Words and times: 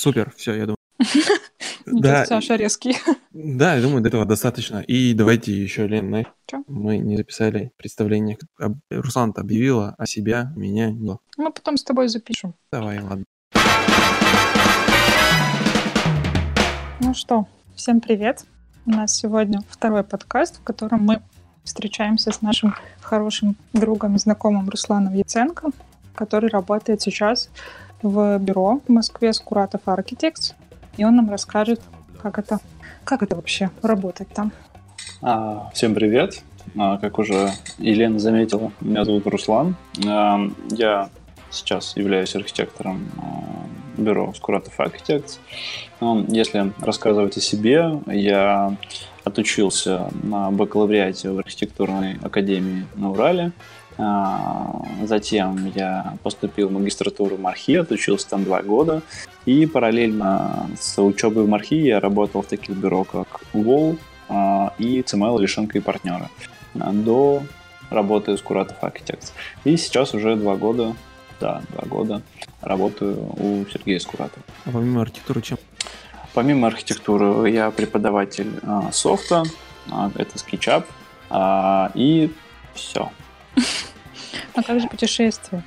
Супер, 0.00 0.32
все, 0.34 0.54
я 0.54 0.62
думаю. 0.62 0.76
Да, 1.84 2.24
Саша 2.24 2.56
резкий. 2.56 2.96
Да, 3.32 3.74
я 3.74 3.82
думаю, 3.82 4.00
до 4.00 4.08
этого 4.08 4.24
достаточно. 4.24 4.78
И 4.78 5.12
давайте 5.12 5.52
еще, 5.52 5.86
Лен, 5.86 6.24
Чё? 6.46 6.64
мы 6.68 6.96
не 6.96 7.18
записали 7.18 7.72
представление. 7.76 8.38
Об- 8.58 8.78
Руслан 8.90 9.34
объявила 9.36 9.94
о 9.98 10.06
себя, 10.06 10.54
меня 10.56 10.90
не. 10.90 11.18
Мы 11.36 11.52
потом 11.52 11.76
с 11.76 11.84
тобой 11.84 12.08
запишем. 12.08 12.54
Давай, 12.72 12.98
ладно. 13.00 13.24
Ну 17.00 17.12
что, 17.12 17.46
всем 17.76 18.00
привет. 18.00 18.46
У 18.86 18.92
нас 18.92 19.14
сегодня 19.14 19.60
второй 19.68 20.02
подкаст, 20.02 20.60
в 20.60 20.62
котором 20.62 21.02
мы 21.02 21.20
встречаемся 21.62 22.32
с 22.32 22.40
нашим 22.40 22.74
хорошим 23.02 23.54
другом 23.74 24.16
и 24.16 24.18
знакомым 24.18 24.70
Русланом 24.70 25.12
Яценко, 25.12 25.68
который 26.14 26.48
работает 26.48 27.02
сейчас 27.02 27.50
в 28.02 28.38
бюро 28.38 28.80
в 28.86 28.92
Москве 28.92 29.32
Скуратов 29.32 29.82
Architects. 29.86 30.54
И 30.96 31.04
он 31.04 31.16
нам 31.16 31.30
расскажет, 31.30 31.80
как 32.22 32.38
это, 32.38 32.58
как 33.04 33.22
это 33.22 33.36
вообще 33.36 33.70
работать 33.82 34.28
там. 34.28 34.52
А, 35.22 35.70
Всем 35.74 35.94
привет. 35.94 36.42
А, 36.78 36.98
Как 36.98 37.18
уже 37.18 37.50
Елена 37.78 38.18
заметила, 38.18 38.72
меня 38.80 39.04
зовут 39.04 39.26
Руслан. 39.26 39.76
А, 40.06 40.40
Я 40.70 41.10
сейчас 41.50 41.96
являюсь 41.96 42.34
архитектором 42.34 43.08
а, 43.18 44.00
бюро 44.00 44.32
Скуратов 44.34 44.78
Architects. 44.78 45.38
Ну, 46.00 46.24
Если 46.28 46.72
рассказывать 46.80 47.36
о 47.36 47.40
себе, 47.40 48.00
я 48.06 48.76
отучился 49.24 50.10
на 50.22 50.50
бакалавриате 50.50 51.30
в 51.30 51.38
архитектурной 51.38 52.18
академии 52.22 52.86
на 52.94 53.10
Урале. 53.10 53.52
А, 54.00 54.82
Затем 55.02 55.72
я 55.74 56.16
поступил 56.22 56.68
в 56.68 56.72
магистратуру 56.72 57.36
МАРХИ, 57.36 57.76
отучился 57.76 58.28
там 58.28 58.44
два 58.44 58.62
года. 58.62 59.02
И 59.46 59.66
параллельно 59.66 60.68
с 60.78 61.02
учебой 61.02 61.44
в 61.44 61.48
МАРХИ 61.48 61.74
я 61.74 62.00
работал 62.00 62.42
в 62.42 62.46
таких 62.46 62.76
бюро, 62.76 63.04
как 63.04 63.40
УОЛ, 63.52 63.98
а, 64.28 64.74
и 64.78 65.00
CML 65.00 65.40
Лишенко 65.40 65.78
и 65.78 65.80
партнеры 65.80 66.28
а, 66.78 66.92
до 66.92 67.42
работы 67.90 68.36
с 68.36 68.42
Куратов 68.42 68.76
Architects. 68.82 69.32
И 69.64 69.76
сейчас 69.76 70.14
уже 70.14 70.36
два 70.36 70.56
года, 70.56 70.94
да, 71.40 71.62
два 71.70 71.88
года 71.88 72.22
работаю 72.60 73.16
у 73.36 73.64
Сергея 73.72 73.98
Скуратова. 73.98 74.42
А 74.66 74.70
помимо 74.70 75.02
архитектуры, 75.02 75.42
чем? 75.42 75.58
Помимо 76.34 76.68
архитектуры 76.68 77.50
я 77.50 77.70
преподаватель 77.70 78.52
софта, 78.92 79.42
это 80.14 80.36
SketchUp, 80.36 80.84
и 81.94 82.30
все. 82.74 83.10
А 84.54 84.62
как 84.62 84.80
же 84.80 84.88
путешествия? 84.88 85.62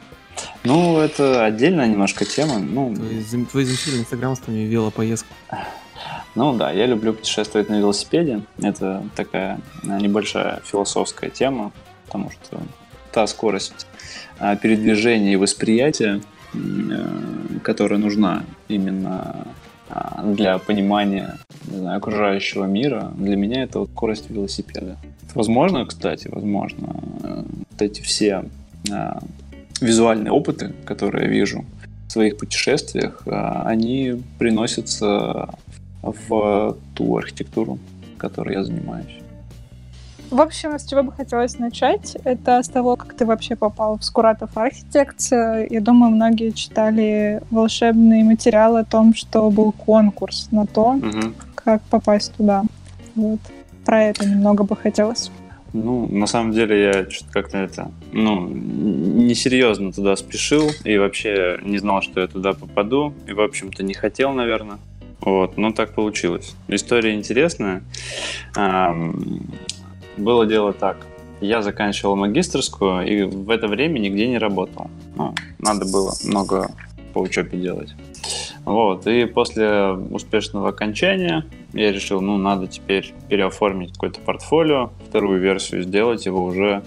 Ну, 0.63 0.99
это 0.99 1.45
отдельная 1.45 1.87
немножко 1.87 2.25
тема. 2.25 2.57
Ну, 2.57 2.95
Твой, 2.95 3.45
твой 3.45 3.65
замечательный 3.65 3.99
инстаграм 3.99 4.35
с 4.35 4.39
твоими 4.39 4.67
велопоездками. 4.67 5.37
Ну 6.35 6.53
да, 6.53 6.71
я 6.71 6.87
люблю 6.87 7.13
путешествовать 7.13 7.69
на 7.69 7.75
велосипеде. 7.75 8.41
Это 8.59 9.03
такая 9.15 9.59
а, 9.87 9.99
небольшая 9.99 10.61
философская 10.65 11.29
тема, 11.29 11.71
потому 12.05 12.31
что 12.31 12.59
та 13.11 13.27
скорость 13.27 13.85
а, 14.39 14.55
передвижения 14.55 15.33
и 15.33 15.35
восприятия, 15.35 16.21
э, 16.53 16.57
которая 17.61 17.99
нужна 17.99 18.43
именно 18.67 19.47
для 20.23 20.57
понимания 20.57 21.37
не 21.67 21.77
знаю, 21.77 21.97
окружающего 21.97 22.65
мира, 22.65 23.11
для 23.17 23.35
меня 23.35 23.63
это 23.63 23.79
вот 23.79 23.89
скорость 23.89 24.29
велосипеда. 24.29 24.97
Возможно, 25.33 25.85
кстати, 25.85 26.27
возможно, 26.27 26.95
э, 27.23 27.43
вот 27.71 27.81
эти 27.81 28.01
все 28.01 28.45
а, 28.91 29.19
визуальные 29.81 30.31
опыты, 30.31 30.73
которые 30.85 31.25
я 31.25 31.31
вижу 31.31 31.65
в 32.07 32.11
своих 32.11 32.37
путешествиях, 32.37 33.23
а, 33.25 33.63
они 33.65 34.21
приносятся 34.37 35.49
в 36.01 36.77
ту 36.93 37.17
архитектуру, 37.17 37.79
которой 38.17 38.55
я 38.55 38.63
занимаюсь. 38.63 39.22
В 40.33 40.41
общем, 40.41 40.79
с 40.79 40.85
чего 40.87 41.03
бы 41.03 41.11
хотелось 41.11 41.59
начать, 41.59 42.17
это 42.23 42.63
с 42.63 42.67
того, 42.67 42.95
как 42.95 43.13
ты 43.13 43.23
вообще 43.23 43.55
попал 43.55 43.99
в 43.99 44.03
Скуратов 44.03 44.49
Architects. 44.55 45.67
Я 45.69 45.79
думаю, 45.79 46.11
многие 46.11 46.49
читали 46.49 47.39
волшебные 47.51 48.23
материалы 48.23 48.79
о 48.79 48.83
том, 48.83 49.13
что 49.13 49.51
был 49.51 49.71
конкурс 49.71 50.47
на 50.49 50.65
то, 50.65 50.99
как 51.53 51.83
попасть 51.83 52.33
туда. 52.33 52.63
Вот. 53.13 53.39
Про 53.85 54.05
это 54.05 54.25
немного 54.25 54.63
бы 54.63 54.75
хотелось. 54.75 55.29
Ну, 55.71 56.07
на 56.07 56.25
самом 56.25 56.51
деле 56.51 56.83
я 56.83 57.09
что-то 57.11 57.31
как-то 57.31 57.59
это, 57.59 57.91
ну, 58.11 58.47
несерьезно 58.49 59.93
туда 59.93 60.15
спешил 60.15 60.67
и 60.83 60.97
вообще 60.97 61.59
не 61.61 61.77
знал, 61.77 62.01
что 62.01 62.21
я 62.21 62.27
туда 62.27 62.53
попаду. 62.53 63.13
И, 63.27 63.33
в 63.33 63.39
общем-то, 63.39 63.83
не 63.83 63.93
хотел, 63.93 64.33
наверное. 64.33 64.79
Вот, 65.19 65.57
но 65.57 65.71
так 65.71 65.93
получилось. 65.93 66.55
История 66.67 67.13
интересная. 67.13 67.83
Было 70.17 70.45
дело 70.45 70.73
так. 70.73 70.97
Я 71.41 71.61
заканчивал 71.61 72.15
магистрскую 72.15 73.05
и 73.05 73.23
в 73.23 73.49
это 73.49 73.67
время 73.67 73.99
нигде 73.99 74.27
не 74.27 74.37
работал. 74.37 74.89
Ну, 75.15 75.35
надо 75.59 75.85
было 75.85 76.13
много 76.23 76.71
по 77.13 77.19
учебе 77.19 77.57
делать. 77.59 77.93
Вот, 78.65 79.07
и 79.07 79.25
после 79.25 79.91
успешного 79.91 80.69
окончания 80.69 81.45
я 81.73 81.91
решил, 81.91 82.21
ну, 82.21 82.37
надо 82.37 82.67
теперь 82.67 83.13
переоформить 83.27 83.93
какое-то 83.93 84.21
портфолио, 84.21 84.91
вторую 85.09 85.41
версию 85.41 85.83
сделать 85.83 86.25
его 86.25 86.45
уже 86.45 86.83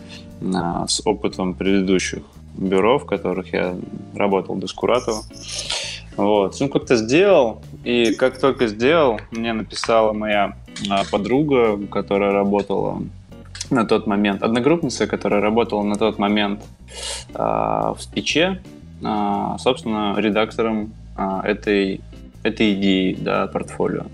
а, 0.55 0.87
с 0.89 1.07
опытом 1.07 1.55
предыдущих 1.55 2.23
бюро, 2.57 2.99
в 2.99 3.05
которых 3.05 3.53
я 3.53 3.77
работал 4.15 4.55
до 4.55 4.67
Скуратова. 4.67 5.23
Вот, 6.17 6.57
ну, 6.61 6.69
как-то 6.71 6.97
сделал, 6.97 7.61
и 7.85 8.15
как 8.15 8.41
только 8.41 8.69
сделал, 8.69 9.21
мне 9.31 9.53
написала 9.53 10.15
моя 10.15 10.57
а, 10.89 11.03
подруга, 11.11 11.79
которая 11.89 12.33
работала 12.33 13.03
на 13.71 13.85
тот 13.85 14.07
момент, 14.07 14.43
одногруппница, 14.43 15.07
которая 15.07 15.41
работала 15.41 15.83
на 15.83 15.97
тот 15.97 16.19
момент 16.19 16.63
а, 17.35 17.95
в 17.95 18.03
спиче, 18.03 18.63
а, 19.03 19.59
собственно, 19.59 20.15
редактором 20.17 20.93
а, 21.17 21.43
этой, 21.45 22.01
этой 22.43 22.75
идеи, 22.75 23.17
да, 23.19 23.47
портфолио. 23.47 24.07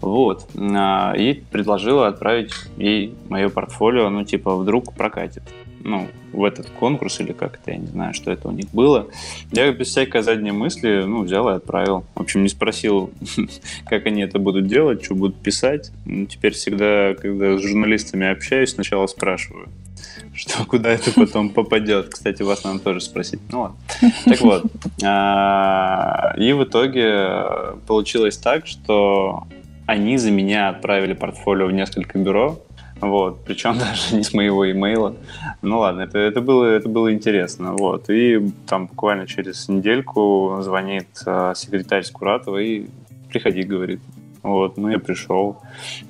Вот. 0.00 0.48
И 0.54 1.44
предложила 1.50 2.08
отправить 2.08 2.54
ей 2.78 3.14
мое 3.28 3.50
портфолио, 3.50 4.08
ну, 4.08 4.24
типа, 4.24 4.56
вдруг 4.56 4.94
прокатит. 4.94 5.42
Ну, 5.82 6.08
в 6.32 6.44
этот 6.44 6.68
конкурс 6.70 7.20
или 7.20 7.32
как 7.32 7.58
это, 7.60 7.72
я 7.72 7.78
не 7.78 7.86
знаю, 7.86 8.14
что 8.14 8.30
это 8.30 8.48
у 8.48 8.52
них 8.52 8.66
было. 8.72 9.08
Я 9.50 9.72
без 9.72 9.88
всякой 9.88 10.22
задней 10.22 10.52
мысли, 10.52 11.04
ну, 11.06 11.22
взял 11.22 11.48
и 11.48 11.54
отправил. 11.54 12.04
В 12.14 12.20
общем, 12.20 12.42
не 12.42 12.48
спросил, 12.48 13.10
как 13.86 14.06
они 14.06 14.22
это 14.22 14.38
будут 14.38 14.66
делать, 14.66 15.04
что 15.04 15.14
будут 15.14 15.36
писать. 15.36 15.90
Ну, 16.04 16.26
Теперь 16.26 16.52
всегда, 16.52 17.14
когда 17.14 17.56
с 17.56 17.62
журналистами 17.62 18.30
общаюсь, 18.30 18.70
сначала 18.70 19.06
спрашиваю, 19.06 19.68
что 20.34 20.64
куда 20.64 20.90
это 20.90 21.12
потом 21.12 21.50
попадет. 21.50 22.10
Кстати, 22.10 22.42
вас 22.42 22.64
надо 22.64 22.80
тоже 22.80 23.00
спросить. 23.00 23.40
Ну 23.50 23.60
ладно. 23.62 23.76
Так 24.24 24.40
вот. 24.40 24.64
а, 25.04 26.34
И 26.36 26.52
в 26.52 26.64
итоге 26.64 27.76
получилось 27.86 28.36
так, 28.36 28.66
что 28.66 29.46
они 29.86 30.18
за 30.18 30.30
меня 30.30 30.68
отправили 30.68 31.14
портфолио 31.14 31.66
в 31.66 31.72
несколько 31.72 32.18
бюро. 32.18 32.60
Вот, 33.00 33.44
причем 33.44 33.78
даже 33.78 34.14
не 34.14 34.22
с 34.22 34.32
моего 34.32 34.70
имейла. 34.70 35.16
Ну 35.62 35.78
ладно, 35.78 36.02
это, 36.02 36.18
это, 36.18 36.40
было, 36.40 36.64
это 36.64 36.88
было 36.88 37.12
интересно. 37.12 37.72
Вот. 37.72 38.10
И 38.10 38.52
там 38.66 38.86
буквально 38.86 39.26
через 39.26 39.68
недельку 39.68 40.58
звонит 40.60 41.08
а, 41.26 41.54
секретарь 41.54 42.04
Скуратова 42.04 42.58
и 42.58 42.86
приходи, 43.28 43.62
говорит. 43.62 44.00
Вот, 44.42 44.76
ну 44.76 44.88
я 44.88 44.98
пришел, 44.98 45.60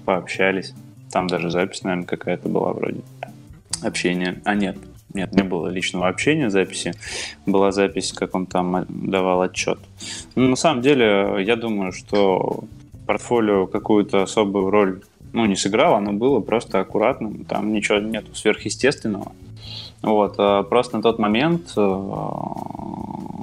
пообщались. 0.04 0.74
Там 1.10 1.26
даже 1.26 1.50
запись, 1.50 1.82
наверное, 1.82 2.06
какая-то 2.06 2.48
была 2.48 2.72
вроде. 2.72 3.00
Общение. 3.82 4.40
А 4.44 4.54
нет, 4.54 4.76
нет, 5.12 5.32
не 5.32 5.42
было 5.42 5.68
личного 5.68 6.08
общения, 6.08 6.50
записи. 6.50 6.92
Была 7.46 7.72
запись, 7.72 8.12
как 8.12 8.34
он 8.34 8.46
там 8.46 8.76
э, 8.76 8.84
давал 8.88 9.42
отчет. 9.42 9.78
Ну, 10.36 10.48
на 10.48 10.56
самом 10.56 10.82
деле, 10.82 11.36
я 11.40 11.56
думаю, 11.56 11.92
что 11.92 12.64
портфолио 13.06 13.66
какую-то 13.66 14.22
особую 14.22 14.70
роль 14.70 15.00
ну, 15.32 15.46
не 15.46 15.56
сыграло, 15.56 15.98
оно 15.98 16.12
было 16.12 16.40
просто 16.40 16.80
аккуратным, 16.80 17.44
там 17.44 17.72
ничего 17.72 17.98
нет 17.98 18.24
сверхъестественного. 18.34 19.32
Вот, 20.02 20.34
а 20.38 20.62
просто 20.62 20.96
на 20.96 21.02
тот 21.02 21.18
момент 21.18 21.72
э, 21.76 21.80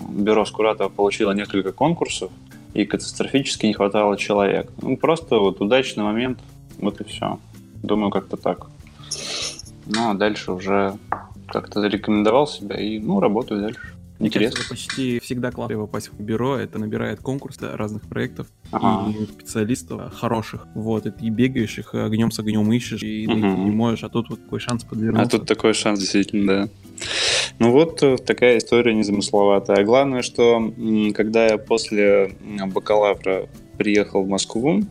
бюро 0.10 0.46
Скуратова 0.46 0.90
получило 0.90 1.32
несколько 1.32 1.72
конкурсов, 1.72 2.32
и 2.74 2.86
катастрофически 2.86 3.68
не 3.68 3.74
хватало 3.74 4.18
человек. 4.18 4.72
Ну, 4.82 4.98
просто 4.98 5.38
вот 5.38 5.62
удачный 5.62 6.04
момент, 6.04 6.40
вот 6.80 7.00
и 7.02 7.04
все. 7.04 7.40
Думаю, 7.84 8.12
как-то 8.12 8.38
так. 8.38 8.68
Ну, 9.86 10.10
а 10.10 10.14
дальше 10.14 10.52
уже 10.52 10.98
как-то 11.48 11.80
зарекомендовал 11.80 12.48
себя 12.48 12.80
и, 12.80 13.00
ну, 13.00 13.20
работаю 13.20 13.62
дальше. 13.62 13.97
Интересно. 14.20 14.64
Почти 14.70 15.20
всегда 15.20 15.52
классно 15.52 15.78
попасть 15.78 16.10
в 16.10 16.20
бюро, 16.22 16.58
это 16.58 16.80
набирает 16.80 17.20
конкурс 17.20 17.58
разных 17.62 18.04
проектов 18.04 18.48
Ага. 18.72 19.12
и 19.12 19.26
специалистов 19.26 20.14
хороших. 20.16 20.68
Вот, 20.74 21.06
и 21.06 21.12
ты 21.12 21.30
бегаешь 21.30 21.78
их 21.78 21.94
огнем 21.94 22.32
с 22.32 22.40
огнем 22.40 22.72
ищешь, 22.72 23.04
и 23.04 23.28
Мгм. 23.28 23.66
не 23.66 23.72
можешь, 23.72 24.04
а 24.04 24.10
тут 24.10 24.30
вот 24.30 24.44
такой 24.44 24.60
шанс 24.60 24.84
А 24.84 24.88
подвернулся. 24.90 25.30
тут 25.38 25.48
такой 25.48 25.74
шанс, 25.74 26.00
действительно, 26.00 26.48
да. 26.48 26.70
Ну 27.60 27.72
вот 27.72 28.02
э, 28.02 28.18
такая 28.18 28.58
история 28.58 28.94
незамысловатая. 28.94 29.84
Главное, 29.84 30.22
что 30.24 30.74
когда 31.16 31.46
я 31.48 31.58
после 31.58 32.32
бакалавра 32.74 33.48
приехал 33.78 34.24
в 34.24 34.28
Москву, 34.28 34.82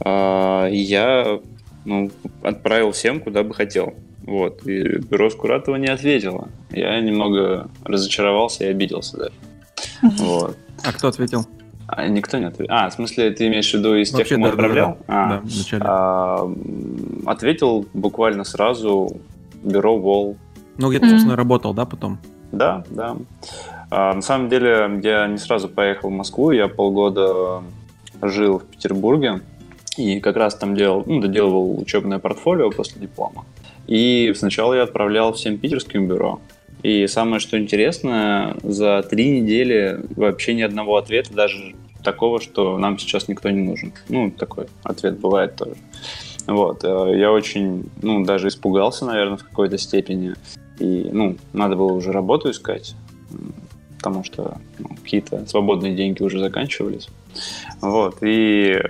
а, 0.00 0.68
я 0.68 1.40
ну, 1.84 2.10
отправил 2.42 2.92
всем, 2.92 3.20
куда 3.20 3.42
бы 3.42 3.54
хотел. 3.54 3.94
Вот. 4.24 4.66
И 4.66 4.82
бюро 4.98 5.30
Скуратова 5.30 5.76
не 5.76 5.88
ответило. 5.88 6.48
Я 6.70 7.00
немного 7.00 7.68
разочаровался 7.84 8.64
и 8.64 8.68
обиделся 8.68 9.16
даже. 9.16 9.32
Вот. 10.18 10.56
А 10.84 10.92
кто 10.92 11.08
ответил? 11.08 11.46
А 11.88 12.06
никто 12.08 12.38
не 12.38 12.46
ответил. 12.46 12.72
А, 12.74 12.88
в 12.88 12.94
смысле, 12.94 13.30
ты 13.32 13.48
имеешь 13.48 13.70
в 13.70 13.74
виду 13.74 13.94
из 13.94 14.08
тех, 14.10 14.18
Вообще, 14.18 14.34
кому 14.36 14.46
да, 14.46 14.50
да, 14.52 14.54
отправлял? 14.56 14.98
А, 15.08 15.28
Да, 15.30 15.40
вначале. 15.44 15.82
а, 15.86 16.44
м, 16.44 17.22
ответил 17.26 17.86
буквально 17.92 18.44
сразу 18.44 19.20
бюро 19.62 19.98
ВОЛ. 19.98 20.36
Ну, 20.78 20.88
где-то, 20.88 21.04
Мгм. 21.06 21.10
собственно, 21.14 21.36
работал, 21.36 21.74
да, 21.74 21.84
потом? 21.84 22.18
Да, 22.50 22.84
да. 22.90 23.16
А, 23.90 24.14
на 24.14 24.22
самом 24.22 24.48
деле, 24.48 25.00
я 25.02 25.26
не 25.26 25.36
сразу 25.38 25.68
поехал 25.68 26.08
в 26.08 26.12
Москву, 26.12 26.50
я 26.50 26.68
полгода 26.68 27.62
жил 28.22 28.60
в 28.60 28.64
Петербурге 28.64 29.40
и 29.98 30.18
как 30.20 30.36
раз 30.36 30.54
там 30.54 30.74
делал, 30.74 31.02
ну, 31.04 31.20
доделывал 31.20 31.78
учебное 31.78 32.18
портфолио 32.18 32.70
после 32.70 33.02
диплома. 33.02 33.44
И 33.86 34.32
сначала 34.36 34.74
я 34.74 34.82
отправлял 34.82 35.32
всем 35.32 35.58
питерским 35.58 36.08
бюро. 36.08 36.40
И 36.82 37.06
самое, 37.06 37.38
что 37.38 37.58
интересно, 37.58 38.56
за 38.62 39.02
три 39.08 39.40
недели 39.40 40.00
вообще 40.16 40.54
ни 40.54 40.62
одного 40.62 40.96
ответа, 40.96 41.32
даже 41.32 41.74
такого, 42.02 42.40
что 42.40 42.76
нам 42.78 42.98
сейчас 42.98 43.28
никто 43.28 43.50
не 43.50 43.60
нужен. 43.60 43.92
Ну, 44.08 44.30
такой 44.30 44.66
ответ 44.82 45.18
бывает 45.20 45.56
тоже. 45.56 45.76
Вот, 46.46 46.82
э, 46.82 47.18
я 47.18 47.30
очень, 47.30 47.88
ну, 48.02 48.24
даже 48.24 48.48
испугался, 48.48 49.04
наверное, 49.04 49.36
в 49.36 49.44
какой-то 49.44 49.78
степени. 49.78 50.34
И, 50.80 51.08
ну, 51.12 51.36
надо 51.52 51.76
было 51.76 51.92
уже 51.92 52.10
работу 52.10 52.50
искать, 52.50 52.96
потому 53.98 54.24
что 54.24 54.58
ну, 54.78 54.88
какие-то 55.00 55.46
свободные 55.46 55.94
деньги 55.94 56.22
уже 56.22 56.40
заканчивались. 56.40 57.08
Вот, 57.80 58.18
и 58.22 58.82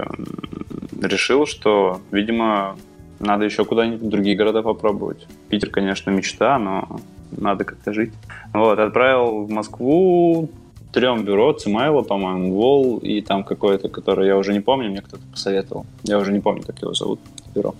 решил, 1.02 1.46
что, 1.46 2.00
видимо, 2.10 2.76
надо 3.22 3.44
еще 3.44 3.64
куда-нибудь 3.64 4.02
в 4.02 4.08
другие 4.08 4.36
города 4.36 4.62
попробовать. 4.62 5.26
Питер, 5.48 5.70
конечно, 5.70 6.10
мечта, 6.10 6.58
но 6.58 7.00
надо 7.30 7.64
как-то 7.64 7.92
жить. 7.92 8.12
Вот, 8.52 8.78
отправил 8.78 9.44
в 9.44 9.50
Москву 9.50 10.50
трем 10.92 11.24
бюро, 11.24 11.52
Цимайло, 11.54 12.02
по-моему, 12.02 12.52
Вол 12.54 12.98
и 12.98 13.22
там 13.22 13.44
какое-то, 13.44 13.88
которое 13.88 14.26
я 14.26 14.36
уже 14.36 14.52
не 14.52 14.60
помню, 14.60 14.90
мне 14.90 15.00
кто-то 15.00 15.22
посоветовал. 15.30 15.86
Я 16.02 16.19
уже 16.19 16.32
не 16.32 16.40
помню, 16.40 16.62
как 16.62 16.80
его 16.82 16.92
зовут, 16.92 17.20
бюро. 17.54 17.74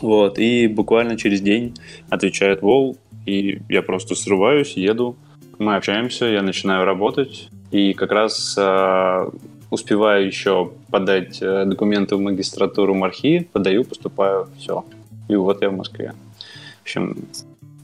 Вот, 0.00 0.38
и 0.38 0.66
буквально 0.68 1.16
через 1.16 1.40
день 1.40 1.74
отвечает 2.08 2.62
Вол, 2.62 2.96
и 3.26 3.60
я 3.68 3.82
просто 3.82 4.14
срываюсь, 4.14 4.76
еду, 4.76 5.16
мы 5.58 5.76
общаемся, 5.76 6.26
я 6.26 6.42
начинаю 6.42 6.84
работать, 6.84 7.48
и 7.70 7.92
как 7.92 8.12
раз 8.12 8.56
э, 8.58 9.30
успеваю 9.70 10.26
еще 10.26 10.72
подать 10.90 11.40
э, 11.42 11.64
документы 11.64 12.16
в 12.16 12.20
магистратуру 12.20 12.94
МАРХИ, 12.94 13.48
подаю, 13.52 13.84
поступаю, 13.84 14.48
все. 14.58 14.84
И 15.28 15.36
вот 15.36 15.62
я 15.62 15.70
в 15.70 15.76
Москве. 15.76 16.14
В 16.78 16.82
общем, 16.82 17.16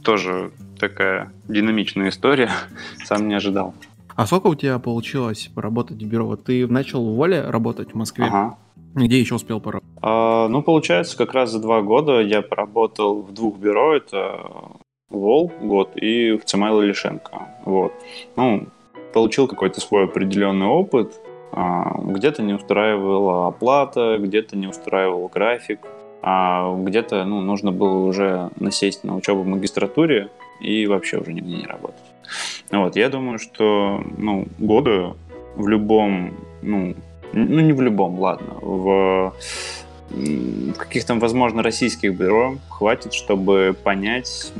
тоже 0.02 0.50
такая 0.78 1.32
динамичная 1.48 2.08
история, 2.08 2.50
сам 3.04 3.28
не 3.28 3.34
ожидал. 3.34 3.74
А 4.16 4.26
сколько 4.26 4.46
у 4.46 4.54
тебя 4.54 4.78
получилось 4.78 5.50
поработать 5.54 6.02
в 6.02 6.06
бюро? 6.06 6.36
Ты 6.36 6.66
начал 6.68 7.04
в 7.04 7.16
Воле 7.16 7.42
работать 7.42 7.92
в 7.92 7.94
Москве? 7.94 8.26
Ага. 8.26 8.56
Где 8.94 9.18
еще 9.18 9.34
успел 9.34 9.60
поработать? 9.60 9.90
А, 10.00 10.46
ну, 10.48 10.62
получается, 10.62 11.16
как 11.16 11.34
раз 11.34 11.50
за 11.50 11.58
два 11.58 11.82
года 11.82 12.20
я 12.20 12.42
поработал 12.42 13.22
в 13.22 13.34
двух 13.34 13.58
бюро. 13.58 13.96
Это 13.96 14.50
Вол 15.10 15.52
год 15.60 15.96
и 15.96 16.32
в 16.32 16.44
Цимайло 16.44 16.80
Лишенко. 16.80 17.48
Вот. 17.64 17.92
Ну, 18.36 18.68
получил 19.12 19.48
какой-то 19.48 19.80
свой 19.80 20.04
определенный 20.04 20.66
опыт. 20.66 21.12
А, 21.56 22.00
где-то 22.02 22.42
не 22.42 22.52
устраивала 22.52 23.46
оплата, 23.46 24.18
где-то 24.18 24.56
не 24.56 24.66
устраивал 24.66 25.28
график, 25.28 25.80
а 26.20 26.74
где-то 26.76 27.24
ну, 27.24 27.40
нужно 27.42 27.70
было 27.70 28.04
уже 28.04 28.50
насесть 28.56 29.04
на 29.04 29.14
учебу 29.14 29.42
в 29.42 29.46
магистратуре 29.46 30.30
и 30.60 30.86
вообще 30.86 31.18
уже 31.18 31.32
нигде 31.32 31.56
не 31.56 31.66
работать. 31.66 32.02
Вот, 32.72 32.96
я 32.96 33.08
думаю, 33.08 33.38
что 33.38 34.02
ну, 34.18 34.48
года 34.58 35.14
в 35.54 35.68
любом, 35.68 36.34
ну, 36.62 36.96
ну 37.32 37.60
не 37.60 37.72
в 37.72 37.80
любом, 37.80 38.18
ладно, 38.18 38.54
в 38.60 39.34
каких-то, 40.76 41.14
возможно, 41.14 41.62
российских 41.62 42.16
бюро 42.16 42.56
хватит, 42.68 43.12
чтобы 43.14 43.76
понять 43.80 44.52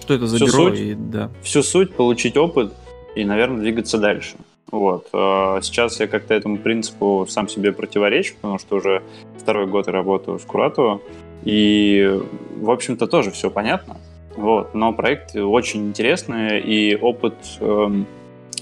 Что 0.00 0.14
это 0.14 0.26
за 0.26 0.36
Всё 0.36 0.46
бюро? 0.46 0.70
суть? 0.70 0.78
И, 0.78 0.94
да. 0.94 1.30
всю 1.42 1.62
суть, 1.62 1.94
получить 1.94 2.36
опыт 2.36 2.72
и, 3.14 3.24
наверное, 3.24 3.60
двигаться 3.60 3.98
дальше. 3.98 4.36
Вот. 4.72 5.08
а 5.12 5.60
Сейчас 5.62 6.00
я 6.00 6.08
как-то 6.08 6.34
этому 6.34 6.58
принципу 6.58 7.26
сам 7.28 7.46
себе 7.46 7.72
противоречу, 7.72 8.34
потому 8.40 8.58
что 8.58 8.76
уже 8.76 9.02
второй 9.38 9.66
год 9.66 9.86
я 9.86 9.92
работаю 9.92 10.38
с 10.38 10.44
Куратова, 10.44 11.00
и, 11.44 12.20
в 12.56 12.70
общем-то, 12.70 13.06
тоже 13.06 13.30
все 13.30 13.50
понятно. 13.50 13.98
Вот. 14.34 14.74
Но 14.74 14.92
проект 14.94 15.36
очень 15.36 15.88
интересный, 15.88 16.60
и 16.60 16.96
опыт 16.96 17.34
эм, 17.60 18.06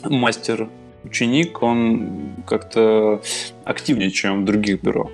мастер-ученик, 0.05 1.63
он 1.63 2.35
как-то 2.45 3.23
активнее, 3.65 4.11
чем 4.11 4.43
в 4.43 4.45
других 4.45 4.83
бюро. 4.83 5.11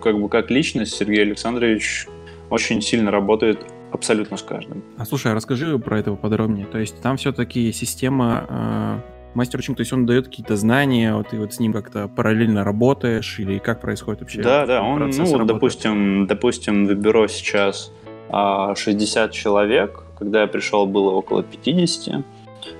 Как 0.00 0.18
бы 0.18 0.28
как 0.30 0.50
личность 0.50 0.94
Сергей 0.94 1.22
Александрович 1.22 2.06
очень 2.48 2.80
сильно 2.80 3.10
работает 3.10 3.60
абсолютно 3.92 4.36
с 4.38 4.42
каждым. 4.42 4.82
А 4.96 5.04
слушай, 5.04 5.32
а 5.32 5.34
расскажи 5.34 5.78
про 5.78 5.98
это 5.98 6.14
подробнее. 6.14 6.66
То 6.66 6.78
есть 6.78 7.00
там 7.02 7.16
все-таки 7.16 7.72
система 7.72 8.46
э, 8.48 9.17
мастер 9.34 9.58
учим, 9.58 9.74
то 9.74 9.80
есть 9.80 9.92
он 9.92 10.06
дает 10.06 10.26
какие-то 10.26 10.56
знания, 10.56 11.14
вот 11.14 11.28
ты 11.28 11.38
вот 11.38 11.52
с 11.54 11.60
ним 11.60 11.72
как-то 11.72 12.08
параллельно 12.08 12.64
работаешь, 12.64 13.38
или 13.38 13.58
как 13.58 13.80
происходит 13.80 14.20
вообще? 14.20 14.42
Да, 14.42 14.66
да, 14.66 14.82
он, 14.82 14.98
ну, 14.98 15.06
вот, 15.06 15.18
работы? 15.18 15.44
допустим, 15.44 16.26
допустим, 16.26 16.86
в 16.86 16.94
бюро 16.94 17.28
сейчас 17.28 17.92
а, 18.30 18.74
60 18.74 19.32
человек, 19.32 20.04
когда 20.18 20.42
я 20.42 20.46
пришел, 20.46 20.86
было 20.86 21.10
около 21.10 21.42
50, 21.42 22.24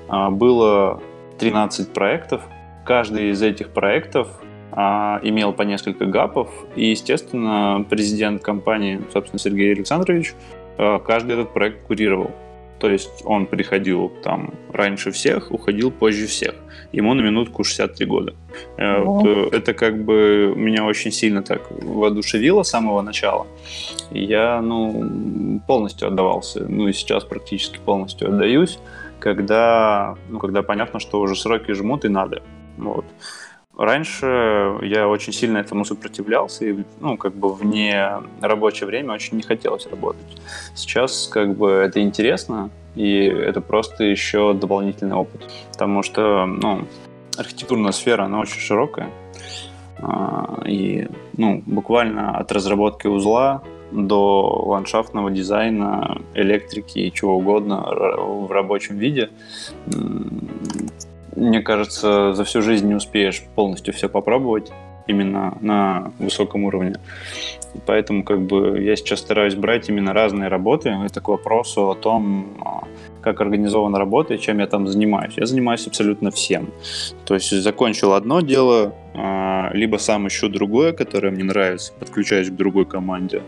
А, 0.09 0.31
было 0.31 1.00
13 1.39 1.93
проектов, 1.93 2.43
каждый 2.85 3.31
из 3.31 3.43
этих 3.43 3.71
проектов 3.71 4.29
а, 4.73 5.21
имел 5.23 5.53
по 5.53 5.62
несколько 5.62 6.06
гапов, 6.06 6.50
и, 6.77 6.87
естественно, 6.87 7.85
президент 7.89 8.43
компании, 8.43 9.00
собственно, 9.12 9.39
Сергей 9.39 9.73
Александрович, 9.73 10.35
а, 10.79 10.99
каждый 10.99 11.35
этот 11.35 11.53
проект 11.53 11.87
курировал. 11.87 12.31
То 12.78 12.88
есть 12.88 13.22
он 13.25 13.46
приходил 13.46 14.08
там 14.22 14.54
раньше 14.72 15.10
всех, 15.10 15.50
уходил 15.50 15.90
позже 15.90 16.26
всех. 16.26 16.54
Ему 16.92 17.14
на 17.14 17.22
минутку 17.22 17.64
63 17.64 18.06
года. 18.06 18.34
Э, 18.76 19.02
вот, 19.02 19.26
э, 19.26 19.56
это 19.56 19.75
как 19.75 20.04
бы 20.04 20.52
меня 20.56 20.85
очень 20.85 21.11
сильно 21.11 21.42
так 21.42 21.70
воодушевило 21.70 22.62
с 22.62 22.70
самого 22.70 23.02
начала. 23.02 23.47
Я, 24.11 24.62
ну, 24.62 25.61
полностью 25.66 26.08
отдавался. 26.08 26.64
Ну 26.68 26.88
и 26.88 26.92
сейчас 26.92 27.25
практически 27.25 27.78
полностью 27.85 28.28
отдаюсь, 28.28 28.78
когда, 29.18 30.14
ну, 30.28 30.38
когда 30.38 30.62
понятно, 30.62 31.00
что 31.00 31.20
уже 31.20 31.35
сроки 31.35 31.73
жмут 31.73 32.04
и 32.04 32.08
надо. 32.08 32.42
Вот. 32.76 33.04
Раньше 33.78 34.76
я 34.82 35.08
очень 35.08 35.32
сильно 35.32 35.58
этому 35.58 35.85
сопротивлялся, 35.85 36.66
и, 36.66 36.75
ну, 36.99 37.16
как 37.16 37.32
бы 37.32 37.54
вне 37.54 38.12
рабочее 38.40 38.88
время 38.88 39.14
очень 39.14 39.37
не 39.37 39.44
хотелось 39.44 39.87
работать. 39.87 40.42
Сейчас, 40.75 41.28
как 41.28 41.56
бы, 41.56 41.70
это 41.70 42.00
интересно, 42.00 42.70
и 42.97 43.26
это 43.26 43.61
просто 43.61 44.02
еще 44.02 44.52
дополнительный 44.52 45.14
опыт. 45.14 45.49
Потому 45.73 46.02
что, 46.02 46.44
ну, 46.47 46.88
архитектурная 47.37 47.92
сфера, 47.92 48.25
она 48.25 48.40
очень 48.40 48.58
широкая. 48.61 49.11
А, 50.00 50.61
И, 50.66 51.06
ну, 51.37 51.62
буквально 51.64 52.37
от 52.37 52.50
разработки 52.50 53.06
узла 53.06 53.62
до 53.92 54.64
ландшафтного 54.66 55.30
дизайна, 55.30 56.20
электрики 56.35 56.99
и 56.99 57.12
чего 57.12 57.37
угодно 57.37 57.87
в 57.87 58.50
рабочем 58.50 58.99
виде. 58.99 59.30
Мне 61.38 61.61
кажется, 61.61 62.35
за 62.35 62.45
всю 62.45 62.62
жизнь 62.62 62.88
не 62.88 62.95
успеешь 62.95 63.42
полностью 63.54 63.95
все 63.95 64.09
попробовать 64.09 64.73
именно 65.07 65.57
на 65.61 66.12
высоком 66.18 66.64
уровне. 66.64 66.97
Поэтому 67.87 68.25
как 68.25 68.40
бы 68.40 68.80
я 68.83 68.97
сейчас 68.97 69.21
стараюсь 69.21 69.54
брать 69.54 69.88
именно 69.88 70.12
разные 70.12 70.49
работы. 70.49 70.90
Это 71.04 71.21
к 71.21 71.28
вопросу 71.28 71.90
о 71.90 71.95
том, 71.95 72.47
а, 72.64 72.83
как 73.23 73.40
организована 73.40 73.99
работа 73.99 74.35
и 74.35 74.38
чем 74.38 74.59
я 74.59 74.66
там 74.66 74.87
занимаюсь. 74.87 75.35
Я 75.37 75.47
занимаюсь 75.47 75.87
абсолютно 75.87 76.30
всем. 76.30 76.71
То 77.25 77.35
есть 77.35 77.50
закончил 77.50 78.14
одно 78.14 78.40
дело, 78.40 78.95
а, 79.14 79.71
либо 79.75 79.99
сам 79.99 80.26
ищу 80.26 80.49
другое, 80.49 80.92
которое 80.92 81.30
мне 81.30 81.45
нравится, 81.45 81.92
подключаюсь 81.99 82.50
к 82.50 82.57
другой 82.57 82.85
команде, 82.85 83.42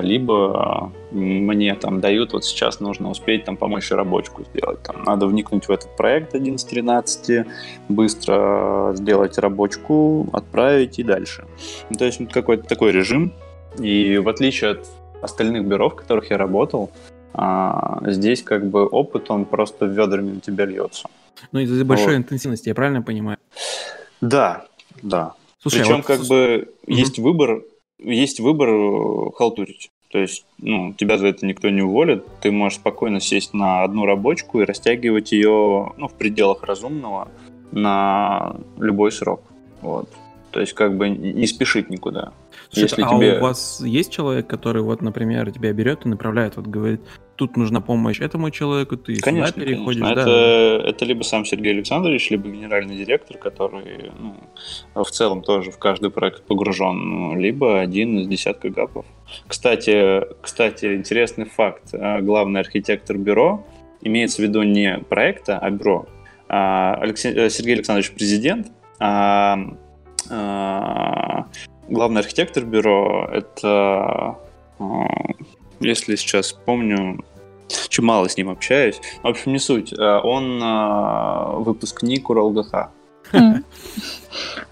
либо 0.00 0.92
мне 1.10 1.74
там 1.74 2.00
дают, 2.00 2.32
вот 2.32 2.44
сейчас 2.44 2.80
нужно 2.80 3.10
успеть 3.10 3.44
там 3.44 3.56
помочь 3.56 3.90
рабочку 3.90 4.44
сделать. 4.44 4.82
Там 4.82 5.04
надо 5.04 5.26
вникнуть 5.26 5.66
в 5.66 5.70
этот 5.70 5.96
проект 5.96 6.34
11-13, 6.34 7.46
быстро 7.88 8.92
сделать 8.94 9.38
рабочку, 9.38 10.28
отправить 10.32 10.98
и 10.98 11.02
дальше. 11.02 11.44
Ну, 11.90 11.96
то 11.96 12.04
есть 12.04 12.20
какой-то 12.32 12.64
такой 12.64 12.92
режим. 12.92 13.32
И 13.78 14.18
в 14.18 14.28
отличие 14.28 14.72
от 14.72 14.86
остальных 15.22 15.66
бюро, 15.66 15.90
в 15.90 15.96
которых 15.96 16.30
я 16.30 16.38
работал, 16.38 16.90
а, 17.32 18.00
здесь 18.06 18.42
как 18.42 18.68
бы 18.68 18.86
опыт, 18.86 19.30
он 19.30 19.44
просто 19.44 19.86
ведрами 19.86 20.32
на 20.32 20.40
тебя 20.40 20.64
льется. 20.66 21.08
Ну, 21.52 21.60
из-за 21.60 21.84
большой 21.84 22.14
вот. 22.14 22.18
интенсивности, 22.18 22.68
я 22.68 22.74
правильно 22.74 23.02
понимаю? 23.02 23.38
Да, 24.20 24.66
да. 25.02 25.34
Слушай, 25.60 25.80
Причем 25.80 25.94
а 25.94 25.96
вот... 25.96 26.06
как 26.06 26.20
бы 26.26 26.68
угу. 26.86 26.92
есть 26.92 27.18
выбор, 27.18 27.62
есть 27.98 28.40
выбор 28.40 28.68
э, 28.68 29.30
халтурить. 29.36 29.90
То 30.10 30.18
есть, 30.18 30.46
ну, 30.58 30.94
тебя 30.94 31.18
за 31.18 31.26
это 31.26 31.44
никто 31.44 31.70
не 31.70 31.82
уволит. 31.82 32.24
Ты 32.40 32.52
можешь 32.52 32.78
спокойно 32.78 33.20
сесть 33.20 33.52
на 33.52 33.82
одну 33.82 34.06
рабочку 34.06 34.60
и 34.60 34.64
растягивать 34.64 35.32
ее, 35.32 35.92
ну, 35.96 36.08
в 36.08 36.14
пределах 36.14 36.62
разумного 36.62 37.28
на 37.72 38.54
любой 38.78 39.10
срок. 39.10 39.42
Вот. 39.82 40.08
То 40.52 40.60
есть, 40.60 40.72
как 40.74 40.96
бы 40.96 41.08
не 41.08 41.46
спешить 41.48 41.90
никуда. 41.90 42.32
Слушай, 42.70 42.84
Если 42.84 43.02
а 43.02 43.08
тебе... 43.08 43.38
у 43.38 43.42
вас 43.42 43.80
есть 43.80 44.12
человек, 44.12 44.46
который, 44.46 44.82
вот, 44.82 45.02
например, 45.02 45.50
тебя 45.50 45.72
берет 45.72 46.06
и 46.06 46.08
направляет, 46.08 46.56
вот 46.56 46.66
говорит, 46.66 47.00
тут 47.36 47.56
нужна 47.56 47.80
помощь 47.80 48.20
этому 48.20 48.50
человеку, 48.50 48.96
ты 48.96 49.16
конечно, 49.18 49.48
сюда 49.48 49.66
переходишь, 49.66 50.02
конечно. 50.02 50.24
да? 50.24 50.30
Это, 50.30 50.88
это 50.88 51.04
либо 51.04 51.22
сам 51.22 51.44
Сергей 51.44 51.72
Александрович, 51.72 52.30
либо 52.30 52.48
генеральный 52.48 52.96
директор, 52.96 53.36
который 53.38 54.12
ну, 54.18 55.04
в 55.04 55.10
целом 55.10 55.42
тоже 55.42 55.70
в 55.70 55.78
каждый 55.78 56.10
проект 56.10 56.44
погружен, 56.44 56.96
ну, 56.96 57.36
либо 57.36 57.80
один 57.80 58.18
из 58.18 58.28
десятка 58.28 58.70
гапов. 58.70 59.06
Кстати, 59.46 60.22
кстати, 60.40 60.94
интересный 60.94 61.46
факт. 61.46 61.94
А, 61.94 62.20
главный 62.20 62.60
архитектор 62.60 63.16
бюро 63.16 63.64
имеется 64.02 64.42
в 64.42 64.44
виду 64.44 64.62
не 64.62 64.98
проекта, 64.98 65.58
а 65.58 65.70
бюро. 65.70 66.06
А, 66.48 66.94
Алексей, 67.00 67.32
э, 67.34 67.50
Сергей 67.50 67.74
Александрович 67.74 68.12
президент, 68.12 68.68
а, 69.00 69.58
а, 70.30 71.46
главный 71.88 72.20
архитектор 72.20 72.64
бюро 72.64 73.28
это 73.32 74.38
если 75.84 76.16
сейчас 76.16 76.52
помню, 76.52 77.24
очень 77.86 78.04
мало 78.04 78.28
с 78.28 78.36
ним 78.36 78.50
общаюсь. 78.50 79.00
В 79.22 79.26
общем, 79.26 79.52
не 79.52 79.58
суть. 79.58 79.92
Э, 79.92 80.20
он 80.22 80.62
э, 80.62 81.56
выпускник 81.60 82.30
УралГХ. 82.30 82.88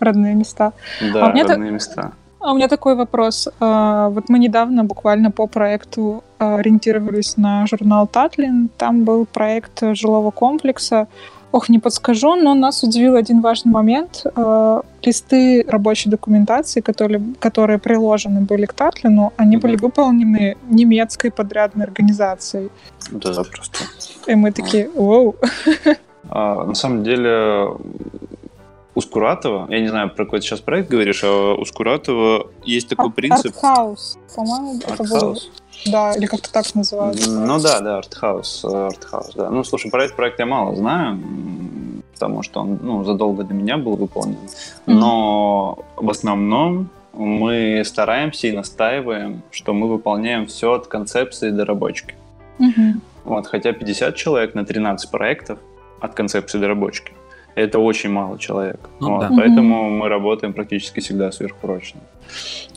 Родные 0.00 0.35
места. 0.35 0.73
Да, 1.12 1.26
а 1.26 1.26
родные 1.28 1.45
та... 1.45 1.57
места. 1.57 2.12
А 2.40 2.52
у 2.52 2.57
меня 2.57 2.69
такой 2.69 2.97
вопрос. 2.97 3.49
А, 3.61 4.09
вот 4.09 4.28
мы 4.28 4.38
недавно 4.40 4.85
буквально 4.85 5.31
по 5.31 5.47
проекту 5.47 6.25
ориентировались 6.38 7.37
на 7.37 7.66
журнал 7.69 8.09
Татлин. 8.09 8.69
Там 8.76 9.04
был 9.04 9.26
проект 9.26 9.81
жилого 9.95 10.33
комплекса. 10.33 11.07
Ох, 11.52 11.68
не 11.68 11.78
подскажу, 11.78 12.35
но 12.35 12.54
нас 12.54 12.82
удивил 12.82 13.14
один 13.14 13.42
важный 13.42 13.73
момент. 13.73 14.25
Э, 14.37 14.80
листы 15.02 15.64
рабочей 15.68 16.11
документации, 16.11 16.80
которые, 16.80 17.21
которые 17.38 17.78
приложены 17.78 18.40
были 18.40 18.64
к 18.64 18.73
Татлину, 18.73 19.32
они 19.37 19.56
mm-hmm. 19.56 19.61
были 19.61 19.76
выполнены 19.76 20.56
немецкой 20.71 21.30
подрядной 21.30 21.85
организацией. 21.85 22.71
Да, 23.11 23.35
запросто. 23.35 23.78
И 24.26 24.35
мы 24.35 24.50
такие, 24.52 24.88
воу. 24.94 25.37
А, 26.30 26.64
на 26.64 26.75
самом 26.75 27.02
деле, 27.04 27.68
у 28.95 29.01
Скуратова, 29.01 29.67
я 29.71 29.81
не 29.81 29.89
знаю, 29.89 30.11
про 30.11 30.25
какой 30.25 30.41
ты 30.41 30.47
сейчас 30.47 30.61
проект 30.61 30.91
говоришь, 30.91 31.23
а 31.25 31.55
у 31.55 31.65
Скуратова 31.65 32.49
есть 32.65 32.89
такой 32.89 33.09
Art, 33.09 33.15
принцип... 33.15 33.55
Артхаус, 33.57 34.19
по-моему, 34.35 34.81
это 34.87 35.03
был... 35.05 35.39
Да, 35.87 36.13
или 36.13 36.27
как-то 36.27 36.53
так 36.53 36.75
называется. 36.75 37.31
Ну 37.31 37.59
да, 37.59 37.81
да, 37.81 37.99
артхаус, 37.99 38.65
артхаус, 38.65 39.35
да. 39.35 39.51
Ну, 39.51 39.65
слушай, 39.65 39.91
про 39.91 40.05
этот 40.05 40.17
проект 40.17 40.39
я 40.39 40.47
мало 40.47 40.77
знаю, 40.77 41.19
потому 42.13 42.43
что 42.43 42.61
он 42.61 42.79
ну, 42.83 43.05
задолго 43.05 43.43
до 43.43 43.55
меня 43.55 43.79
был 43.79 43.97
выполнен. 43.97 44.39
Но 44.87 45.79
mm-hmm. 45.97 46.05
в 46.05 46.11
основном 46.11 46.89
мы 47.15 47.83
стараемся 47.85 48.47
и 48.47 48.53
настаиваем, 48.53 49.43
что 49.51 49.73
мы 49.73 49.89
выполняем 49.89 50.47
все 50.47 50.75
от 50.75 50.87
концепции 50.87 51.51
до 51.51 51.65
рабочки. 51.65 52.15
Mm-hmm. 52.59 52.93
Вот, 53.25 53.47
хотя 53.49 53.73
50 53.73 54.15
человек 54.15 54.55
на 54.55 54.65
13 54.65 55.11
проектов 55.11 55.59
от 56.01 56.15
концепции 56.15 56.59
до 56.59 56.69
рабочки 56.69 57.13
это 57.54 57.78
очень 57.78 58.11
мало 58.11 58.38
человек. 58.38 58.80
Ну, 59.00 59.16
вот, 59.16 59.21
да. 59.21 59.30
Поэтому 59.37 59.87
mm-hmm. 59.87 59.99
мы 59.99 60.09
работаем 60.09 60.52
практически 60.52 61.00
всегда 61.00 61.30
сверхпрочно. 61.32 62.00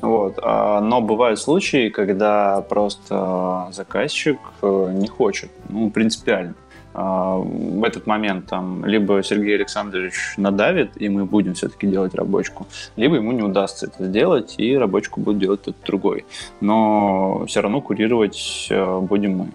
Вот. 0.02 0.40
А, 0.42 0.82
но 0.82 1.02
бывают 1.02 1.40
случаи, 1.40 1.90
когда 1.90 2.62
просто 2.62 3.68
заказчик 3.72 4.40
э, 4.62 4.92
не 4.94 5.08
хочет, 5.08 5.50
ну, 5.70 5.90
принципиально. 5.90 6.56
А, 6.94 7.36
в 7.38 7.84
этот 7.84 8.08
момент 8.08 8.48
там 8.48 8.86
либо 8.86 9.22
Сергей 9.24 9.56
Александрович 9.56 10.36
надавит, 10.38 10.92
и 10.96 11.10
мы 11.10 11.26
будем 11.26 11.54
все-таки 11.54 11.88
делать 11.88 12.16
рабочку, 12.16 12.68
либо 12.96 13.16
ему 13.16 13.32
не 13.34 13.44
удастся 13.44 13.88
это 13.88 14.06
сделать, 14.06 14.56
и 14.58 14.78
рабочку 14.78 15.20
будет 15.20 15.40
делать 15.40 15.62
кто-то 15.62 15.78
другой. 15.86 16.26
Но 16.62 17.46
все 17.48 17.62
равно 17.62 17.82
курировать 17.82 18.68
э, 18.70 19.00
будем 19.00 19.38
мы. 19.38 19.48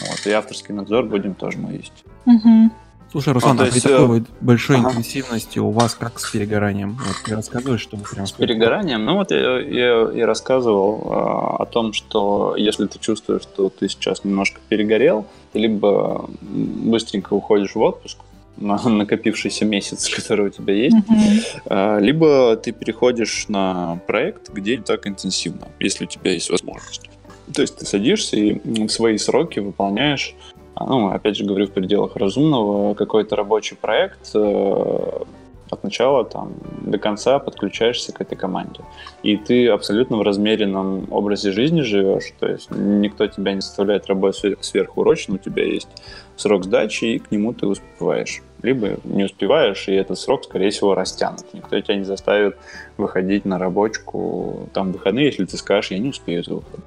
Вот. 0.00 0.26
И 0.26 0.30
авторский 0.30 0.74
надзор 0.74 1.04
будем 1.04 1.34
тоже 1.34 1.58
мы 1.58 1.72
есть. 1.72 2.04
Угу. 2.26 2.70
Слушай, 3.14 3.32
Руслан, 3.32 3.60
а, 3.60 3.62
а 3.62 3.66
при 3.66 3.74
есть, 3.74 3.86
такой 3.86 4.18
э, 4.18 4.22
большой 4.40 4.78
ага. 4.78 4.90
интенсивности 4.90 5.60
у 5.60 5.70
вас 5.70 5.94
как 5.94 6.18
с 6.18 6.32
перегоранием? 6.32 6.98
Вот 7.00 7.14
ты 7.24 7.36
рассказываешь, 7.36 7.80
что 7.80 7.96
вы 7.96 8.02
прям... 8.02 8.26
С 8.26 8.32
перегоранием? 8.32 9.04
Ну 9.04 9.14
вот 9.14 9.30
я, 9.30 9.60
я, 9.60 10.10
я 10.12 10.26
рассказывал 10.26 11.12
а, 11.12 11.56
о 11.62 11.64
том, 11.64 11.92
что 11.92 12.56
если 12.56 12.86
ты 12.86 12.98
чувствуешь, 12.98 13.42
что 13.42 13.68
ты 13.68 13.88
сейчас 13.88 14.24
немножко 14.24 14.60
перегорел, 14.68 15.28
ты 15.52 15.60
либо 15.60 16.28
быстренько 16.40 17.34
уходишь 17.34 17.76
в 17.76 17.80
отпуск, 17.80 18.18
на 18.56 18.82
накопившийся 18.82 19.64
месяц, 19.64 20.08
который 20.16 20.46
у 20.46 20.50
тебя 20.50 20.74
есть, 20.74 20.96
mm-hmm. 20.96 22.00
либо 22.00 22.56
ты 22.56 22.72
переходишь 22.72 23.46
на 23.46 24.00
проект, 24.08 24.50
где 24.50 24.76
не 24.76 24.82
так 24.82 25.06
интенсивно, 25.06 25.68
если 25.78 26.06
у 26.06 26.08
тебя 26.08 26.32
есть 26.32 26.50
возможность. 26.50 27.08
То 27.54 27.62
есть 27.62 27.76
ты 27.76 27.86
садишься 27.86 28.36
и 28.36 28.86
в 28.86 28.88
свои 28.88 29.18
сроки 29.18 29.58
выполняешь 29.60 30.34
а, 30.34 30.53
ну, 30.80 31.08
опять 31.08 31.36
же 31.36 31.44
говорю, 31.44 31.66
в 31.66 31.70
пределах 31.70 32.16
разумного, 32.16 32.94
какой-то 32.94 33.36
рабочий 33.36 33.76
проект 33.76 34.30
э, 34.34 35.24
от 35.70 35.84
начала 35.84 36.24
там, 36.24 36.54
до 36.82 36.98
конца 36.98 37.38
подключаешься 37.38 38.12
к 38.12 38.20
этой 38.20 38.36
команде. 38.36 38.80
И 39.22 39.36
ты 39.36 39.68
абсолютно 39.68 40.16
в 40.16 40.22
размеренном 40.22 41.06
образе 41.10 41.52
жизни 41.52 41.82
живешь, 41.82 42.32
то 42.38 42.48
есть 42.48 42.70
никто 42.70 43.26
тебя 43.26 43.52
не 43.52 43.60
заставляет 43.60 44.06
работать 44.06 44.56
сверхурочно, 44.64 45.34
у 45.34 45.38
тебя 45.38 45.64
есть 45.64 45.88
срок 46.36 46.64
сдачи, 46.64 47.04
и 47.04 47.18
к 47.18 47.30
нему 47.30 47.52
ты 47.52 47.66
успеваешь. 47.66 48.42
Либо 48.62 48.96
не 49.04 49.24
успеваешь, 49.24 49.88
и 49.88 49.92
этот 49.92 50.18
срок, 50.18 50.44
скорее 50.44 50.70
всего, 50.70 50.94
растянут. 50.94 51.44
Никто 51.52 51.78
тебя 51.80 51.96
не 51.96 52.04
заставит 52.04 52.56
выходить 52.96 53.44
на 53.44 53.58
рабочку 53.58 54.68
там 54.72 54.92
выходные, 54.92 55.26
если 55.26 55.44
ты 55.44 55.56
скажешь, 55.56 55.90
я 55.90 55.98
не 55.98 56.08
успею 56.08 56.42
за 56.42 56.54
выход. 56.54 56.80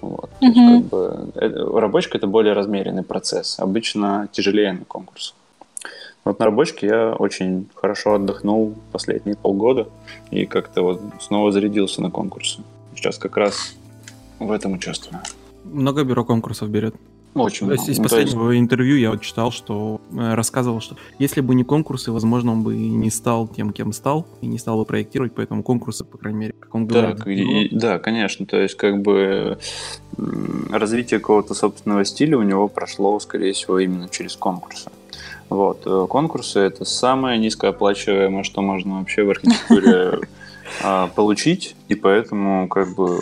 Вот. 0.00 0.30
Mm-hmm. 0.40 0.46
есть, 0.46 0.56
как 0.56 0.84
бы, 0.84 1.32
это, 1.34 1.80
рабочка 1.80 2.18
это 2.18 2.26
более 2.26 2.52
размеренный 2.52 3.02
процесс. 3.02 3.58
Обычно 3.58 4.28
тяжелее 4.32 4.72
на 4.72 4.84
конкурс. 4.84 5.34
Вот 6.24 6.38
на 6.38 6.44
рабочке 6.44 6.86
я 6.86 7.12
очень 7.12 7.68
хорошо 7.74 8.14
отдохнул 8.14 8.74
последние 8.92 9.36
полгода 9.36 9.88
и 10.30 10.46
как-то 10.46 10.82
вот 10.82 11.00
снова 11.20 11.50
зарядился 11.50 12.02
на 12.02 12.10
конкурсы. 12.10 12.60
Сейчас 12.94 13.18
как 13.18 13.36
раз 13.36 13.74
в 14.38 14.50
этом 14.50 14.74
участвую. 14.74 15.20
Много 15.64 16.04
бюро 16.04 16.24
конкурсов 16.24 16.68
берет? 16.68 16.94
Очень 17.34 17.66
много. 17.66 17.82
Из 17.82 17.98
ну, 17.98 18.04
последнего 18.04 18.50
есть... 18.50 18.60
интервью 18.60 18.96
я 18.96 19.10
вот 19.10 19.20
читал, 19.20 19.52
что 19.52 20.00
э, 20.12 20.34
рассказывал, 20.34 20.80
что 20.80 20.96
если 21.18 21.40
бы 21.40 21.54
не 21.54 21.62
конкурсы, 21.62 22.10
возможно, 22.10 22.52
он 22.52 22.62
бы 22.62 22.76
и 22.76 22.88
не 22.88 23.10
стал 23.10 23.46
тем, 23.46 23.72
кем 23.72 23.92
стал, 23.92 24.26
и 24.40 24.46
не 24.46 24.58
стал 24.58 24.78
бы 24.78 24.84
проектировать, 24.84 25.32
поэтому 25.34 25.62
конкурсы, 25.62 26.04
по 26.04 26.18
крайней 26.18 26.38
мере, 26.38 26.54
как 26.58 26.74
он 26.74 26.86
говорит. 26.86 27.18
Да, 27.18 27.30
и, 27.30 27.68
да, 27.74 27.98
конечно. 27.98 28.46
То 28.46 28.60
есть, 28.60 28.76
как 28.76 29.00
бы 29.00 29.58
развитие 30.70 31.20
какого-то 31.20 31.54
собственного 31.54 32.04
стиля 32.04 32.36
у 32.36 32.42
него 32.42 32.66
прошло, 32.66 33.18
скорее 33.20 33.52
всего, 33.52 33.78
именно 33.78 34.08
через 34.08 34.34
конкурсы. 34.34 34.90
Вот. 35.48 35.82
Э, 35.86 36.06
конкурсы— 36.08 36.58
это 36.60 36.84
самое 36.84 37.38
низкооплачиваемое, 37.38 38.42
что 38.42 38.62
можно 38.62 38.98
вообще 38.98 39.24
в 39.24 39.30
архитектуре 39.30 40.20
а, 40.82 41.08
получить, 41.08 41.76
и 41.88 41.94
поэтому 41.94 42.68
как 42.68 42.94
бы 42.94 43.20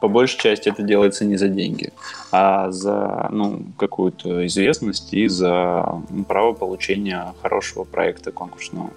по 0.00 0.08
большей 0.08 0.38
части 0.38 0.68
это 0.68 0.82
делается 0.82 1.24
не 1.24 1.36
за 1.36 1.48
деньги, 1.48 1.92
а 2.30 2.70
за 2.70 3.28
ну, 3.30 3.62
какую-то 3.78 4.46
известность 4.46 5.12
и 5.12 5.28
за 5.28 6.02
право 6.28 6.52
получения 6.52 7.34
хорошего 7.42 7.84
проекта 7.84 8.32
конкурсного. 8.32 8.90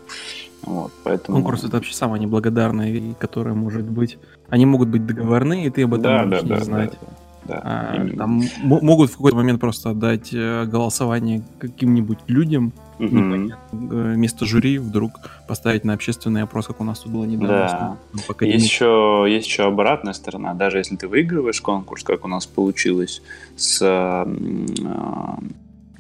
Вот, 0.63 0.91
поэтому... 1.03 1.37
Конкурс 1.37 1.63
это 1.63 1.73
вообще 1.73 1.93
самая 1.93 2.19
неблагодарная 2.19 2.91
вещь, 2.91 3.15
которая 3.19 3.53
может 3.53 3.85
быть. 3.85 4.17
Они 4.49 4.65
могут 4.65 4.89
быть 4.89 5.05
договорные, 5.05 5.67
и 5.67 5.69
ты 5.69 5.83
об 5.83 5.93
этом 5.93 6.03
да, 6.03 6.23
можешь 6.23 6.41
да, 6.41 6.47
не 6.47 6.59
да, 6.59 6.65
знать. 6.65 6.91
Да, 6.91 6.97
да. 7.01 7.24
А, 7.47 8.07
там 8.17 8.43
могут 8.61 9.11
в 9.11 9.13
какой-то 9.13 9.37
момент 9.37 9.59
просто 9.59 9.91
отдать 9.91 10.33
э, 10.33 10.65
голосование 10.65 11.43
каким-нибудь 11.59 12.19
людям, 12.27 12.73
угу. 12.99 13.51
вместо 13.71 14.45
жюри 14.45 14.77
вдруг 14.77 15.11
поставить 15.47 15.83
на 15.83 15.93
общественный 15.93 16.43
опрос, 16.43 16.67
как 16.67 16.81
у 16.81 16.83
нас 16.83 16.99
тут 16.99 17.11
было 17.11 17.25
недавно. 17.25 17.97
Да. 18.13 18.45
Есть 18.45 18.65
еще, 18.65 19.25
есть 19.27 19.47
еще 19.47 19.63
обратная 19.63 20.13
сторона. 20.13 20.53
Даже 20.53 20.77
если 20.77 20.95
ты 20.95 21.07
выигрываешь 21.07 21.61
конкурс, 21.61 22.03
как 22.03 22.25
у 22.25 22.27
нас 22.27 22.45
получилось 22.45 23.21
с 23.55 23.79
э, 23.81 24.25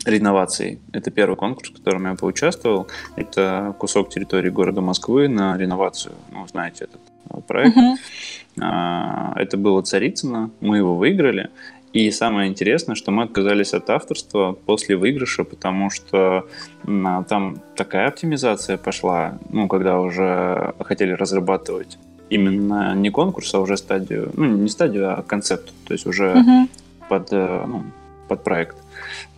реновацией. 0.05 0.79
Это 0.93 1.11
первый 1.11 1.35
конкурс, 1.35 1.69
в 1.69 1.73
котором 1.73 2.05
я 2.05 2.15
поучаствовал. 2.15 2.87
Это 3.15 3.75
кусок 3.77 4.09
территории 4.09 4.49
города 4.49 4.81
Москвы 4.81 5.27
на 5.27 5.57
реновацию. 5.57 6.15
Ну, 6.31 6.47
знаете 6.47 6.85
этот 6.85 7.01
э, 7.01 7.14
проект. 7.41 7.77
Uh-huh. 7.77 9.33
Это 9.35 9.57
было 9.57 9.81
Царицыно. 9.81 10.51
Мы 10.61 10.77
его 10.77 10.95
выиграли. 10.95 11.49
И 11.93 12.11
самое 12.11 12.49
интересное, 12.49 12.95
что 12.95 13.11
мы 13.11 13.23
отказались 13.23 13.73
от 13.73 13.89
авторства 13.89 14.51
после 14.51 14.97
выигрыша, 14.97 15.45
потому 15.45 15.89
что 15.89 16.45
там 16.83 17.61
такая 17.77 18.09
оптимизация 18.09 18.77
пошла, 18.77 19.37
ну, 19.49 19.67
когда 19.69 20.01
уже 20.01 20.73
хотели 20.81 21.11
разрабатывать 21.11 21.97
именно 22.29 22.95
не 22.95 23.11
конкурс, 23.11 23.53
а 23.53 23.59
уже 23.59 23.77
стадию, 23.77 24.31
ну, 24.35 24.45
не 24.45 24.69
стадию, 24.69 25.17
а 25.17 25.23
концепт, 25.23 25.71
то 25.87 25.93
есть 25.93 26.05
уже 26.05 26.33
uh-huh. 26.33 26.69
под, 27.07 27.31
э, 27.31 27.65
ну, 27.67 27.83
под 28.27 28.43
проект. 28.43 28.75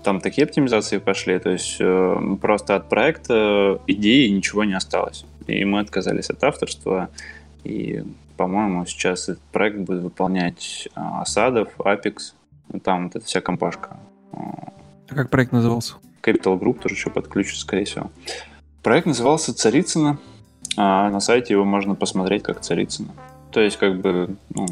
Там 0.04 0.22
такие 0.22 0.46
оптимизации 0.46 0.98
пошли, 1.00 1.38
то 1.40 1.50
есть 1.50 1.78
э, 1.80 2.16
просто 2.42 2.76
от 2.76 2.90
проекта 2.90 3.80
идеи 3.88 4.30
ничего 4.30 4.64
не 4.64 4.74
осталось. 4.74 5.26
И 5.48 5.66
мы 5.66 5.80
отказались 5.82 6.30
от 6.30 6.44
авторства, 6.44 7.10
и, 7.68 8.04
по-моему, 8.38 8.86
сейчас 8.86 9.30
этот 9.30 9.44
проект 9.52 9.80
будет 9.80 10.04
выполнять 10.04 10.88
Осадов, 10.96 11.70
Apex, 11.78 12.34
там 12.84 13.06
вот 13.06 13.16
эта 13.16 13.26
вся 13.26 13.42
компашка. 13.42 13.98
А 14.32 15.16
как 15.16 15.30
проект 15.30 15.52
назывался? 15.52 15.96
Capital 16.22 16.60
Group 16.60 16.80
тоже 16.80 16.96
еще 16.96 17.10
подключится, 17.10 17.62
скорее 17.62 17.86
всего. 17.86 18.12
Проект 18.84 19.08
назывался 19.08 19.54
Царицына. 19.54 20.18
А 20.76 21.10
на 21.10 21.20
сайте 21.20 21.54
его 21.54 21.66
можно 21.66 21.96
посмотреть 21.96 22.44
как 22.44 22.62
Царицына. 22.62 23.10
То 23.52 23.62
есть, 23.62 23.78
как 23.78 24.00
бы, 24.00 24.36
ну, 24.54 24.68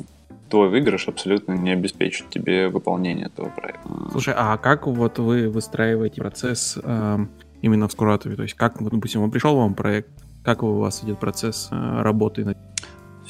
твой 0.50 0.70
выигрыш 0.70 1.08
абсолютно 1.08 1.54
не 1.54 1.72
обеспечит 1.72 2.30
тебе 2.30 2.70
выполнение 2.70 3.28
этого 3.28 3.50
проекта. 3.50 3.90
Слушай, 4.12 4.36
а 4.38 4.58
как 4.58 4.86
вот 4.86 5.18
вы 5.18 5.50
выстраиваете 5.50 6.22
процесс 6.22 6.78
э, 6.82 7.18
именно 7.62 7.88
в 7.88 7.92
Скуратове? 7.92 8.36
То 8.36 8.44
есть, 8.44 8.54
как, 8.54 8.82
допустим, 8.84 9.22
он 9.22 9.32
пришел 9.32 9.56
вам 9.56 9.74
проект, 9.74 10.10
как 10.44 10.62
у 10.62 10.74
вас 10.74 11.04
идет 11.04 11.20
процесс 11.20 11.70
э, 11.72 12.02
работы 12.02 12.56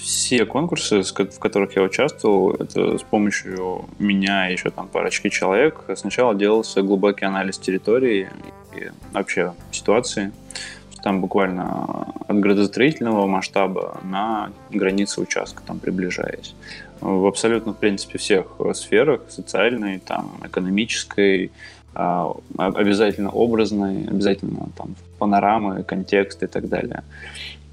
все 0.05 0.45
конкурсы, 0.45 1.01
в 1.01 1.39
которых 1.39 1.75
я 1.75 1.81
участвовал, 1.81 2.51
это 2.51 2.99
с 2.99 3.01
помощью 3.01 3.85
меня 3.97 4.49
и 4.49 4.51
еще 4.51 4.69
там 4.69 4.87
парочки 4.87 5.29
человек, 5.29 5.83
сначала 5.95 6.35
делался 6.35 6.83
глубокий 6.83 7.25
анализ 7.25 7.57
территории 7.57 8.29
и 8.75 8.91
вообще 9.11 9.53
ситуации. 9.71 10.31
Там 11.01 11.21
буквально 11.21 12.13
от 12.27 12.39
градостроительного 12.39 13.25
масштаба 13.25 13.99
на 14.03 14.51
границы 14.69 15.21
участка, 15.21 15.63
там 15.65 15.79
приближаясь. 15.79 16.53
В 17.01 17.25
абсолютно, 17.25 17.73
в 17.73 17.77
принципе, 17.77 18.19
всех 18.19 18.57
сферах, 18.73 19.21
социальной, 19.29 19.97
там, 19.99 20.39
экономической, 20.43 21.51
обязательно 22.57 23.29
образной, 23.29 24.05
обязательно 24.05 24.69
там 24.77 24.95
панорамы, 25.17 25.83
контекст 25.83 26.43
и 26.43 26.47
так 26.47 26.67
далее. 26.67 27.03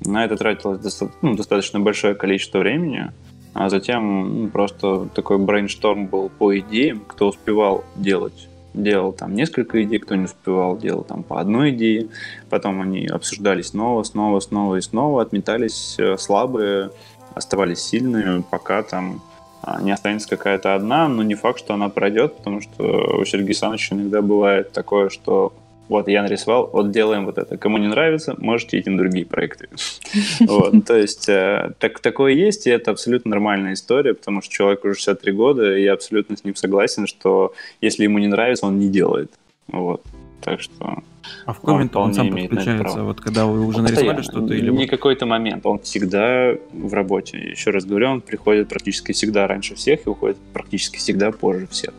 На 0.04 0.24
это 0.24 0.36
тратилось 0.36 0.80
доста- 0.80 1.10
ну, 1.22 1.36
достаточно 1.36 1.80
большое 1.80 2.14
количество 2.14 2.58
времени, 2.58 3.10
а 3.54 3.68
затем 3.68 4.42
ну, 4.44 4.48
просто 4.48 5.08
такой 5.14 5.38
брейншторм 5.38 6.06
был 6.06 6.28
по 6.28 6.58
идеям, 6.58 7.00
кто 7.06 7.28
успевал 7.28 7.84
делать. 7.96 8.48
Делал 8.74 9.12
там 9.12 9.34
несколько 9.34 9.82
идей, 9.82 9.98
кто 9.98 10.14
не 10.14 10.24
успевал, 10.24 10.78
делал 10.78 11.04
там 11.04 11.22
по 11.22 11.40
одной 11.40 11.70
идее. 11.70 12.08
Потом 12.48 12.80
они 12.80 13.06
обсуждались 13.06 13.68
снова, 13.68 14.02
снова, 14.02 14.40
снова 14.40 14.76
и 14.76 14.80
снова, 14.80 15.20
отметались 15.20 15.96
э, 15.98 16.16
слабые, 16.16 16.90
оставались 17.34 17.80
сильные, 17.80 18.42
пока 18.50 18.82
там 18.82 19.20
а, 19.20 19.31
не 19.80 19.92
останется 19.92 20.28
какая-то 20.28 20.74
одна, 20.74 21.08
но 21.08 21.22
не 21.22 21.34
факт, 21.34 21.58
что 21.58 21.74
она 21.74 21.88
пройдет, 21.88 22.36
потому 22.36 22.60
что 22.60 23.18
у 23.18 23.24
Сергея 23.24 23.48
Александровича 23.48 23.94
иногда 23.94 24.22
бывает 24.22 24.72
такое, 24.72 25.08
что 25.08 25.52
вот 25.88 26.08
я 26.08 26.22
нарисовал, 26.22 26.70
вот 26.72 26.90
делаем 26.90 27.26
вот 27.26 27.38
это. 27.38 27.56
Кому 27.56 27.78
не 27.78 27.86
нравится, 27.86 28.34
можете 28.38 28.80
идти 28.80 28.90
на 28.90 28.98
другие 28.98 29.26
проекты. 29.26 29.68
Вот, 30.40 30.86
то 30.86 30.96
есть 30.96 31.28
э, 31.28 31.72
так, 31.78 32.00
такое 32.00 32.32
есть, 32.32 32.66
и 32.66 32.70
это 32.70 32.90
абсолютно 32.90 33.30
нормальная 33.30 33.74
история, 33.74 34.14
потому 34.14 34.42
что 34.42 34.52
человек 34.52 34.84
уже 34.84 34.94
63 34.94 35.32
года, 35.32 35.76
и 35.76 35.82
я 35.82 35.92
абсолютно 35.92 36.36
с 36.36 36.44
ним 36.44 36.56
согласен, 36.56 37.06
что 37.06 37.52
если 37.80 38.04
ему 38.04 38.18
не 38.18 38.28
нравится, 38.28 38.66
он 38.66 38.78
не 38.78 38.88
делает. 38.88 39.30
Вот, 39.68 40.02
так 40.42 40.60
что... 40.60 41.02
А 41.46 41.52
в 41.52 41.60
какой 41.60 41.74
момент 41.74 41.96
он, 41.96 42.02
он 42.08 42.14
сам 42.14 42.30
подключается? 42.30 43.02
Вот 43.02 43.20
когда 43.20 43.46
вы 43.46 43.64
уже 43.64 43.82
нарисовали 43.82 44.22
что-то? 44.22 44.54
Или 44.54 44.70
не 44.70 44.86
какой-то 44.86 45.26
момент. 45.26 45.64
Он 45.66 45.78
всегда 45.78 46.54
в 46.72 46.92
работе. 46.92 47.38
Еще 47.38 47.70
раз 47.70 47.84
говорю, 47.84 48.10
он 48.10 48.20
приходит 48.20 48.68
практически 48.68 49.12
всегда 49.12 49.46
раньше 49.46 49.74
всех 49.74 50.06
и 50.06 50.10
уходит 50.10 50.36
практически 50.52 50.98
всегда 50.98 51.30
позже 51.30 51.66
всех. 51.68 51.94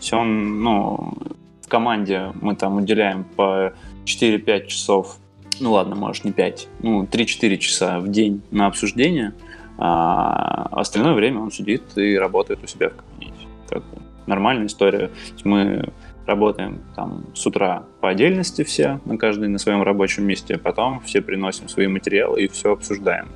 Все 0.00 0.16
он, 0.16 0.62
ну, 0.62 1.14
в 1.62 1.68
команде 1.68 2.32
мы 2.40 2.54
там 2.56 2.76
уделяем 2.76 3.24
по 3.24 3.72
4-5 4.04 4.66
часов, 4.66 5.16
ну 5.60 5.72
ладно, 5.72 5.94
может 5.94 6.24
не 6.24 6.32
5, 6.32 6.68
ну 6.82 7.04
3-4 7.04 7.56
часа 7.58 8.00
в 8.00 8.08
день 8.08 8.42
на 8.50 8.66
обсуждение, 8.66 9.32
а 9.78 10.68
остальное 10.72 11.14
время 11.14 11.40
он 11.40 11.50
сидит 11.50 11.82
и 11.96 12.16
работает 12.16 12.62
у 12.62 12.66
себя 12.66 12.90
в 12.90 12.96
кабинете. 12.96 13.46
Как 13.68 13.82
бы 13.82 14.02
нормальная 14.26 14.66
история. 14.66 15.10
Мы 15.44 15.88
работаем 16.26 16.80
там 16.96 17.26
с 17.34 17.46
утра 17.46 17.84
по 18.00 18.08
отдельности 18.08 18.64
все, 18.64 19.00
на 19.04 19.18
каждый 19.18 19.48
на 19.48 19.58
своем 19.58 19.82
рабочем 19.82 20.26
месте, 20.26 20.54
а 20.54 20.58
потом 20.58 21.00
все 21.00 21.20
приносим 21.20 21.68
свои 21.68 21.86
материалы 21.86 22.42
и 22.42 22.48
все 22.48 22.72
обсуждаем. 22.72 23.28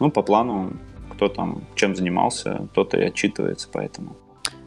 Ну, 0.00 0.10
по 0.10 0.22
плану, 0.22 0.72
кто 1.10 1.28
там 1.28 1.62
чем 1.74 1.94
занимался, 1.94 2.68
тот 2.74 2.94
и 2.94 3.00
отчитывается, 3.00 3.68
поэтому. 3.72 4.16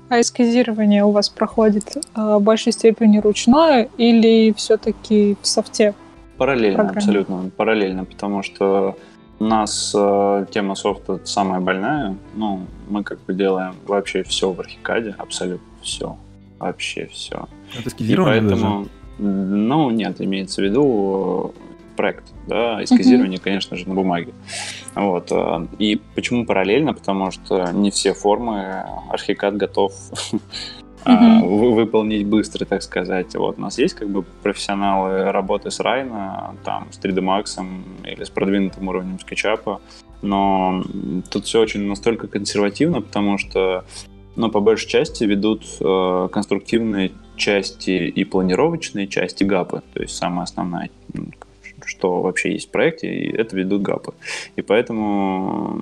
А 0.09 0.21
эскизирование 0.21 1.03
у 1.03 1.11
вас 1.11 1.29
проходит 1.29 1.97
э, 1.97 2.01
в 2.15 2.39
большей 2.39 2.71
степени 2.71 3.17
ручное 3.17 3.89
или 3.97 4.53
все-таки 4.53 5.35
в 5.41 5.47
софте? 5.47 5.93
Параллельно, 6.37 6.77
программе? 6.77 6.97
абсолютно 6.97 7.51
параллельно, 7.57 8.05
потому 8.05 8.41
что 8.41 8.97
у 9.39 9.43
нас 9.43 9.93
э, 9.95 10.45
тема 10.51 10.75
софта 10.75 11.19
самая 11.25 11.59
больная. 11.59 12.15
Ну, 12.35 12.61
мы 12.87 13.03
как 13.03 13.19
бы 13.25 13.33
делаем 13.33 13.75
вообще 13.85 14.23
все 14.23 14.51
в 14.51 14.59
архикаде, 14.59 15.13
абсолютно 15.17 15.67
все. 15.81 16.17
Вообще 16.57 17.07
все. 17.07 17.47
Это 17.77 17.89
эскизирование 17.89 18.41
поэтому, 18.41 18.79
даже? 18.79 18.89
Ну, 19.19 19.89
нет, 19.91 20.21
имеется 20.21 20.61
в 20.61 20.65
виду 20.65 21.53
проект, 21.95 22.25
да, 22.47 22.83
эскизирование, 22.83 23.39
uh-huh. 23.39 23.43
конечно 23.43 23.75
же, 23.75 23.89
на 23.89 23.95
бумаге. 23.95 24.33
Вот. 24.95 25.31
Э, 25.31 25.65
и 25.79 25.99
почему 26.15 26.45
параллельно? 26.45 26.93
Потому 26.93 27.31
что 27.31 27.71
не 27.71 27.89
все 27.89 28.13
формы 28.13 28.85
архикад 29.09 29.57
готов 29.57 29.93
uh-huh. 31.05 31.73
выполнить 31.73 32.25
быстро, 32.25 32.65
так 32.65 32.83
сказать. 32.83 33.35
Вот 33.35 33.57
у 33.57 33.61
нас 33.61 33.77
есть 33.79 33.95
как 33.95 34.09
бы 34.09 34.23
профессионалы 34.43 35.31
работы 35.31 35.71
с 35.71 35.79
Райна, 35.79 36.55
там, 36.63 36.87
с 36.91 36.99
3D 36.99 37.19
Max 37.19 37.59
или 38.05 38.23
с 38.23 38.29
продвинутым 38.29 38.87
уровнем 38.87 39.19
скетчапа, 39.19 39.81
но 40.21 40.83
тут 41.29 41.45
все 41.45 41.61
очень 41.61 41.87
настолько 41.87 42.27
консервативно, 42.27 43.01
потому 43.01 43.37
что 43.37 43.85
ну, 44.35 44.51
по 44.51 44.59
большей 44.59 44.87
части 44.87 45.23
ведут 45.23 45.63
э, 45.79 46.29
конструктивные 46.31 47.11
части 47.37 47.91
и 47.91 48.23
планировочные 48.23 49.07
части 49.07 49.43
гапы, 49.43 49.81
то 49.93 50.01
есть 50.01 50.15
самая 50.15 50.43
основная 50.43 50.89
что 51.87 52.21
вообще 52.21 52.53
есть 52.53 52.67
в 52.67 52.71
проекте, 52.71 53.07
и 53.07 53.35
это 53.35 53.55
ведут 53.55 53.81
гапы. 53.81 54.13
И 54.55 54.61
поэтому 54.61 55.81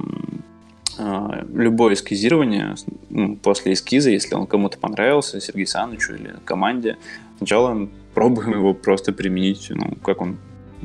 э, 0.98 1.46
любое 1.54 1.96
эскизирование 1.96 2.76
ну, 3.10 3.36
после 3.38 3.74
эскиза, 3.74 4.12
если 4.12 4.36
он 4.36 4.48
кому-то 4.48 4.78
понравился, 4.78 5.42
Сергею 5.42 5.68
Санычу 5.68 6.14
или 6.14 6.36
команде, 6.46 6.98
сначала 7.38 7.90
пробуем 8.14 8.52
его 8.52 8.74
просто 8.74 9.12
применить, 9.14 9.68
ну, 9.70 9.96
как 10.04 10.22
он 10.22 10.38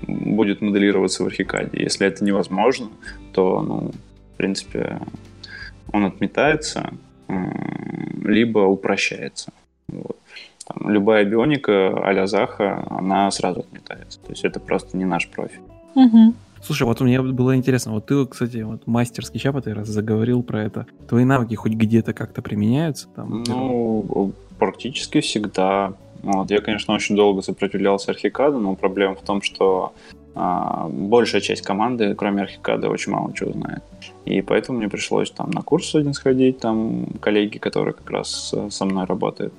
будет 0.07 0.63
моделироваться 0.63 1.23
в 1.23 1.27
архикаде. 1.27 1.83
Если 1.83 2.07
это 2.07 2.25
невозможно, 2.25 2.89
то, 3.33 3.61
ну, 3.61 3.93
в 4.33 4.37
принципе, 4.37 5.01
он 5.93 6.07
отметается, 6.07 6.95
либо 8.23 8.61
упрощается. 8.61 9.53
Вот 9.89 10.20
там, 10.73 10.91
любая 10.91 11.25
бионика 11.25 11.91
а 12.05 12.27
Заха, 12.27 12.87
она 12.91 13.31
сразу 13.31 13.61
отметается. 13.61 14.21
То 14.21 14.31
есть 14.31 14.45
это 14.45 14.61
просто 14.61 14.97
не 14.97 15.05
наш 15.05 15.29
профиль. 15.29 15.61
Угу. 15.95 16.35
Слушай, 16.63 16.83
вот 16.83 17.01
мне 17.01 17.21
было 17.21 17.57
интересно, 17.57 17.93
вот 17.93 18.07
ты, 18.07 18.27
кстати, 18.27 18.59
вот 18.59 18.87
мастер 18.87 19.25
скетчапа, 19.25 19.63
ты 19.63 19.75
раз 19.75 19.89
заговорил 19.89 20.43
про 20.43 20.63
это. 20.63 20.87
Твои 21.09 21.25
навыки 21.25 21.55
хоть 21.55 21.73
где-то 21.73 22.13
как-то 22.13 22.43
применяются? 22.43 23.09
Там, 23.17 23.45
ну, 23.47 24.33
практически 24.59 25.21
всегда. 25.21 25.95
Вот. 26.23 26.51
Я, 26.51 26.61
конечно, 26.61 26.93
очень 26.93 27.17
долго 27.17 27.41
сопротивлялся 27.41 28.11
архикаду, 28.11 28.59
но 28.59 28.75
проблема 28.75 29.15
в 29.15 29.23
том, 29.23 29.41
что 29.41 29.95
а, 30.35 30.89
большая 30.89 31.41
часть 31.41 31.63
команды, 31.63 32.15
кроме 32.15 32.43
Архикада, 32.43 32.89
очень 32.89 33.13
мало 33.13 33.33
чего 33.35 33.53
знает. 33.53 33.83
И 34.27 34.43
поэтому 34.43 34.79
мне 34.79 34.89
пришлось 34.89 35.31
там 35.31 35.51
на 35.51 35.63
курс 35.63 35.95
один 35.95 36.13
сходить, 36.13 36.61
там 36.61 37.07
коллеги, 37.21 37.59
которые 37.59 37.95
как 37.95 38.11
раз 38.11 38.55
со 38.71 38.85
мной 38.85 39.07
работают, 39.07 39.55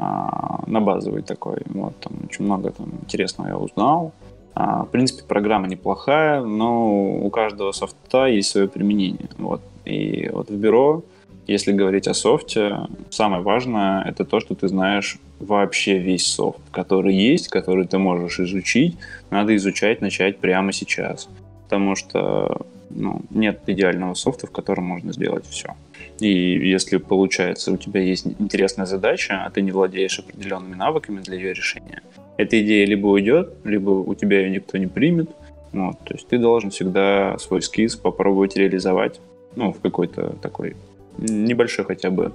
а, 0.00 0.62
на 0.66 0.80
базовый 0.80 1.22
такой. 1.22 1.58
Вот, 1.66 1.94
там 2.00 2.12
очень 2.24 2.46
много 2.46 2.70
там, 2.70 2.86
интересного 3.02 3.48
я 3.48 3.58
узнал. 3.58 4.12
А, 4.54 4.84
в 4.84 4.88
принципе, 4.88 5.24
программа 5.28 5.68
неплохая, 5.68 6.40
но 6.40 7.18
у 7.22 7.28
каждого 7.28 7.72
софта 7.72 8.26
есть 8.26 8.50
свое 8.50 8.66
применение. 8.66 9.28
Вот. 9.36 9.60
И 9.84 10.30
вот 10.32 10.48
в 10.48 10.56
бюро, 10.56 11.02
если 11.46 11.72
говорить 11.72 12.08
о 12.08 12.14
софте, 12.14 12.78
самое 13.10 13.42
важное 13.42 14.02
это 14.04 14.24
то, 14.24 14.40
что 14.40 14.54
ты 14.54 14.68
знаешь 14.68 15.18
вообще 15.38 15.98
весь 15.98 16.26
софт, 16.26 16.60
который 16.70 17.14
есть, 17.14 17.48
который 17.48 17.86
ты 17.86 17.98
можешь 17.98 18.40
изучить. 18.40 18.96
Надо 19.28 19.54
изучать, 19.56 20.00
начать 20.00 20.38
прямо 20.38 20.72
сейчас. 20.72 21.28
Потому 21.64 21.94
что 21.94 22.62
ну, 22.88 23.20
нет 23.28 23.60
идеального 23.66 24.14
софта, 24.14 24.46
в 24.46 24.50
котором 24.50 24.84
можно 24.84 25.12
сделать 25.12 25.44
все. 25.46 25.74
И 26.20 26.68
если 26.68 26.98
получается, 26.98 27.72
у 27.72 27.76
тебя 27.76 28.00
есть 28.00 28.26
интересная 28.38 28.86
задача, 28.86 29.42
а 29.44 29.50
ты 29.50 29.62
не 29.62 29.72
владеешь 29.72 30.18
определенными 30.18 30.74
навыками 30.74 31.20
для 31.20 31.36
ее 31.36 31.54
решения, 31.54 32.02
эта 32.36 32.60
идея 32.62 32.86
либо 32.86 33.06
уйдет, 33.06 33.54
либо 33.64 33.90
у 33.90 34.14
тебя 34.14 34.40
ее 34.40 34.50
никто 34.50 34.78
не 34.78 34.86
примет. 34.86 35.30
Вот, 35.72 35.98
то 36.04 36.14
есть 36.14 36.26
ты 36.26 36.38
должен 36.38 36.70
всегда 36.70 37.38
свой 37.38 37.62
скиз 37.62 37.96
попробовать 37.96 38.56
реализовать, 38.56 39.20
ну, 39.56 39.72
в 39.72 39.80
какой-то 39.80 40.34
такой 40.42 40.76
небольшой 41.18 41.84
хотя 41.84 42.10
бы 42.10 42.32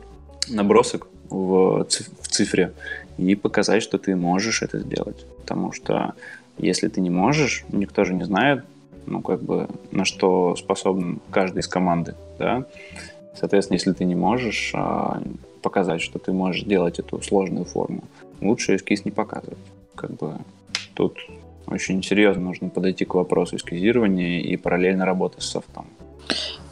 набросок 0.50 1.08
в, 1.30 1.86
в 1.86 2.28
цифре 2.28 2.72
и 3.18 3.36
показать, 3.36 3.84
что 3.84 3.98
ты 3.98 4.16
можешь 4.16 4.62
это 4.62 4.80
сделать. 4.80 5.26
Потому 5.38 5.72
что 5.72 6.14
если 6.58 6.88
ты 6.88 7.02
не 7.02 7.10
можешь, 7.10 7.66
никто 7.70 8.04
же 8.06 8.14
не 8.14 8.24
знает, 8.24 8.64
ну, 9.06 9.22
как 9.22 9.42
бы, 9.42 9.68
на 9.92 10.06
что 10.06 10.56
способен 10.56 11.20
каждый 11.30 11.60
из 11.60 11.68
команды, 11.68 12.16
да. 12.40 12.66
Соответственно, 13.38 13.76
если 13.76 13.92
ты 13.92 14.06
не 14.06 14.16
можешь 14.16 14.72
а, 14.74 15.22
показать, 15.62 16.02
что 16.02 16.20
ты 16.20 16.32
можешь 16.32 16.64
делать 16.64 17.00
эту 17.00 17.22
сложную 17.22 17.66
форму, 17.66 18.04
лучше 18.42 18.76
эскиз 18.76 19.06
не 19.06 19.12
показывать. 19.12 19.58
Как 19.96 20.12
бы 20.12 20.36
тут 20.94 21.18
очень 21.68 22.04
серьезно 22.04 22.44
нужно 22.44 22.70
подойти 22.70 23.06
к 23.06 23.16
вопросу 23.16 23.56
эскизирования 23.56 24.42
и 24.42 24.56
параллельно 24.58 25.06
работать 25.06 25.42
с 25.42 25.50
софтом. 25.50 25.86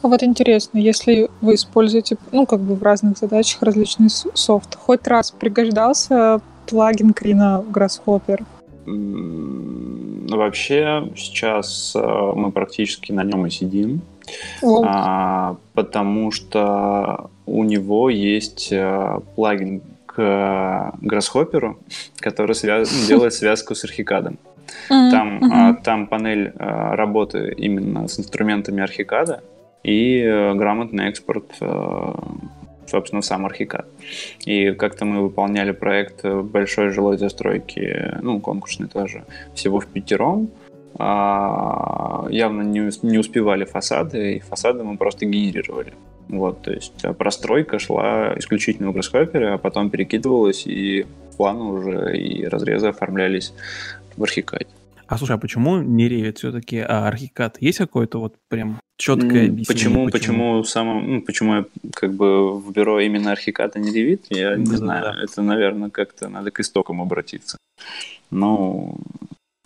А 0.02 0.08
вот 0.08 0.22
интересно, 0.22 0.78
если 0.78 1.30
вы 1.40 1.54
используете, 1.54 2.16
ну, 2.30 2.46
как 2.46 2.60
бы 2.60 2.74
в 2.74 2.82
разных 2.82 3.18
задачах 3.18 3.62
различный 3.62 4.10
софт, 4.10 4.74
хоть 4.76 5.06
раз 5.06 5.30
пригождался 5.30 6.40
плагин 6.66 7.12
Крина 7.12 7.64
Grasshopper? 7.72 8.44
Вообще 10.36 11.10
сейчас 11.16 11.94
э, 11.96 12.32
мы 12.34 12.52
практически 12.52 13.12
на 13.12 13.24
нем 13.24 13.46
и 13.46 13.50
сидим, 13.50 14.02
а, 14.62 15.56
потому 15.74 16.30
что 16.30 17.30
у 17.46 17.64
него 17.64 18.10
есть 18.10 18.68
э, 18.72 19.20
плагин 19.34 19.82
к 20.06 20.92
Grasshopper, 21.02 21.76
который 22.18 22.54
связ... 22.54 22.90
делает 23.08 23.34
связку 23.34 23.74
с 23.74 23.84
архикадом. 23.84 24.38
Там, 24.88 25.38
mm-hmm. 25.38 25.82
там 25.82 26.06
панель 26.06 26.52
э, 26.58 26.94
работы 26.94 27.52
именно 27.56 28.08
с 28.08 28.18
инструментами 28.18 28.82
архикада 28.82 29.42
и 29.82 30.22
грамотный 30.54 31.08
экспорт 31.08 31.44
собственно, 32.86 33.22
сам 33.22 33.46
Архикад. 33.46 33.86
И 34.44 34.72
как-то 34.72 35.04
мы 35.06 35.22
выполняли 35.22 35.72
проект 35.72 36.24
большой 36.24 36.90
жилой 36.90 37.16
застройки, 37.16 38.14
ну, 38.20 38.40
конкурсный 38.40 38.88
тоже, 38.88 39.24
всего 39.54 39.80
в 39.80 39.86
пятером. 39.86 40.50
А, 40.50 40.63
явно 40.98 42.62
не, 42.62 42.90
не 43.06 43.18
успевали 43.18 43.64
фасады, 43.64 44.36
и 44.36 44.40
фасады 44.40 44.84
мы 44.84 44.96
просто 44.96 45.26
генерировали. 45.26 45.92
Вот, 46.28 46.62
то 46.62 46.72
есть 46.72 47.04
а, 47.04 47.12
простройка 47.12 47.78
шла 47.78 48.34
исключительно 48.38 48.90
в 48.90 48.96
Grasshopper, 48.96 49.54
а 49.54 49.58
потом 49.58 49.90
перекидывалась, 49.90 50.66
и 50.66 51.06
планы 51.36 51.64
уже 51.64 52.16
и 52.16 52.46
разрезы 52.46 52.88
оформлялись 52.88 53.52
в 54.16 54.22
Архикаде. 54.22 54.66
А 55.06 55.18
слушай, 55.18 55.36
а 55.36 55.38
почему 55.38 55.82
не 55.82 56.08
Revit 56.08 56.36
все-таки, 56.36 56.78
а 56.78 57.06
Архикад? 57.08 57.58
Есть 57.60 57.78
какое-то 57.78 58.20
вот 58.20 58.36
прям 58.48 58.80
четкое 58.96 59.48
объяснение? 59.48 59.66
Почему, 59.66 60.06
почему, 60.06 60.10
почему, 60.10 60.64
самым, 60.64 61.14
ну, 61.14 61.22
почему 61.22 61.54
я 61.56 61.64
как 61.92 62.14
бы 62.14 62.58
в 62.58 62.72
бюро 62.72 63.00
именно 63.00 63.32
Архикад, 63.32 63.76
а 63.76 63.78
не 63.78 63.90
Revit, 63.90 64.22
я 64.30 64.56
не 64.56 64.64
да, 64.64 64.76
знаю. 64.76 65.02
Да. 65.02 65.22
Это, 65.22 65.42
наверное, 65.42 65.90
как-то 65.90 66.28
надо 66.28 66.50
к 66.50 66.60
истокам 66.60 67.02
обратиться. 67.02 67.58
Ну, 68.30 68.96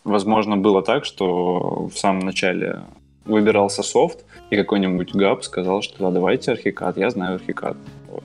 возможно, 0.09 0.57
было 0.57 0.83
так, 0.83 1.05
что 1.05 1.89
в 1.93 1.97
самом 1.97 2.21
начале 2.21 2.83
выбирался 3.25 3.83
софт, 3.83 4.25
и 4.51 4.57
какой-нибудь 4.57 5.15
габ 5.15 5.43
сказал, 5.45 5.83
что 5.83 5.99
да, 5.99 6.11
давайте 6.11 6.53
Архикад, 6.53 6.97
я 6.97 7.11
знаю 7.11 7.35
Архикад. 7.35 7.77
Вот. 8.11 8.25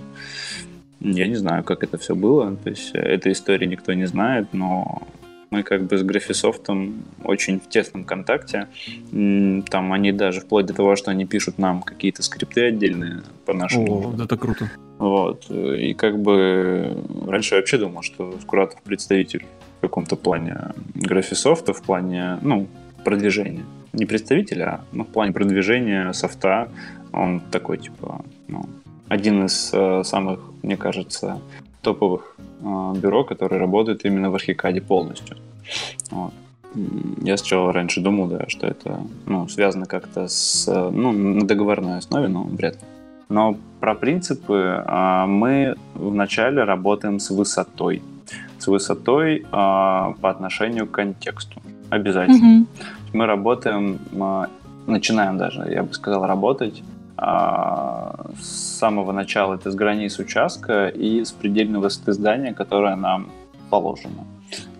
Я 1.02 1.28
не 1.28 1.36
знаю, 1.36 1.64
как 1.64 1.84
это 1.84 1.98
все 1.98 2.16
было, 2.16 2.56
то 2.56 2.70
есть 2.70 2.92
этой 2.94 3.34
истории 3.34 3.66
никто 3.68 3.94
не 3.94 4.06
знает, 4.06 4.48
но 4.54 5.02
мы 5.54 5.62
как 5.62 5.84
бы 5.84 5.98
с 5.98 6.04
Графисофтом 6.04 7.04
очень 7.24 7.60
в 7.60 7.70
тесном 7.70 8.06
контакте. 8.06 8.68
Там 9.12 9.94
они 9.94 10.12
даже 10.12 10.40
вплоть 10.40 10.66
до 10.66 10.74
того, 10.74 10.96
что 10.96 11.12
они 11.12 11.26
пишут 11.26 11.60
нам 11.60 11.84
какие-то 11.84 12.24
скрипты 12.24 12.66
отдельные 12.66 13.22
по 13.46 13.54
нашему. 13.54 14.16
О, 14.18 14.24
это 14.24 14.36
круто. 14.36 14.72
Вот. 14.98 15.52
И 15.52 15.94
как 15.94 16.20
бы 16.20 16.98
раньше 17.28 17.56
я 17.56 17.62
вообще 17.62 17.78
думал, 17.78 18.02
что 18.02 18.34
Скуратов 18.42 18.82
представитель 18.82 19.46
каком-то 19.84 20.16
плане 20.16 20.72
Графисофта, 20.96 21.74
в 21.74 21.82
плане, 21.82 22.40
ну, 22.42 22.68
продвижения. 23.04 23.66
Не 23.94 24.06
представитель, 24.06 24.62
а 24.64 24.82
ну, 24.92 25.04
в 25.04 25.08
плане 25.08 25.34
продвижения 25.34 26.14
софта 26.14 26.70
он 27.12 27.42
такой, 27.52 27.78
типа, 27.78 28.22
ну, 28.48 28.66
один 29.08 29.46
из 29.46 29.72
э, 29.74 30.04
самых, 30.04 30.40
мне 30.64 30.78
кажется, 30.78 31.40
топовых 31.82 32.36
э, 32.62 32.94
бюро, 32.96 33.24
которые 33.24 33.60
работают 33.60 34.06
именно 34.06 34.32
в 34.32 34.36
Архикаде 34.36 34.82
полностью. 34.82 35.38
Вот. 36.12 36.34
Я 37.22 37.38
сначала 37.38 37.72
раньше 37.72 38.02
думал, 38.02 38.28
да, 38.28 38.46
что 38.48 38.66
это 38.66 39.02
ну, 39.28 39.48
связано 39.48 39.86
как-то 39.86 40.28
с, 40.28 40.66
ну, 40.68 41.12
на 41.12 41.46
договорной 41.46 41.98
основе, 41.98 42.30
но 42.30 42.44
вряд 42.44 42.76
ли. 42.76 42.88
Но 43.30 43.58
про 43.80 43.96
принципы 43.96 44.84
э, 44.86 45.26
мы 45.28 45.76
вначале 45.94 46.64
работаем 46.64 47.20
с 47.20 47.30
высотой. 47.30 48.02
С 48.60 48.68
высотой 48.68 49.40
э, 49.40 49.44
по 49.52 50.30
отношению 50.30 50.88
к 50.88 50.92
контексту. 50.92 51.62
Обязательно. 51.90 52.62
Mm-hmm. 52.62 52.68
Мы 53.14 53.26
работаем, 53.26 54.00
э, 54.12 54.46
начинаем 54.88 55.38
даже, 55.38 55.70
я 55.70 55.84
бы 55.84 55.94
сказал, 55.94 56.26
работать 56.26 56.84
а, 57.16 58.32
с 58.42 58.78
самого 58.80 59.12
начала 59.12 59.56
это 59.56 59.72
с 59.72 59.76
границ 59.76 60.18
участка 60.20 60.88
и 60.88 61.24
с 61.24 61.32
предельной 61.32 61.80
высоты 61.80 62.14
здания, 62.14 62.54
которое 62.54 62.96
нам 62.96 63.30
положено. 63.70 64.26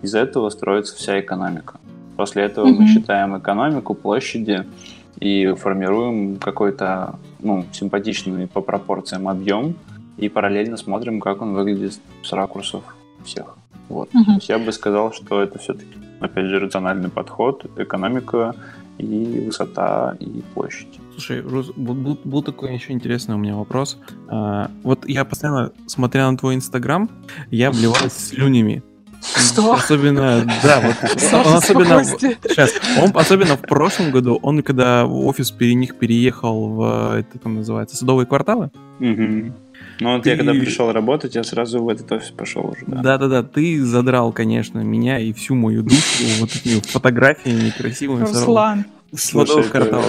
Из-за 0.02 0.20
этого 0.20 0.50
строится 0.50 0.96
вся 0.96 1.20
экономика. 1.20 1.80
После 2.16 2.44
этого 2.44 2.66
mm-hmm. 2.66 2.76
мы 2.78 2.86
считаем 2.86 3.38
экономику 3.38 3.94
площади 3.94 4.66
и 5.20 5.54
формируем 5.54 6.36
какой-то 6.36 7.18
ну, 7.40 7.64
симпатичный 7.72 8.46
по 8.46 8.60
пропорциям 8.60 9.28
объем 9.28 9.76
и 10.16 10.28
параллельно 10.28 10.76
смотрим, 10.76 11.20
как 11.20 11.40
он 11.40 11.54
выглядит 11.54 11.98
с 12.22 12.32
ракурсов 12.32 12.82
всех. 13.24 13.56
Вот. 13.88 14.08
Mm-hmm. 14.10 14.24
То 14.24 14.32
есть 14.32 14.48
я 14.48 14.58
бы 14.58 14.72
сказал, 14.72 15.12
что 15.12 15.42
это 15.42 15.58
все-таки, 15.58 15.96
опять 16.20 16.46
же, 16.46 16.58
рациональный 16.58 17.10
подход, 17.10 17.66
экономика 17.76 18.54
и 18.98 19.42
высота, 19.46 20.16
и 20.20 20.42
площадь. 20.54 21.00
Слушай, 21.12 21.40
Рус, 21.40 21.72
был, 21.76 22.18
был 22.24 22.42
такой 22.42 22.74
еще 22.74 22.92
интересный 22.92 23.34
у 23.34 23.38
меня 23.38 23.54
вопрос. 23.54 23.98
А, 24.28 24.70
вот 24.82 25.08
я 25.08 25.24
постоянно, 25.24 25.72
смотря 25.86 26.30
на 26.30 26.36
твой 26.36 26.54
инстаграм, 26.54 27.08
я 27.50 27.68
обливалась 27.68 28.12
слюнями. 28.12 28.82
Что? 29.36 29.74
Особенно, 29.74 30.44
да, 30.62 30.80
вот 30.80 30.96
он 31.32 31.54
особенно, 31.54 32.04
сейчас, 32.04 32.72
он 33.00 33.10
особенно 33.14 33.56
в 33.56 33.62
прошлом 33.62 34.10
году, 34.10 34.38
он 34.42 34.62
когда 34.62 35.06
в 35.06 35.26
офис 35.26 35.50
пере 35.50 35.74
них 35.74 35.96
переехал 35.96 36.68
в, 36.68 37.16
это 37.16 37.38
там 37.38 37.54
называется, 37.54 37.96
садовые 37.96 38.26
кварталы. 38.26 38.70
Угу. 39.00 39.52
Ну 40.00 40.14
вот 40.14 40.22
ты... 40.24 40.30
я 40.30 40.36
когда 40.36 40.52
пришел 40.52 40.92
работать, 40.92 41.34
я 41.34 41.44
сразу 41.44 41.82
в 41.82 41.88
этот 41.88 42.10
офис 42.12 42.30
пошел 42.30 42.66
уже, 42.66 42.84
да. 42.86 43.02
Да-да-да, 43.02 43.42
ты 43.42 43.82
задрал, 43.84 44.32
конечно, 44.32 44.80
меня 44.80 45.18
и 45.18 45.32
всю 45.32 45.54
мою 45.54 45.82
душу 45.82 46.24
вот 46.40 46.50
этими 46.54 46.80
фотографиями 46.80 47.70
красивыми. 47.76 48.20
Руслан, 48.20 48.84
Слушай, 49.16 49.64
это, 49.72 50.02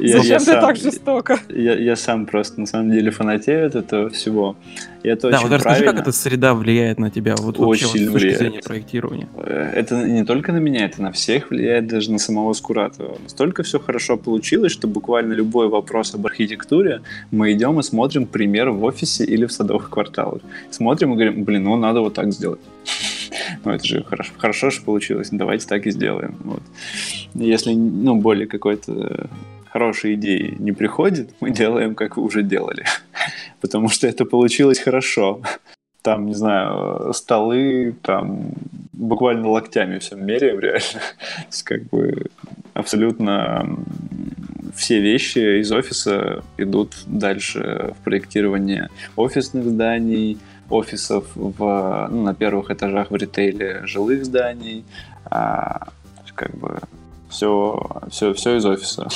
я, 0.00 0.18
Зачем 0.18 0.32
я 0.32 0.38
ты 0.38 0.44
сам, 0.44 0.60
так 0.60 0.76
жестоко? 0.76 1.38
Я, 1.48 1.78
я 1.78 1.96
сам 1.96 2.26
просто 2.26 2.60
на 2.60 2.66
самом 2.66 2.90
деле 2.90 3.10
фанатею 3.10 3.66
от 3.66 3.74
этого 3.74 4.10
всего. 4.10 4.56
И 5.02 5.08
это 5.08 5.30
да, 5.30 5.38
очень 5.38 5.48
вот 5.48 5.54
расскажи, 5.56 5.84
как 5.84 6.00
эта 6.00 6.12
среда 6.12 6.54
влияет 6.54 6.98
на 6.98 7.10
тебя, 7.10 7.36
вот 7.36 7.58
очень 7.58 7.86
вообще, 7.86 7.86
с 7.86 7.90
точки 7.92 8.08
влияет. 8.08 8.38
зрения 8.38 8.60
проектирования. 8.60 9.28
Э, 9.36 9.72
это 9.74 10.06
не 10.06 10.24
только 10.24 10.52
на 10.52 10.58
меня, 10.58 10.84
это 10.84 11.00
на 11.00 11.10
всех 11.10 11.50
влияет, 11.50 11.86
даже 11.86 12.12
на 12.12 12.18
самого 12.18 12.52
Скуратова. 12.52 13.16
Настолько 13.22 13.62
все 13.62 13.78
хорошо 13.78 14.18
получилось, 14.18 14.72
что 14.72 14.88
буквально 14.88 15.32
любой 15.32 15.68
вопрос 15.68 16.14
об 16.14 16.26
архитектуре 16.26 17.00
мы 17.30 17.52
идем 17.52 17.80
и 17.80 17.82
смотрим 17.82 18.26
пример 18.26 18.70
в 18.70 18.84
офисе 18.84 19.24
или 19.24 19.46
в 19.46 19.52
садовых 19.52 19.88
кварталах. 19.88 20.42
Смотрим 20.70 21.12
и 21.12 21.14
говорим, 21.14 21.44
блин, 21.44 21.64
ну 21.64 21.76
надо 21.76 22.00
вот 22.00 22.14
так 22.14 22.32
сделать. 22.32 22.60
Ну, 23.64 23.72
это 23.72 23.84
же 23.84 24.02
хорошо, 24.02 24.32
хорошо 24.36 24.70
что 24.70 24.84
получилось, 24.84 25.28
давайте 25.32 25.66
так 25.66 25.86
и 25.86 25.90
сделаем. 25.90 26.36
Вот. 26.44 26.62
Если, 27.34 27.74
ну, 27.74 28.16
более 28.16 28.46
какой-то 28.46 29.28
хорошей 29.68 30.14
идеи 30.14 30.54
не 30.58 30.72
приходит, 30.72 31.30
мы 31.40 31.50
делаем, 31.50 31.94
как 31.94 32.16
вы 32.16 32.24
уже 32.24 32.42
делали. 32.42 32.84
Потому 33.60 33.88
что 33.88 34.06
это 34.06 34.24
получилось 34.24 34.78
хорошо. 34.78 35.42
Там, 36.02 36.26
не 36.26 36.34
знаю, 36.34 37.12
столы, 37.12 37.94
там 38.02 38.52
буквально 38.92 39.48
локтями 39.48 39.98
все 39.98 40.16
меряем 40.16 40.58
реально. 40.58 40.80
То 40.80 41.46
есть 41.50 41.62
как 41.62 41.82
бы 41.84 42.26
абсолютно 42.74 43.78
все 44.74 45.00
вещи 45.00 45.60
из 45.60 45.70
офиса 45.72 46.42
идут 46.56 46.94
дальше 47.06 47.94
в 47.98 48.04
проектирование 48.04 48.88
офисных 49.16 49.64
зданий, 49.64 50.38
офисов 50.70 51.26
в, 51.34 52.08
ну, 52.10 52.22
на 52.22 52.34
первых 52.34 52.70
этажах 52.70 53.10
в 53.10 53.16
ритейле 53.16 53.86
жилых 53.86 54.24
зданий. 54.24 54.84
А, 55.26 55.88
как 56.34 56.54
бы 56.56 56.80
все, 57.28 58.02
все, 58.10 58.32
все 58.32 58.56
из 58.56 58.64
офиса. 58.64 59.08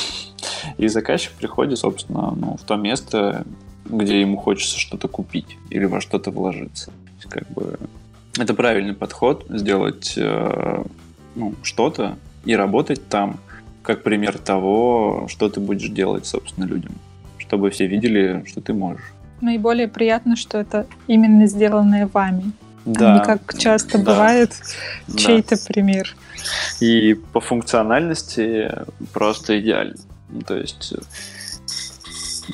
И 0.77 0.88
заказчик 0.88 1.33
приходит, 1.33 1.79
собственно, 1.79 2.33
ну, 2.33 2.57
в 2.57 2.62
то 2.62 2.77
место, 2.77 3.45
где 3.87 4.21
ему 4.21 4.37
хочется 4.37 4.79
что-то 4.79 5.09
купить 5.09 5.57
или 5.71 5.85
во 5.85 6.01
что-то 6.01 6.31
вложиться. 6.31 6.93
Как 7.29 7.49
бы 7.51 7.79
это 8.38 8.53
правильный 8.53 8.95
подход 8.95 9.47
сделать 9.49 10.14
э, 10.17 10.85
ну, 11.35 11.55
что-то 11.62 12.17
и 12.45 12.55
работать 12.55 13.09
там, 13.09 13.38
как 13.83 14.03
пример 14.03 14.38
того, 14.38 15.27
что 15.29 15.49
ты 15.49 15.61
будешь 15.61 15.88
делать, 15.88 16.27
собственно, 16.27 16.64
людям, 16.67 16.93
чтобы 17.38 17.71
все 17.71 17.87
видели, 17.87 18.45
что 18.47 18.61
ты 18.61 18.75
можешь. 18.75 19.13
Наиболее 19.44 19.88
приятно, 19.88 20.37
что 20.37 20.57
это 20.57 20.87
именно 21.07 21.46
сделанное 21.46 22.07
вами, 22.07 22.52
да. 22.87 23.18
не 23.18 23.24
как 23.24 23.59
часто 23.59 23.98
да. 23.98 24.04
бывает 24.04 24.52
чей-то 25.14 25.57
пример. 25.68 26.16
И 26.80 27.12
по 27.12 27.40
функциональности 27.40 28.72
просто 29.12 29.61
идеально. 29.61 29.96
Ну, 30.30 30.40
то 30.40 30.57
есть 30.57 30.94
э, 30.96 31.02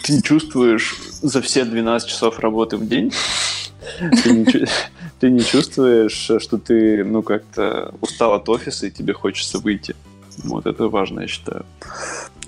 ты 0.02 0.14
не 0.14 0.22
чувствуешь 0.22 0.96
за 1.22 1.40
все 1.42 1.64
12 1.64 2.08
часов 2.08 2.40
работы 2.40 2.76
в 2.76 2.88
день, 2.88 3.12
ты 4.24 4.30
не, 4.32 4.44
ты 5.20 5.30
не 5.30 5.44
чувствуешь, 5.44 6.42
что 6.42 6.58
ты, 6.58 7.04
ну, 7.04 7.22
как-то 7.22 7.94
устал 8.00 8.34
от 8.34 8.48
офиса 8.48 8.88
и 8.88 8.90
тебе 8.90 9.12
хочется 9.12 9.58
выйти. 9.58 9.94
Вот 10.38 10.66
это 10.66 10.88
важно, 10.88 11.20
я 11.20 11.28
считаю. 11.28 11.64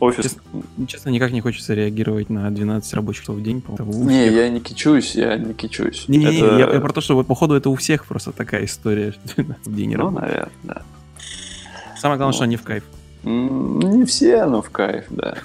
Офис... 0.03 0.25
Честно, 0.25 0.43
честно, 0.89 1.11
никак 1.11 1.31
не 1.31 1.41
хочется 1.41 1.75
реагировать 1.75 2.29
на 2.29 2.51
12 2.51 2.93
рабочих 2.95 3.23
часов 3.23 3.37
в 3.37 3.43
день. 3.43 3.63
Не, 3.79 4.33
я 4.33 4.49
не 4.49 4.59
кичусь, 4.59 5.15
я 5.15 5.37
не 5.37 5.55
кичусь. 5.55 6.07
Не, 6.09 6.19
не, 6.19 6.25
это... 6.25 6.55
не, 6.55 6.59
я, 6.59 6.73
я 6.73 6.81
про 6.81 6.93
то, 6.93 7.01
что 7.01 7.23
походу 7.23 7.55
это 7.55 7.71
у 7.71 7.77
всех 7.77 8.05
просто 8.07 8.33
такая 8.33 8.65
история, 8.65 9.15
в 9.37 9.77
день 9.77 9.95
Ну, 9.97 10.11
наверное, 10.11 10.51
да. 10.65 10.83
Самое 12.01 12.19
главное, 12.19 12.33
ну, 12.33 12.33
что 12.33 12.43
они 12.43 12.57
в 12.57 12.63
кайф. 12.63 12.83
Не 13.23 14.05
все, 14.05 14.45
но 14.47 14.61
в 14.61 14.71
кайф, 14.71 15.05
да. 15.09 15.37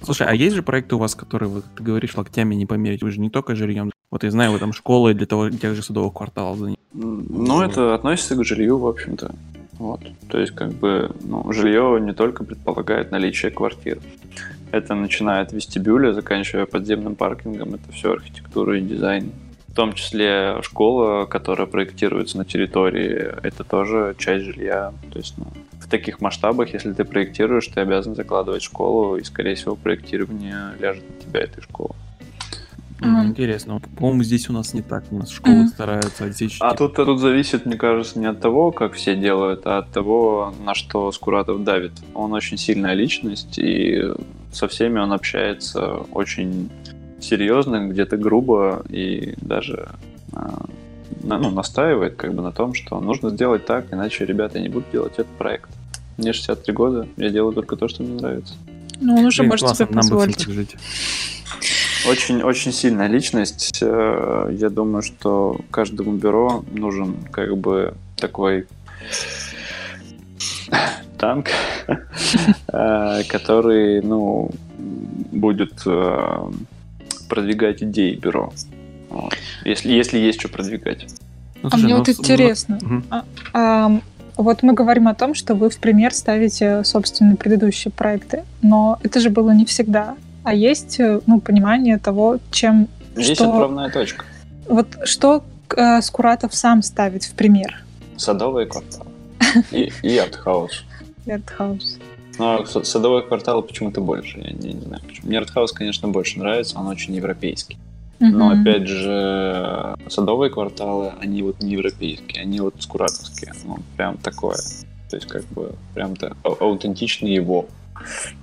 Слушай, 0.00 0.28
а 0.28 0.34
есть 0.34 0.56
же 0.56 0.62
проекты 0.62 0.94
у 0.94 0.98
вас, 0.98 1.14
которые, 1.14 1.50
вот, 1.50 1.66
ты 1.76 1.82
говоришь, 1.82 2.16
локтями 2.16 2.54
не 2.54 2.64
померить? 2.64 3.02
Вы 3.02 3.10
же 3.10 3.20
не 3.20 3.28
только 3.28 3.54
жильем. 3.54 3.92
Вот 4.10 4.24
я 4.24 4.30
знаю, 4.30 4.52
вы 4.52 4.60
там 4.60 4.72
школы 4.72 5.12
для 5.12 5.26
того, 5.26 5.50
тех 5.50 5.74
же 5.74 5.82
садовых 5.82 6.14
кварталов 6.14 6.56
занимаете. 6.56 6.80
Ну, 6.94 7.60
это 7.60 7.94
относится 7.94 8.34
к 8.34 8.44
жилью, 8.44 8.78
в 8.78 8.86
общем-то. 8.86 9.34
Вот. 9.82 10.00
То 10.28 10.38
есть, 10.38 10.52
как 10.52 10.70
бы, 10.74 11.10
ну, 11.24 11.52
жилье 11.52 11.98
не 12.00 12.12
только 12.12 12.44
предполагает 12.44 13.10
наличие 13.10 13.50
квартир. 13.50 13.98
Это 14.70 14.94
начиная 14.94 15.42
от 15.42 15.52
вестибюля, 15.52 16.12
заканчивая 16.12 16.66
подземным 16.66 17.16
паркингом. 17.16 17.74
Это 17.74 17.90
все 17.90 18.12
архитектура 18.12 18.78
и 18.78 18.80
дизайн. 18.80 19.32
В 19.66 19.74
том 19.74 19.92
числе 19.94 20.62
школа, 20.62 21.26
которая 21.26 21.66
проектируется 21.66 22.38
на 22.38 22.44
территории, 22.44 23.34
это 23.42 23.64
тоже 23.64 24.14
часть 24.18 24.44
жилья. 24.44 24.92
То 25.10 25.18
есть, 25.18 25.34
ну, 25.36 25.46
в 25.80 25.88
таких 25.90 26.20
масштабах, 26.20 26.72
если 26.72 26.92
ты 26.92 27.04
проектируешь, 27.04 27.66
ты 27.66 27.80
обязан 27.80 28.14
закладывать 28.14 28.62
школу, 28.62 29.16
и, 29.16 29.24
скорее 29.24 29.56
всего, 29.56 29.74
проектирование 29.74 30.76
ляжет 30.78 31.02
на 31.10 31.26
тебя 31.26 31.40
этой 31.40 31.60
школы. 31.60 31.96
Mm-hmm. 33.02 33.26
Интересно. 33.26 33.80
По-моему, 33.96 34.22
здесь 34.22 34.48
у 34.48 34.52
нас 34.52 34.74
не 34.74 34.82
так. 34.82 35.04
У 35.10 35.18
нас 35.18 35.30
школы 35.30 35.64
mm-hmm. 35.64 35.68
стараются 35.68 36.24
отсечь. 36.24 36.56
А 36.60 36.74
тут, 36.74 36.94
тут 36.94 37.18
зависит, 37.20 37.66
мне 37.66 37.76
кажется, 37.76 38.18
не 38.18 38.26
от 38.26 38.40
того, 38.40 38.70
как 38.70 38.94
все 38.94 39.16
делают, 39.16 39.66
а 39.66 39.78
от 39.78 39.90
того, 39.90 40.54
на 40.64 40.74
что 40.74 41.10
Скуратов 41.12 41.64
давит. 41.64 41.92
Он 42.14 42.32
очень 42.32 42.56
сильная 42.58 42.94
личность, 42.94 43.58
и 43.58 44.02
со 44.52 44.68
всеми 44.68 44.98
он 44.98 45.12
общается 45.12 45.96
очень 46.12 46.70
серьезно, 47.20 47.88
где-то 47.88 48.16
грубо, 48.16 48.82
и 48.88 49.34
даже 49.40 49.90
а, 50.32 50.64
ну, 51.22 51.50
настаивает 51.50 52.16
как 52.16 52.34
бы 52.34 52.42
на 52.42 52.52
том, 52.52 52.74
что 52.74 53.00
нужно 53.00 53.30
сделать 53.30 53.66
так, 53.66 53.92
иначе 53.92 54.24
ребята 54.26 54.60
не 54.60 54.68
будут 54.68 54.90
делать 54.90 55.14
этот 55.14 55.28
проект. 55.38 55.70
Мне 56.18 56.32
63 56.32 56.74
года, 56.74 57.08
я 57.16 57.30
делаю 57.30 57.54
только 57.54 57.76
то, 57.76 57.88
что 57.88 58.02
мне 58.02 58.14
нравится. 58.20 58.54
Ну, 59.00 59.16
он 59.16 59.26
уже 59.26 59.42
Блин, 59.42 59.50
может 59.50 59.76
себе 59.76 59.86
позволить. 59.86 60.46
Очень, 60.46 60.68
очень 62.06 62.72
сильная 62.72 63.06
личность. 63.06 63.78
Э, 63.82 64.48
я 64.52 64.70
думаю, 64.70 65.02
что 65.02 65.60
каждому 65.70 66.12
бюро 66.12 66.64
нужен 66.72 67.16
как 67.30 67.56
бы 67.56 67.94
такой 68.16 68.66
танк, 71.18 71.48
э, 72.72 73.22
который, 73.28 74.02
ну, 74.02 74.50
будет 75.30 75.82
э, 75.86 76.50
продвигать 77.28 77.82
идеи 77.82 78.14
бюро. 78.14 78.52
Если, 79.64 79.92
если 79.92 80.18
есть 80.18 80.40
что 80.40 80.48
продвигать. 80.48 81.06
Ну, 81.62 81.68
а 81.72 81.76
мне 81.76 81.94
ну, 81.94 81.98
вот 81.98 82.08
интересно. 82.08 82.78
Угу. 82.82 83.02
А, 83.10 83.24
а, 83.52 84.00
вот 84.36 84.62
мы 84.62 84.72
говорим 84.72 85.06
о 85.08 85.14
том, 85.14 85.34
что 85.34 85.54
вы 85.54 85.70
в 85.70 85.78
пример 85.78 86.12
ставите 86.14 86.82
собственные 86.84 87.36
предыдущие 87.36 87.92
проекты, 87.92 88.42
но 88.62 88.98
это 89.02 89.20
же 89.20 89.30
было 89.30 89.50
не 89.52 89.64
всегда 89.64 90.16
а 90.44 90.54
есть 90.54 91.00
э, 91.00 91.20
ну, 91.26 91.40
понимание 91.40 91.98
того, 91.98 92.38
чем... 92.50 92.88
Есть 93.16 93.34
что... 93.34 93.50
отправная 93.50 93.90
точка. 93.90 94.24
Вот 94.68 94.86
что 95.04 95.44
э, 95.76 96.00
Скуратов 96.02 96.54
сам 96.54 96.82
ставит 96.82 97.24
в 97.24 97.34
пример? 97.34 97.84
Садовые 98.16 98.66
кварталы. 98.66 99.10
И, 99.70 99.92
и 100.02 100.16
артхаус. 100.16 100.84
И 101.26 101.30
артхаус. 101.30 101.98
Но 102.38 102.64
садовые 102.64 103.22
кварталы 103.22 103.62
почему-то 103.62 104.00
больше, 104.00 104.38
я 104.38 104.52
не, 104.52 104.72
не 104.72 104.80
знаю 104.80 105.02
почему. 105.06 105.28
Мне 105.28 105.38
артхаус, 105.38 105.72
конечно, 105.72 106.08
больше 106.08 106.38
нравится, 106.38 106.78
он 106.78 106.86
очень 106.86 107.14
европейский. 107.14 107.76
Но 108.30 108.50
опять 108.50 108.86
же, 108.86 109.96
садовые 110.08 110.48
кварталы, 110.48 111.12
они 111.20 111.42
вот 111.42 111.60
не 111.60 111.72
европейские, 111.72 112.42
они 112.42 112.60
вот 112.60 112.74
скуратовские. 112.78 113.52
Ну, 113.64 113.78
прям 113.96 114.16
такое. 114.16 114.56
То 115.10 115.16
есть, 115.16 115.26
как 115.26 115.44
бы, 115.46 115.74
прям-то 115.94 116.36
аутентичный 116.44 117.34
его. 117.34 117.66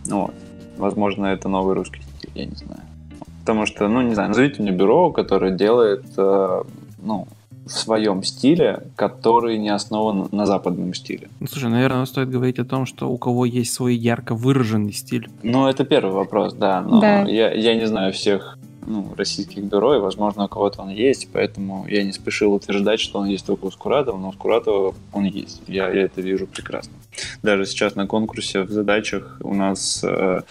Вот. 0.05 0.33
Возможно, 0.80 1.28
это 1.28 1.50
новый 1.50 1.76
русский 1.76 2.02
стиль, 2.02 2.32
я 2.36 2.46
не 2.46 2.56
знаю. 2.56 2.82
Потому 3.42 3.65
что, 3.65 3.88
ну, 3.88 4.02
не 4.02 4.13
знаю, 4.13 4.30
назовите 4.30 4.62
мне 4.62 4.72
бюро, 4.72 5.12
которое 5.12 5.52
делает, 5.52 6.06
э, 6.18 6.63
ну, 7.02 7.28
в 7.65 7.72
своем 7.72 8.24
стиле, 8.24 8.84
который 8.96 9.58
не 9.58 9.70
основан 9.70 10.28
на 10.32 10.46
западном 10.46 10.94
стиле. 10.94 11.30
Ну, 11.39 11.48
слушай, 11.48 11.70
наверное, 11.70 12.06
стоит 12.06 12.30
говорить 12.30 12.60
о 12.60 12.65
том, 12.65 12.86
что 12.86 13.10
у 13.10 13.18
кого 13.18 13.46
есть 13.46 13.74
свой 13.74 13.96
ярко 13.96 14.34
выраженный 14.34 14.94
стиль. 14.94 15.30
Ну, 15.44 15.68
это 15.68 15.84
первый 15.84 16.13
вопрос, 16.13 16.54
да. 16.54 16.82
Но 16.82 17.00
да. 17.02 17.24
Я, 17.24 17.52
я 17.54 17.76
не 17.76 17.86
знаю 17.86 18.13
всех 18.13 18.58
ну, 18.89 19.13
российских 19.15 19.63
бюро, 19.63 19.95
и, 19.95 19.99
возможно, 19.99 20.45
у 20.45 20.47
кого-то 20.47 20.82
он 20.82 20.89
есть, 20.89 21.30
поэтому 21.32 21.86
я 21.88 22.04
не 22.04 22.12
спешил 22.12 22.54
утверждать, 22.54 22.99
что 22.99 23.19
он 23.19 23.28
есть 23.28 23.45
только 23.45 23.65
у 23.65 23.71
Скуратова, 23.71 24.17
но 24.17 24.30
у 24.30 24.34
Скуратова 24.34 24.95
он 25.13 25.25
есть. 25.25 25.62
Я, 25.67 25.89
я 25.89 26.04
это 26.04 26.21
вижу 26.21 26.47
прекрасно. 26.47 26.93
Даже 27.43 27.65
сейчас 27.65 27.95
на 27.95 28.08
конкурсе 28.08 28.63
в 28.63 28.71
задачах 28.71 29.38
у 29.41 29.54
нас 29.54 30.04
э, 30.04 30.41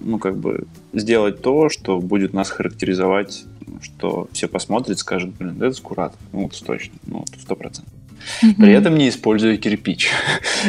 ну, 0.00 0.18
как 0.18 0.36
бы 0.36 0.66
сделать 0.92 1.42
то, 1.42 1.68
что 1.68 2.00
будет 2.00 2.32
нас 2.32 2.50
характеризовать, 2.50 3.44
что 3.82 4.28
все 4.32 4.48
посмотрят, 4.48 4.98
скажут, 4.98 5.34
блин, 5.34 5.62
это 5.62 5.74
Скуратов. 5.74 6.18
Ну, 6.32 6.42
вот 6.42 6.62
точно, 6.66 6.94
ну, 7.06 7.24
сто 7.40 7.56
процентов. 7.56 7.92
При 8.40 8.72
этом 8.72 8.96
не 8.96 9.08
используя 9.08 9.56
кирпич. 9.56 10.10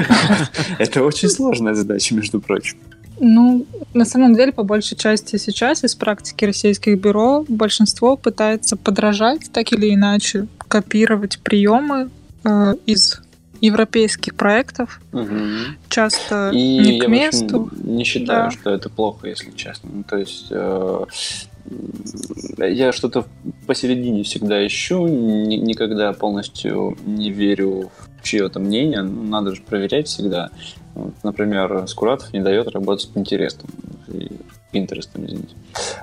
Это 0.80 1.04
очень 1.04 1.30
сложная 1.30 1.74
задача, 1.74 2.13
между 2.13 2.41
прочим. 2.41 2.78
Ну, 3.19 3.65
на 3.93 4.06
самом 4.06 4.36
деле, 4.36 4.51
по 4.51 4.63
большей 4.63 4.97
части 4.97 5.38
сейчас 5.38 5.84
из 5.84 5.95
практики 5.95 6.45
российских 6.45 6.99
бюро 6.99 7.45
большинство 7.47 8.17
пытается 8.17 8.75
подражать 8.75 9.51
так 9.51 9.71
или 9.71 9.93
иначе, 9.93 10.47
копировать 10.58 11.39
приемы 11.39 12.10
э, 12.43 12.75
из 12.86 13.21
европейских 13.62 14.36
проектов. 14.36 15.01
Угу. 15.13 15.28
Часто 15.89 16.51
И 16.54 16.78
не 16.78 16.99
к 16.99 17.08
месту. 17.08 17.69
не 17.82 18.04
считаю, 18.04 18.49
да. 18.49 18.51
что 18.51 18.69
это 18.69 18.89
плохо, 18.89 19.28
если 19.28 19.51
честно. 19.51 19.89
Ну, 19.93 20.04
то 20.04 20.17
есть 20.17 20.47
э, 20.49 21.06
я 22.58 22.91
что-то 22.91 23.25
посередине 23.65 24.23
всегда 24.23 24.65
ищу, 24.65 25.08
ни, 25.08 25.56
никогда 25.56 26.13
полностью 26.13 26.97
не 27.06 27.32
верю 27.32 27.91
в 27.97 28.14
чье-то 28.26 28.60
мнение. 28.60 29.02
Ну, 29.02 29.24
надо 29.24 29.56
же 29.56 29.62
проверять 29.62 30.08
всегда. 30.08 30.50
Вот, 30.94 31.14
например, 31.24 31.88
Скуратов 31.88 32.34
не 32.34 32.42
дает 32.42 32.68
работать. 32.70 33.10
И 33.16 34.30
Pinterest, 34.76 35.10
извините. 35.16 35.56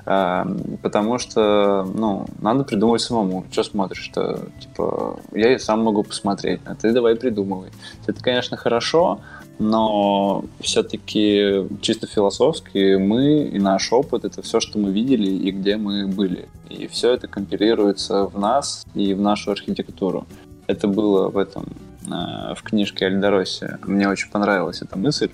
А, 0.07 0.47
потому 0.83 1.19
что, 1.19 1.87
ну, 1.95 2.27
надо 2.41 2.65
придумывать 2.65 3.03
самому. 3.03 3.45
Что 3.51 3.63
смотришь-то? 3.63 4.49
Типа, 4.61 5.21
я 5.33 5.55
и 5.55 5.59
сам 5.59 5.83
могу 5.83 6.03
посмотреть, 6.03 6.61
а 6.65 6.75
ты 6.75 6.93
давай 6.93 7.17
придумывай. 7.17 7.71
Это, 8.07 8.23
конечно, 8.23 8.57
хорошо, 8.57 9.21
но 9.59 10.45
все-таки 10.61 11.67
чисто 11.83 12.07
философски 12.07 12.97
мы 12.97 13.45
и 13.45 13.59
наш 13.59 13.93
опыт— 13.93 14.25
это 14.27 14.43
все, 14.43 14.61
что 14.61 14.79
мы 14.79 14.91
видели 14.91 15.31
и 15.31 15.51
где 15.51 15.77
мы 15.77 16.07
были. 16.07 16.49
И 16.71 16.87
все 16.87 17.13
это 17.13 17.29
компилируется 17.29 18.25
в 18.25 18.39
нас 18.39 18.87
и 18.95 19.15
в 19.15 19.21
нашу 19.21 19.51
архитектуру. 19.51 20.27
Это 20.67 20.89
было 20.89 21.29
в 21.29 21.37
этом 21.37 21.67
в 22.07 22.63
книжке 22.63 23.07
Альдороси. 23.07 23.79
Мне 23.87 24.09
очень 24.09 24.31
понравилась 24.31 24.83
эта 24.83 24.99
мысль. 24.99 25.31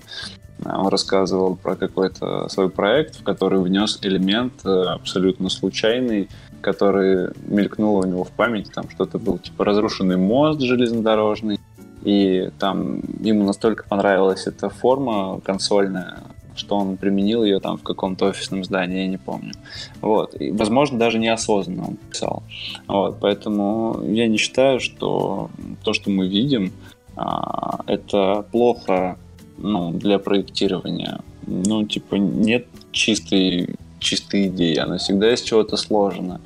Он 0.65 0.87
рассказывал 0.87 1.55
про 1.55 1.75
какой-то 1.75 2.49
свой 2.49 2.69
проект, 2.69 3.15
в 3.15 3.23
который 3.23 3.61
внес 3.61 3.97
элемент 4.01 4.53
э, 4.65 4.69
абсолютно 4.69 5.49
случайный, 5.49 6.27
который 6.61 7.29
мелькнул 7.45 7.95
у 7.97 8.03
него 8.03 8.25
в 8.25 8.31
памяти. 8.31 8.69
Там 8.73 8.89
что-то 8.89 9.19
был 9.19 9.37
типа 9.37 9.63
разрушенный 9.63 10.17
мост 10.17 10.59
железнодорожный, 10.59 11.59
и 12.03 12.51
там 12.59 12.99
ему 13.21 13.45
настолько 13.45 13.85
понравилась 13.87 14.47
эта 14.47 14.69
форма 14.69 15.39
консольная, 15.41 16.19
что 16.59 16.75
он 16.75 16.97
применил 16.97 17.43
ее 17.43 17.59
там 17.59 17.77
в 17.77 17.83
каком-то 17.83 18.25
офисном 18.25 18.63
здании, 18.63 19.01
я 19.01 19.07
не 19.07 19.17
помню. 19.17 19.53
Вот. 20.01 20.39
И, 20.39 20.51
возможно, 20.51 20.99
даже 20.99 21.17
неосознанно 21.17 21.87
он 21.87 21.95
писал. 21.95 22.43
Вот. 22.87 23.17
Поэтому 23.19 24.03
я 24.05 24.27
не 24.27 24.37
считаю, 24.37 24.79
что 24.79 25.49
то, 25.83 25.93
что 25.93 26.09
мы 26.11 26.27
видим, 26.27 26.71
а, 27.15 27.79
это 27.87 28.45
плохо 28.51 29.17
ну, 29.57 29.91
для 29.91 30.19
проектирования. 30.19 31.19
Ну, 31.47 31.85
типа, 31.85 32.15
нет 32.15 32.67
чистой, 32.91 33.75
чистой 33.99 34.47
идеи. 34.47 34.77
Она 34.77 34.97
всегда 34.97 35.33
из 35.33 35.41
чего-то 35.41 35.77
сложена. 35.77 36.41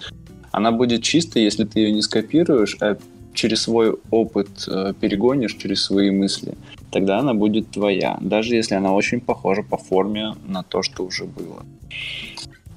Она 0.52 0.72
будет 0.72 1.04
чистой, 1.04 1.44
если 1.44 1.64
ты 1.64 1.80
ее 1.80 1.92
не 1.92 2.02
скопируешь, 2.02 2.78
а 2.80 2.98
через 3.34 3.64
свой 3.64 3.96
опыт 4.12 4.50
э, 4.68 4.94
перегонишь, 5.00 5.56
через 5.56 5.84
свои 5.84 6.12
мысли, 6.12 6.54
тогда 6.94 7.20
она 7.20 7.34
будет 7.34 7.72
твоя, 7.72 8.18
даже 8.22 8.56
если 8.56 8.76
она 8.76 8.94
очень 8.94 9.20
похожа 9.20 9.64
по 9.64 9.78
форме 9.78 10.36
на 10.48 10.64
то, 10.64 10.84
что 10.84 11.04
уже 11.04 11.26
было. 11.26 11.66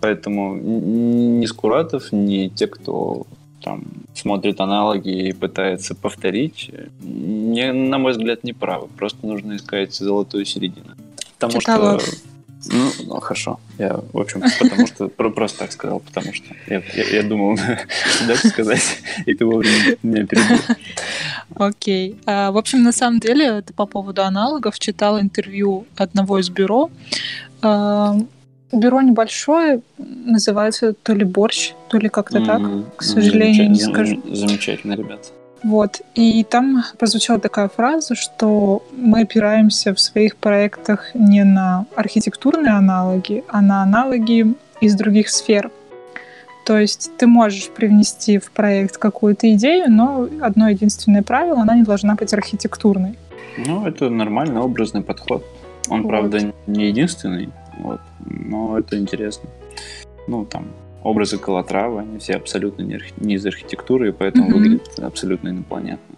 Поэтому 0.00 0.56
ни 0.56 1.46
Скуратов, 1.46 2.12
ни 2.12 2.48
те, 2.48 2.66
кто 2.66 3.26
там 3.62 3.82
смотрит 4.14 4.60
аналоги 4.60 5.28
и 5.28 5.32
пытается 5.32 5.94
повторить, 5.94 6.70
не, 7.02 7.72
на 7.72 7.98
мой 7.98 8.12
взгляд, 8.12 8.44
не 8.44 8.52
правы. 8.52 8.88
Просто 8.96 9.26
нужно 9.26 9.56
искать 9.56 9.94
золотую 9.94 10.44
середину. 10.44 10.94
Потому 11.38 11.60
Читала. 11.60 12.00
что 12.00 12.16
ну, 12.70 12.90
ну, 13.06 13.20
хорошо. 13.20 13.58
Я, 13.78 14.00
в 14.12 14.18
общем, 14.18 14.42
потому 14.60 14.86
что 14.86 15.08
просто 15.08 15.58
так 15.60 15.72
сказал, 15.72 16.00
потому 16.00 16.32
что 16.34 16.46
я, 16.66 16.82
я, 16.94 17.04
я 17.16 17.22
думал 17.22 17.58
дальше 18.26 18.48
сказать, 18.48 18.82
и 19.26 19.34
ты 19.34 19.44
вовремя 19.44 19.96
меня 20.02 20.26
перебил. 20.26 20.58
Окей. 21.54 22.16
А, 22.26 22.50
в 22.50 22.56
общем, 22.56 22.82
на 22.82 22.92
самом 22.92 23.20
деле, 23.20 23.46
это 23.46 23.72
по 23.72 23.86
поводу 23.86 24.22
аналогов. 24.22 24.78
Читал 24.78 25.20
интервью 25.20 25.86
одного 25.96 26.38
из 26.38 26.50
бюро. 26.50 26.90
А, 27.62 28.16
бюро 28.72 29.00
небольшое, 29.00 29.80
называется 29.98 30.92
то 30.92 31.12
ли 31.14 31.24
борщ, 31.24 31.72
то 31.88 31.98
ли 31.98 32.08
как-то 32.08 32.44
так. 32.44 32.62
К 32.96 33.02
сожалению, 33.02 33.70
не 33.70 33.80
скажу. 33.80 34.22
Замечательно, 34.32 34.94
ребят. 34.94 35.32
Вот. 35.66 36.00
И 36.14 36.44
там 36.44 36.84
прозвучала 36.96 37.40
такая 37.40 37.68
фраза, 37.68 38.14
что 38.14 38.84
мы 38.92 39.22
опираемся 39.22 39.92
в 39.92 39.98
своих 39.98 40.36
проектах 40.36 41.10
не 41.14 41.42
на 41.42 41.86
архитектурные 41.96 42.74
аналоги, 42.74 43.42
а 43.48 43.60
на 43.60 43.82
аналоги 43.82 44.54
из 44.80 44.94
других 44.94 45.28
сфер. 45.28 45.72
То 46.64 46.78
есть 46.78 47.10
ты 47.18 47.26
можешь 47.26 47.68
привнести 47.70 48.38
в 48.38 48.52
проект 48.52 48.96
какую-то 48.96 49.52
идею, 49.54 49.86
но 49.88 50.28
одно 50.40 50.68
единственное 50.68 51.24
правило, 51.24 51.62
она 51.62 51.74
не 51.74 51.82
должна 51.82 52.14
быть 52.14 52.32
архитектурной. 52.32 53.18
Ну, 53.58 53.84
это 53.88 54.08
нормальный 54.08 54.60
образный 54.60 55.02
подход. 55.02 55.44
Он, 55.88 56.02
вот. 56.02 56.08
правда, 56.08 56.52
не 56.68 56.86
единственный, 56.86 57.48
вот, 57.78 58.00
но 58.20 58.78
это 58.78 58.96
интересно. 58.96 59.48
Ну, 60.28 60.44
там, 60.44 60.66
образы 61.06 61.38
Калатрава, 61.38 62.00
они 62.00 62.18
все 62.18 62.34
абсолютно 62.34 62.82
не, 62.82 63.00
не 63.18 63.34
из 63.34 63.46
архитектуры, 63.46 64.08
и 64.08 64.12
поэтому 64.12 64.48
mm-hmm. 64.48 64.52
выглядят 64.52 64.98
абсолютно 64.98 65.48
инопланетно. 65.50 66.16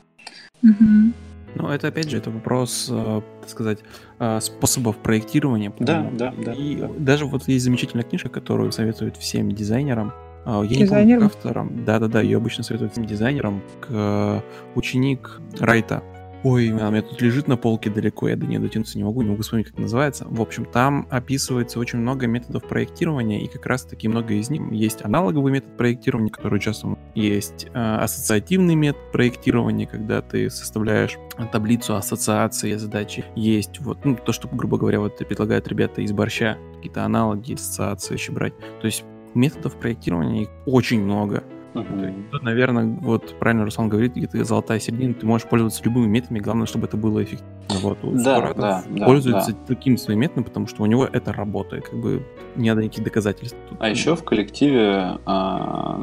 Mm-hmm. 0.65 1.13
Ну, 1.55 1.69
это 1.69 1.89
опять 1.89 2.11
же, 2.11 2.19
это 2.19 2.31
вопрос, 2.31 2.89
э, 2.91 3.21
так 3.41 3.51
сказать, 3.51 3.79
э, 4.19 4.39
способов 4.41 4.97
проектирования. 4.99 5.73
Да, 5.79 6.09
да, 6.13 6.33
да. 6.45 6.53
И 6.53 6.77
да. 6.77 6.89
даже 6.99 7.27
вот 7.27 7.49
есть 7.49 7.65
замечательная 7.65 8.05
книжка, 8.05 8.29
которую 8.29 8.71
советуют 8.73 9.17
всем 9.17 9.51
дизайнерам. 9.51 10.13
Э, 10.45 10.63
я 10.69 10.79
Дизайнером? 10.79 11.07
не 11.07 11.15
помню, 11.15 11.27
автором. 11.27 11.85
Да-да-да, 11.85 12.21
ее 12.21 12.37
обычно 12.37 12.65
советуют 12.65 12.93
всем 12.93 13.07
дизайнерам. 13.07 13.63
К 13.81 14.43
ученик 14.75 15.41
Райта. 15.59 16.03
Ой, 16.45 16.71
у 16.71 16.75
меня 16.77 17.03
тут 17.03 17.21
лежит 17.21 17.49
на 17.49 17.57
полке 17.57 17.91
далеко, 17.91 18.29
я 18.29 18.37
до 18.37 18.47
нее 18.47 18.61
дотянуться 18.61 18.97
не 18.97 19.03
могу, 19.03 19.23
не 19.23 19.31
могу 19.31 19.43
вспомнить, 19.43 19.67
как 19.67 19.79
называется. 19.79 20.25
В 20.29 20.41
общем, 20.41 20.65
там 20.67 21.09
описывается 21.11 21.81
очень 21.81 21.99
много 21.99 22.29
методов 22.29 22.63
проектирования, 22.63 23.43
и 23.43 23.49
как 23.49 23.67
раз-таки 23.67 24.07
много 24.07 24.35
из 24.35 24.49
них 24.49 24.63
есть 24.71 25.05
аналоговый 25.05 25.51
метод 25.51 25.77
проектирования, 25.77 26.31
который 26.31 26.61
часто 26.61 26.97
есть 27.17 27.67
э, 27.75 27.97
ассоциативный 27.97 28.77
метод 28.77 29.11
проектирования, 29.11 29.89
когда 29.89 30.23
ты 30.23 30.49
составляешь 30.49 31.19
таблицу 31.51 31.97
ассоциации 31.97 32.77
задачи. 32.77 33.25
Есть 33.35 33.81
вот, 33.81 34.05
ну, 34.05 34.17
то, 34.17 34.31
что, 34.31 34.47
грубо 34.47 34.79
говоря, 34.79 35.01
вот 35.01 35.19
предлагают 35.19 35.67
ребята 35.67 36.03
из 36.03 36.13
борща, 36.13 36.57
какие-то 36.77 37.05
аналоги, 37.05 37.55
ассоциации 37.55 38.15
еще 38.15 38.31
брать. 38.31 38.55
То 38.81 38.87
есть 38.87 39.05
методов 39.35 39.75
проектирования 39.75 40.43
их 40.43 40.49
очень 40.67 41.03
много. 41.03 41.43
Uh-huh. 41.75 42.31
Тут, 42.31 42.43
наверное, 42.43 42.87
вот 42.87 43.39
правильно 43.39 43.65
Руслан 43.65 43.89
говорит, 43.89 44.15
где-то 44.15 44.43
золотая 44.45 44.81
середина, 44.81 45.15
ты 45.15 45.27
можешь 45.27 45.47
пользоваться 45.47 45.83
любыми 45.85 46.07
методами, 46.07 46.39
главное, 46.39 46.67
чтобы 46.67 46.87
это 46.87 46.97
было 46.97 47.23
эффективно. 47.23 47.55
Вот, 47.69 47.99
да, 48.23 48.53
да, 48.55 48.85
да, 48.89 49.05
пользуется 49.05 49.53
да. 49.53 49.59
таким 49.67 49.99
своим 49.99 50.21
методом, 50.21 50.45
потому 50.45 50.67
что 50.67 50.83
у 50.83 50.87
него 50.87 51.05
это 51.05 51.33
работает, 51.33 51.89
как 51.89 52.01
бы 52.01 52.27
не 52.57 52.71
надо 52.71 52.83
никаких 52.83 53.05
доказательств. 53.05 53.57
Тут, 53.69 53.79
а 53.81 53.89
еще 53.89 54.17
в 54.17 54.25
коллективе 54.25 55.19
а, 55.27 56.03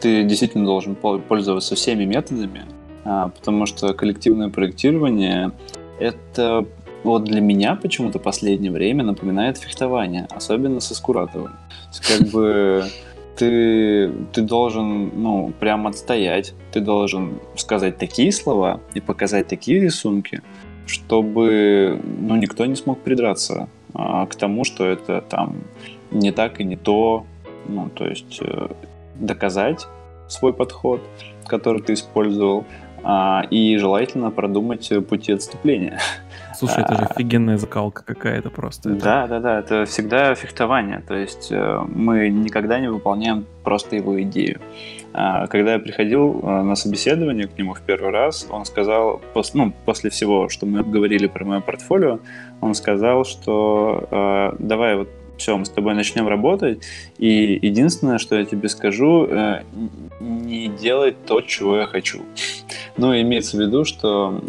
ты 0.00 0.24
действительно 0.24 0.66
должен 0.66 0.94
пользоваться 0.94 1.74
всеми 1.74 2.04
методами, 2.04 2.66
а, 3.04 3.28
потому 3.28 3.66
что 3.66 3.94
коллективное 3.94 4.50
проектирование 4.50 5.52
это 5.98 6.66
вот 7.02 7.24
для 7.24 7.40
меня 7.40 7.76
почему-то 7.76 8.18
последнее 8.18 8.72
время 8.72 9.04
напоминает 9.04 9.58
фехтование, 9.58 10.26
особенно 10.30 10.80
со 10.80 10.94
Скуратовым. 10.94 11.52
Как 12.06 12.28
бы 12.28 12.84
ты, 13.36 14.10
ты 14.32 14.42
должен, 14.42 15.10
ну, 15.14 15.52
прям 15.60 15.86
отстоять. 15.86 16.54
Ты 16.72 16.80
должен 16.80 17.38
сказать 17.56 17.98
такие 17.98 18.32
слова 18.32 18.80
и 18.94 19.00
показать 19.00 19.46
такие 19.48 19.80
рисунки, 19.80 20.42
чтобы, 20.86 22.00
ну, 22.20 22.36
никто 22.36 22.66
не 22.66 22.76
смог 22.76 23.00
придраться 23.00 23.68
а, 23.94 24.26
к 24.26 24.34
тому, 24.36 24.64
что 24.64 24.84
это 24.84 25.20
там 25.20 25.56
не 26.10 26.32
так 26.32 26.60
и 26.60 26.64
не 26.64 26.76
то. 26.76 27.26
Ну, 27.68 27.88
то 27.88 28.06
есть 28.06 28.38
э, 28.40 28.68
доказать 29.16 29.86
свой 30.28 30.52
подход, 30.52 31.00
который 31.46 31.82
ты 31.82 31.94
использовал, 31.94 32.64
а, 33.02 33.44
и 33.50 33.76
желательно 33.76 34.30
продумать 34.30 34.90
пути 35.08 35.32
отступления. 35.32 36.00
Слушай, 36.58 36.84
это 36.84 36.94
же 36.94 37.02
а. 37.02 37.06
офигенная 37.06 37.58
закалка 37.58 38.02
какая-то 38.02 38.50
просто. 38.50 38.90
Да, 38.90 39.26
да, 39.26 39.40
да, 39.40 39.58
это 39.58 39.84
всегда 39.84 40.34
фехтование. 40.34 41.02
То 41.06 41.14
есть 41.14 41.48
э, 41.50 41.80
мы 41.86 42.28
никогда 42.28 42.80
не 42.80 42.88
выполняем 42.88 43.46
просто 43.62 43.96
его 43.96 44.20
идею. 44.22 44.60
А, 45.12 45.46
когда 45.48 45.74
я 45.74 45.78
приходил 45.78 46.40
э, 46.42 46.62
на 46.62 46.74
собеседование 46.74 47.46
к 47.46 47.58
нему 47.58 47.74
в 47.74 47.80
первый 47.82 48.10
раз, 48.10 48.46
он 48.48 48.64
сказал, 48.64 49.20
ну, 49.54 49.72
после 49.84 50.10
всего, 50.10 50.48
что 50.48 50.66
мы 50.66 50.80
обговорили 50.80 51.26
про 51.26 51.44
мое 51.44 51.60
портфолио, 51.60 52.20
он 52.60 52.74
сказал, 52.74 53.24
что 53.24 54.08
э, 54.10 54.56
давай 54.58 54.96
вот 54.96 55.08
все, 55.36 55.56
мы 55.58 55.66
с 55.66 55.68
тобой 55.68 55.92
начнем 55.92 56.26
работать, 56.28 56.82
и 57.18 57.58
единственное, 57.60 58.16
что 58.16 58.36
я 58.36 58.46
тебе 58.46 58.70
скажу, 58.70 59.28
не 60.18 60.68
делай 60.68 61.12
то, 61.12 61.42
чего 61.42 61.76
я 61.76 61.86
хочу. 61.86 62.22
Ну, 62.96 63.12
имеется 63.20 63.58
в 63.58 63.60
виду, 63.60 63.84
что 63.84 64.40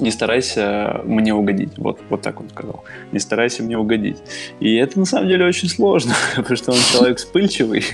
не 0.00 0.10
старайся 0.10 1.00
мне 1.04 1.34
угодить. 1.34 1.76
Вот, 1.76 2.00
вот 2.08 2.22
так 2.22 2.40
он 2.40 2.48
сказал. 2.48 2.84
Не 3.12 3.18
старайся 3.18 3.62
мне 3.62 3.78
угодить. 3.78 4.18
И 4.60 4.74
это 4.76 4.98
на 4.98 5.04
самом 5.04 5.28
деле 5.28 5.46
очень 5.46 5.68
сложно, 5.68 6.14
потому 6.36 6.56
что 6.56 6.72
он 6.72 6.78
человек 6.78 7.18
вспыльчивый. 7.18 7.84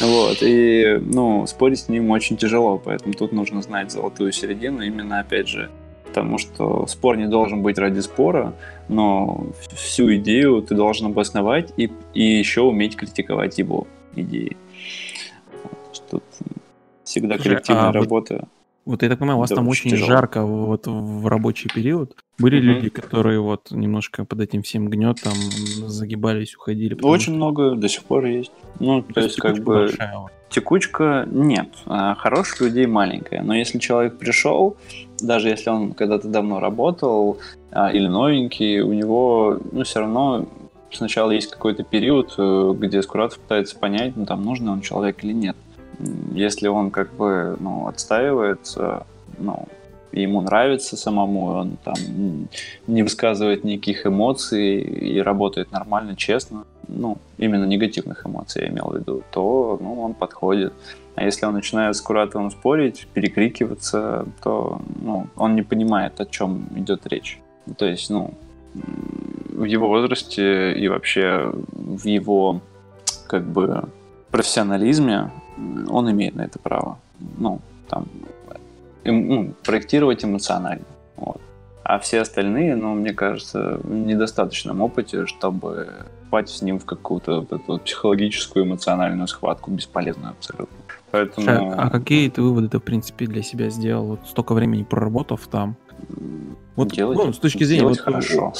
Вот, 0.00 0.38
и, 0.42 1.00
ну, 1.02 1.46
спорить 1.46 1.80
с 1.80 1.88
ним 1.88 2.10
очень 2.10 2.36
тяжело, 2.36 2.78
поэтому 2.78 3.14
тут 3.14 3.32
нужно 3.32 3.62
знать 3.62 3.90
золотую 3.90 4.32
середину, 4.32 4.82
именно, 4.82 5.20
опять 5.20 5.48
же, 5.48 5.70
потому 6.04 6.38
что 6.38 6.86
спор 6.86 7.16
не 7.16 7.26
должен 7.26 7.62
быть 7.62 7.78
ради 7.78 8.00
спора, 8.00 8.54
но 8.88 9.46
всю 9.74 10.14
идею 10.16 10.62
ты 10.62 10.74
должен 10.74 11.06
обосновать 11.06 11.72
и, 11.76 11.90
и 12.14 12.22
еще 12.22 12.62
уметь 12.62 12.96
критиковать 12.96 13.58
его 13.58 13.86
идеи. 14.14 14.56
Тут 16.10 16.24
всегда 17.04 17.38
коллективная 17.38 17.88
а 17.88 17.92
работа. 17.92 18.34
Вот 18.40 18.48
я 18.86 19.08
так 19.08 19.18
понимаю, 19.18 19.38
у 19.38 19.40
вас 19.40 19.50
да, 19.50 19.56
там 19.56 19.68
очень 19.68 19.90
тяжело. 19.90 20.08
жарко 20.08 20.44
вот 20.44 20.86
в 20.86 21.26
рабочий 21.26 21.70
период. 21.72 22.14
Были 22.38 22.58
угу. 22.58 22.66
люди, 22.66 22.88
которые 22.88 23.40
вот 23.40 23.70
немножко 23.70 24.24
под 24.24 24.40
этим 24.40 24.62
всем 24.62 24.88
гнетом 24.88 25.32
загибались, 25.86 26.54
уходили. 26.54 26.98
Очень 27.02 27.22
что... 27.22 27.32
много 27.32 27.74
до 27.76 27.88
сих 27.88 28.04
пор 28.04 28.26
есть. 28.26 28.52
Ну, 28.80 29.02
то, 29.02 29.14
то 29.14 29.20
есть, 29.20 29.36
как 29.36 29.58
бы... 29.58 29.86
Большая. 29.86 30.14
Текучка 30.50 31.26
нет. 31.30 31.68
А 31.86 32.14
хороших 32.14 32.60
людей 32.60 32.86
маленькая. 32.86 33.42
Но 33.42 33.54
если 33.54 33.78
человек 33.78 34.18
пришел, 34.18 34.76
даже 35.20 35.48
если 35.48 35.70
он 35.70 35.94
когда-то 35.94 36.28
давно 36.28 36.60
работал 36.60 37.38
а, 37.72 37.90
или 37.90 38.06
новенький, 38.06 38.80
у 38.80 38.92
него 38.92 39.58
ну, 39.72 39.82
все 39.82 40.00
равно 40.00 40.46
сначала 40.92 41.30
есть 41.30 41.50
какой-то 41.50 41.82
период, 41.82 42.34
э, 42.38 42.74
где 42.76 43.02
Скуратов 43.02 43.40
пытается 43.40 43.76
понять, 43.76 44.16
ну, 44.16 44.26
там, 44.26 44.44
нужный 44.44 44.72
он 44.72 44.80
человек 44.80 45.24
или 45.24 45.32
нет. 45.32 45.56
Если 46.32 46.68
он 46.68 46.90
как 46.90 47.12
бы 47.14 47.56
ну, 47.60 47.86
отстаивается, 47.86 49.06
ну, 49.38 49.68
ему 50.12 50.40
нравится 50.40 50.96
самому, 50.96 51.46
он 51.46 51.76
там 51.82 51.94
не 52.86 53.02
высказывает 53.02 53.64
никаких 53.64 54.06
эмоций 54.06 54.80
и 54.80 55.20
работает 55.20 55.72
нормально, 55.72 56.16
честно, 56.16 56.64
ну, 56.88 57.18
именно 57.38 57.64
негативных 57.64 58.26
эмоций 58.26 58.62
я 58.62 58.68
имел 58.68 58.90
в 58.90 58.96
виду, 58.96 59.22
то 59.30 59.78
ну, 59.80 60.00
он 60.02 60.14
подходит. 60.14 60.72
А 61.16 61.24
если 61.24 61.46
он 61.46 61.54
начинает 61.54 61.96
с 61.96 62.00
Куратовым 62.00 62.50
спорить, 62.50 63.06
перекрикиваться, 63.14 64.26
то 64.42 64.80
ну, 65.00 65.28
он 65.36 65.54
не 65.54 65.62
понимает, 65.62 66.20
о 66.20 66.26
чем 66.26 66.66
идет 66.76 67.06
речь. 67.06 67.40
То 67.76 67.86
есть, 67.86 68.10
ну, 68.10 68.34
в 68.74 69.64
его 69.64 69.88
возрасте 69.88 70.72
и 70.72 70.88
вообще 70.88 71.52
в 71.72 72.04
его 72.06 72.60
как 73.28 73.46
бы 73.46 73.88
профессионализме 74.34 75.30
он 75.88 76.10
имеет 76.10 76.34
на 76.34 76.42
это 76.42 76.58
право. 76.58 76.98
Ну, 77.38 77.60
там, 77.88 78.06
эм, 79.04 79.28
ну, 79.28 79.54
проектировать 79.64 80.24
эмоционально. 80.24 80.84
Вот. 81.16 81.40
А 81.84 81.98
все 81.98 82.20
остальные, 82.20 82.74
ну, 82.74 82.94
мне 82.94 83.12
кажется, 83.12 83.78
в 83.82 83.94
недостаточном 83.94 84.80
опыте, 84.80 85.26
чтобы 85.26 85.88
вступать 86.34 86.50
с 86.50 86.62
ним 86.62 86.78
в 86.78 86.84
какую-то 86.84 87.46
вот 87.68 87.82
психологическую, 87.82 88.64
эмоциональную 88.64 89.28
схватку, 89.28 89.70
бесполезную 89.70 90.30
абсолютно. 90.30 90.76
Поэтому... 91.12 91.72
А, 91.72 91.82
а 91.84 91.90
какие 91.90 92.28
ты 92.28 92.42
выводы 92.42 92.68
ты, 92.68 92.78
в 92.78 92.82
принципе, 92.82 93.26
для 93.26 93.42
себя 93.42 93.70
сделал, 93.70 94.06
вот 94.06 94.20
столько 94.26 94.54
времени 94.54 94.82
проработав 94.82 95.46
там? 95.46 95.76
Вот, 96.76 96.92
делать, 96.92 97.16
ну, 97.16 97.32
с 97.32 97.38
точки 97.38 97.62
зрения 97.62 97.82
делать 97.82 97.98
вот, 97.98 98.04
хорошо. 98.04 98.52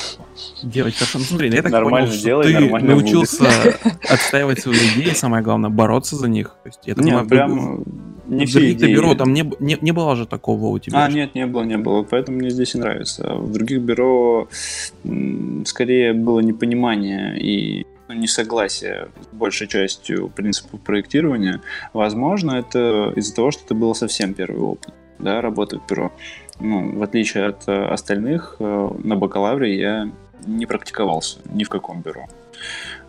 Делать 0.62 0.94
хорошо. 0.94 1.18
Ну, 1.18 1.24
смотри, 1.24 1.50
я 1.50 1.62
так 1.62 1.72
нормально 1.72 2.08
понял, 2.08 2.22
делай, 2.22 2.44
что 2.44 2.52
ты 2.52 2.60
нормально 2.60 2.94
научился 2.94 3.44
будет. 3.44 3.80
отстаивать 4.10 4.60
свои 4.60 4.76
идеи, 4.76 5.14
самое 5.14 5.42
главное, 5.42 5.70
бороться 5.70 6.14
за 6.14 6.28
них. 6.28 6.56
То 6.62 6.68
есть, 6.68 6.80
я 6.84 6.94
не, 6.94 7.10
думаю, 7.10 7.26
прям 7.26 7.84
не 8.28 8.46
все 8.46 8.70
идеи. 8.72 8.94
бюро 8.94 9.16
там 9.16 9.32
не, 9.32 9.50
не, 9.58 9.76
не 9.80 9.90
было 9.90 10.14
же 10.14 10.26
такого 10.26 10.66
у 10.66 10.78
тебя? 10.78 11.04
А, 11.04 11.10
нет, 11.10 11.34
не 11.34 11.46
было, 11.46 11.62
не 11.62 11.76
было. 11.76 12.04
Поэтому 12.04 12.38
мне 12.38 12.50
здесь 12.50 12.76
и 12.76 12.78
нравится. 12.78 13.34
В 13.34 13.52
других 13.52 13.80
бюро 13.80 14.48
скорее 15.64 16.12
было 16.12 16.38
непонимание 16.38 17.36
и 17.40 17.84
ну, 18.06 18.14
несогласие 18.14 19.08
с 19.22 19.34
большей 19.34 19.66
частью 19.66 20.28
принципов 20.28 20.80
проектирования. 20.80 21.62
Возможно, 21.92 22.52
это 22.52 23.12
из-за 23.16 23.34
того, 23.34 23.50
что 23.50 23.64
это 23.64 23.74
был 23.74 23.94
совсем 23.94 24.34
первый 24.34 24.60
опыт 24.60 24.94
да, 25.18 25.40
работы 25.40 25.78
в 25.78 25.86
бюро 25.86 26.12
ну, 26.60 26.98
в 26.98 27.02
отличие 27.02 27.46
от 27.46 27.68
э, 27.68 27.84
остальных, 27.86 28.56
э, 28.58 28.90
на 29.02 29.16
бакалавре 29.16 29.76
я 29.78 30.10
не 30.46 30.66
практиковался 30.66 31.40
ни 31.46 31.64
в 31.64 31.68
каком 31.68 32.00
бюро. 32.00 32.26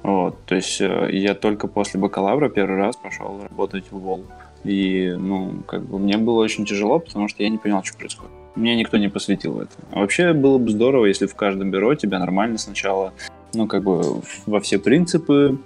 Вот, 0.03 0.37
то 0.45 0.55
есть 0.55 0.81
э, 0.81 1.09
я 1.11 1.35
только 1.35 1.67
после 1.67 1.99
бакалавра 1.99 2.49
первый 2.49 2.77
раз 2.77 2.95
пошел 2.95 3.41
работать 3.41 3.85
в 3.91 3.99
ВОЛ. 3.99 4.25
И, 4.63 5.13
ну, 5.17 5.61
как 5.67 5.83
бы 5.83 5.99
мне 5.99 6.17
было 6.17 6.41
очень 6.41 6.65
тяжело, 6.65 6.99
потому 6.99 7.27
что 7.27 7.43
я 7.43 7.49
не 7.49 7.57
понял, 7.57 7.83
что 7.83 7.97
происходит. 7.97 8.31
Мне 8.55 8.75
никто 8.75 8.97
не 8.97 9.09
посвятил 9.09 9.59
это. 9.59 9.73
Вообще 9.91 10.33
было 10.33 10.57
бы 10.57 10.71
здорово, 10.71 11.05
если 11.05 11.27
в 11.27 11.35
каждом 11.35 11.71
бюро 11.71 11.93
тебя 11.95 12.19
нормально 12.19 12.57
сначала, 12.57 13.13
ну, 13.53 13.67
как 13.67 13.83
бы 13.83 14.21
во 14.45 14.59
все 14.61 14.79
принципы 14.79 15.59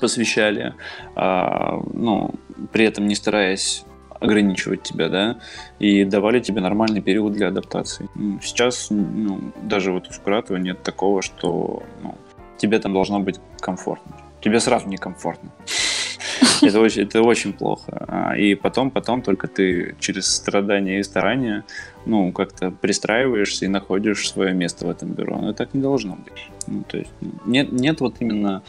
посвящали, 0.00 0.74
а, 1.14 1.80
ну, 1.92 2.34
при 2.72 2.84
этом 2.84 3.06
не 3.06 3.14
стараясь 3.14 3.85
ограничивать 4.20 4.82
тебя, 4.82 5.08
да, 5.08 5.38
и 5.78 6.04
давали 6.04 6.40
тебе 6.40 6.60
нормальный 6.60 7.00
период 7.00 7.32
для 7.32 7.48
адаптации. 7.48 8.08
Сейчас, 8.42 8.88
ну, 8.90 9.52
даже 9.62 9.92
вот 9.92 10.08
у 10.08 10.12
Скуратова 10.12 10.56
нет 10.56 10.82
такого, 10.82 11.22
что 11.22 11.82
ну, 12.02 12.16
тебе 12.58 12.78
там 12.78 12.92
должно 12.92 13.20
быть 13.20 13.40
комфортно. 13.60 14.16
Тебе 14.40 14.60
сразу 14.60 14.88
некомфортно. 14.88 15.50
Это 16.62 16.80
очень, 16.80 17.02
это 17.02 17.22
очень 17.22 17.52
плохо. 17.52 18.04
А, 18.08 18.36
и 18.36 18.54
потом, 18.54 18.90
потом 18.90 19.22
только 19.22 19.46
ты 19.48 19.94
через 20.00 20.26
страдания 20.26 21.00
и 21.00 21.02
старания, 21.02 21.64
ну, 22.06 22.32
как-то 22.32 22.70
пристраиваешься 22.70 23.64
и 23.64 23.68
находишь 23.68 24.28
свое 24.28 24.52
место 24.54 24.86
в 24.86 24.90
этом 24.90 25.12
бюро. 25.12 25.38
Но 25.38 25.52
так 25.52 25.74
не 25.74 25.82
должно 25.82 26.16
быть. 26.16 26.50
Ну, 26.66 26.82
то 26.84 26.98
есть 26.98 27.10
нет, 27.46 27.72
нет 27.72 28.00
вот 28.00 28.16
именно 28.20 28.62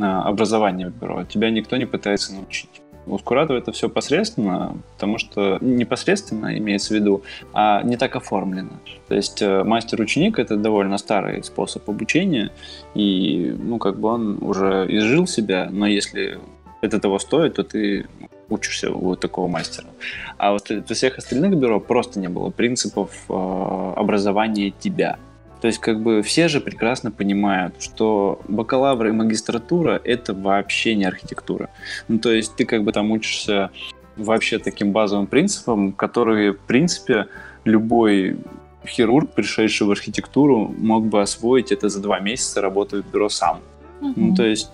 а, 0.00 0.22
образования 0.22 0.88
в 0.88 0.96
бюро. 0.96 1.24
Тебя 1.24 1.50
никто 1.50 1.76
не 1.76 1.86
пытается 1.86 2.34
научить. 2.34 2.81
У 3.06 3.18
Скуратова 3.18 3.58
это 3.58 3.72
все 3.72 3.88
посредственно, 3.88 4.76
потому 4.94 5.18
что 5.18 5.58
непосредственно 5.60 6.56
имеется 6.58 6.94
в 6.94 6.96
виду, 6.96 7.22
а 7.52 7.82
не 7.82 7.96
так 7.96 8.16
оформлено. 8.16 8.70
То 9.08 9.14
есть 9.14 9.42
э, 9.42 9.64
мастер-ученик 9.64 10.38
это 10.38 10.56
довольно 10.56 10.98
старый 10.98 11.42
способ 11.42 11.88
обучения, 11.90 12.50
и 12.94 13.54
ну 13.58 13.78
как 13.78 13.98
бы 13.98 14.08
он 14.08 14.38
уже 14.42 14.86
изжил 14.88 15.26
себя, 15.26 15.68
но 15.70 15.86
если 15.86 16.38
это 16.80 17.00
того 17.00 17.18
стоит, 17.18 17.54
то 17.54 17.64
ты 17.64 18.06
учишься 18.48 18.90
у 18.92 19.16
такого 19.16 19.48
мастера. 19.48 19.88
А 20.38 20.52
вот 20.52 20.68
во 20.70 20.94
всех 20.94 21.18
остальных 21.18 21.56
бюро 21.56 21.80
просто 21.80 22.20
не 22.20 22.28
было 22.28 22.50
принципов 22.50 23.10
э, 23.28 23.92
образования 23.96 24.72
тебя. 24.78 25.18
То 25.62 25.68
есть 25.68 25.78
как 25.78 26.02
бы 26.02 26.22
все 26.22 26.48
же 26.48 26.60
прекрасно 26.60 27.12
понимают, 27.12 27.80
что 27.80 28.40
бакалавр 28.48 29.06
и 29.06 29.12
магистратура 29.12 30.00
это 30.02 30.34
вообще 30.34 30.96
не 30.96 31.04
архитектура. 31.04 31.68
Ну 32.08 32.18
то 32.18 32.32
есть 32.32 32.56
ты 32.56 32.64
как 32.64 32.82
бы 32.82 32.90
там 32.90 33.12
учишься 33.12 33.70
вообще 34.16 34.58
таким 34.58 34.90
базовым 34.90 35.28
принципам, 35.28 35.92
которые 35.92 36.52
в 36.54 36.58
принципе 36.58 37.28
любой 37.64 38.38
хирург, 38.84 39.30
пришедший 39.30 39.86
в 39.86 39.92
архитектуру, 39.92 40.74
мог 40.76 41.04
бы 41.04 41.22
освоить 41.22 41.70
это 41.70 41.88
за 41.88 42.00
два 42.02 42.18
месяца 42.18 42.60
работая 42.60 43.02
в 43.02 43.12
бюро 43.12 43.28
сам. 43.28 43.60
Uh-huh. 44.00 44.12
Ну, 44.16 44.34
то 44.34 44.44
есть 44.44 44.68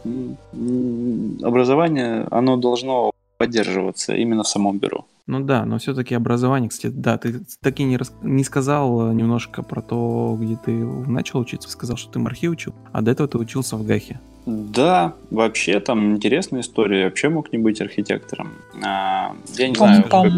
образование, 1.43 2.27
оно 2.31 2.57
должно 2.57 3.11
поддерживаться 3.37 4.15
именно 4.15 4.43
в 4.43 4.49
самом 4.49 4.79
бюро. 4.79 5.05
Ну 5.29 5.41
да, 5.41 5.67
но 5.67 5.79
все-таки 5.79 6.15
образование, 6.15 6.71
кстати, 6.71 6.91
да, 6.91 7.19
ты 7.19 7.43
так 7.61 7.79
и 7.81 7.85
не, 7.85 7.99
рас... 7.99 8.15
не 8.23 8.43
сказал 8.45 9.11
э, 9.11 9.15
немножко 9.15 9.63
про 9.63 9.83
то, 9.83 10.35
где 10.41 10.57
ты 10.57 10.73
начал 10.73 11.41
учиться, 11.41 11.69
сказал, 11.69 11.99
что 11.99 12.11
ты 12.11 12.19
мархи 12.19 12.47
учил, 12.47 12.75
а 12.93 13.03
до 13.03 13.11
этого 13.11 13.29
ты 13.29 13.37
учился 13.37 13.77
в 13.77 13.87
Гахе. 13.87 14.21
Да, 14.47 15.13
вообще 15.31 15.81
там 15.81 16.17
интересная 16.17 16.63
история, 16.63 17.01
я 17.01 17.05
вообще 17.05 17.29
мог 17.29 17.53
не 17.53 17.59
быть 17.59 17.83
архитектором. 17.83 18.53
А, 18.83 19.37
я 19.59 19.69
не 19.69 19.75
знаю, 19.75 20.05
как... 20.05 20.33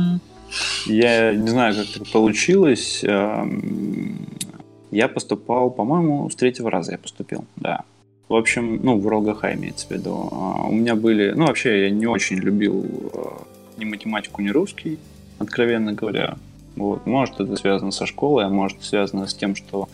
я 0.87 1.35
не 1.35 1.49
знаю, 1.49 1.77
как 1.77 1.97
это 1.97 2.11
получилось. 2.11 3.05
Я 4.91 5.07
поступал, 5.07 5.71
по-моему, 5.71 6.29
с 6.31 6.35
третьего 6.35 6.69
раза 6.69 6.93
я 6.93 6.99
поступил, 6.99 7.45
да. 7.55 7.85
В 8.29 8.35
общем, 8.35 8.81
ну, 8.83 8.99
в 8.99 9.07
РОГХ 9.07 9.45
имеется 9.55 9.87
в 9.87 9.93
виду. 9.93 10.29
А, 10.33 10.67
у 10.67 10.73
меня 10.73 10.97
были... 10.97 11.31
Ну, 11.31 11.47
вообще, 11.47 11.85
я 11.85 11.91
не 11.91 12.07
очень 12.07 12.39
любил 12.39 12.85
а, 13.15 13.43
ни 13.81 13.85
математику, 13.85 14.43
ни 14.43 14.51
русский, 14.51 14.99
откровенно 15.39 15.93
говоря. 15.93 16.37
Вот. 16.77 17.07
Может, 17.07 17.41
это 17.41 17.57
связано 17.57 17.91
со 17.91 18.07
школой, 18.07 18.45
а 18.45 18.49
может, 18.49 18.83
связано 18.83 19.27
с 19.27 19.35
тем, 19.35 19.57
что 19.57 19.89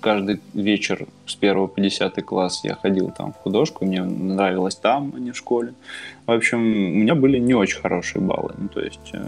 каждый 0.00 0.40
вечер 0.54 1.06
с 1.26 1.36
1 1.40 1.68
по 1.68 1.80
10 1.80 2.24
класс 2.24 2.62
я 2.64 2.74
ходил 2.74 3.12
там 3.16 3.32
в 3.32 3.36
художку, 3.36 3.84
мне 3.84 4.02
нравилось 4.02 4.74
там, 4.74 5.12
а 5.14 5.20
не 5.20 5.30
в 5.30 5.36
школе. 5.36 5.74
В 6.26 6.32
общем, 6.32 6.58
у 6.58 6.96
меня 6.98 7.14
были 7.14 7.38
не 7.38 7.54
очень 7.54 7.80
хорошие 7.80 8.22
баллы. 8.22 8.52
Ну, 8.58 8.68
то 8.68 8.80
есть 8.80 9.10
э, 9.12 9.24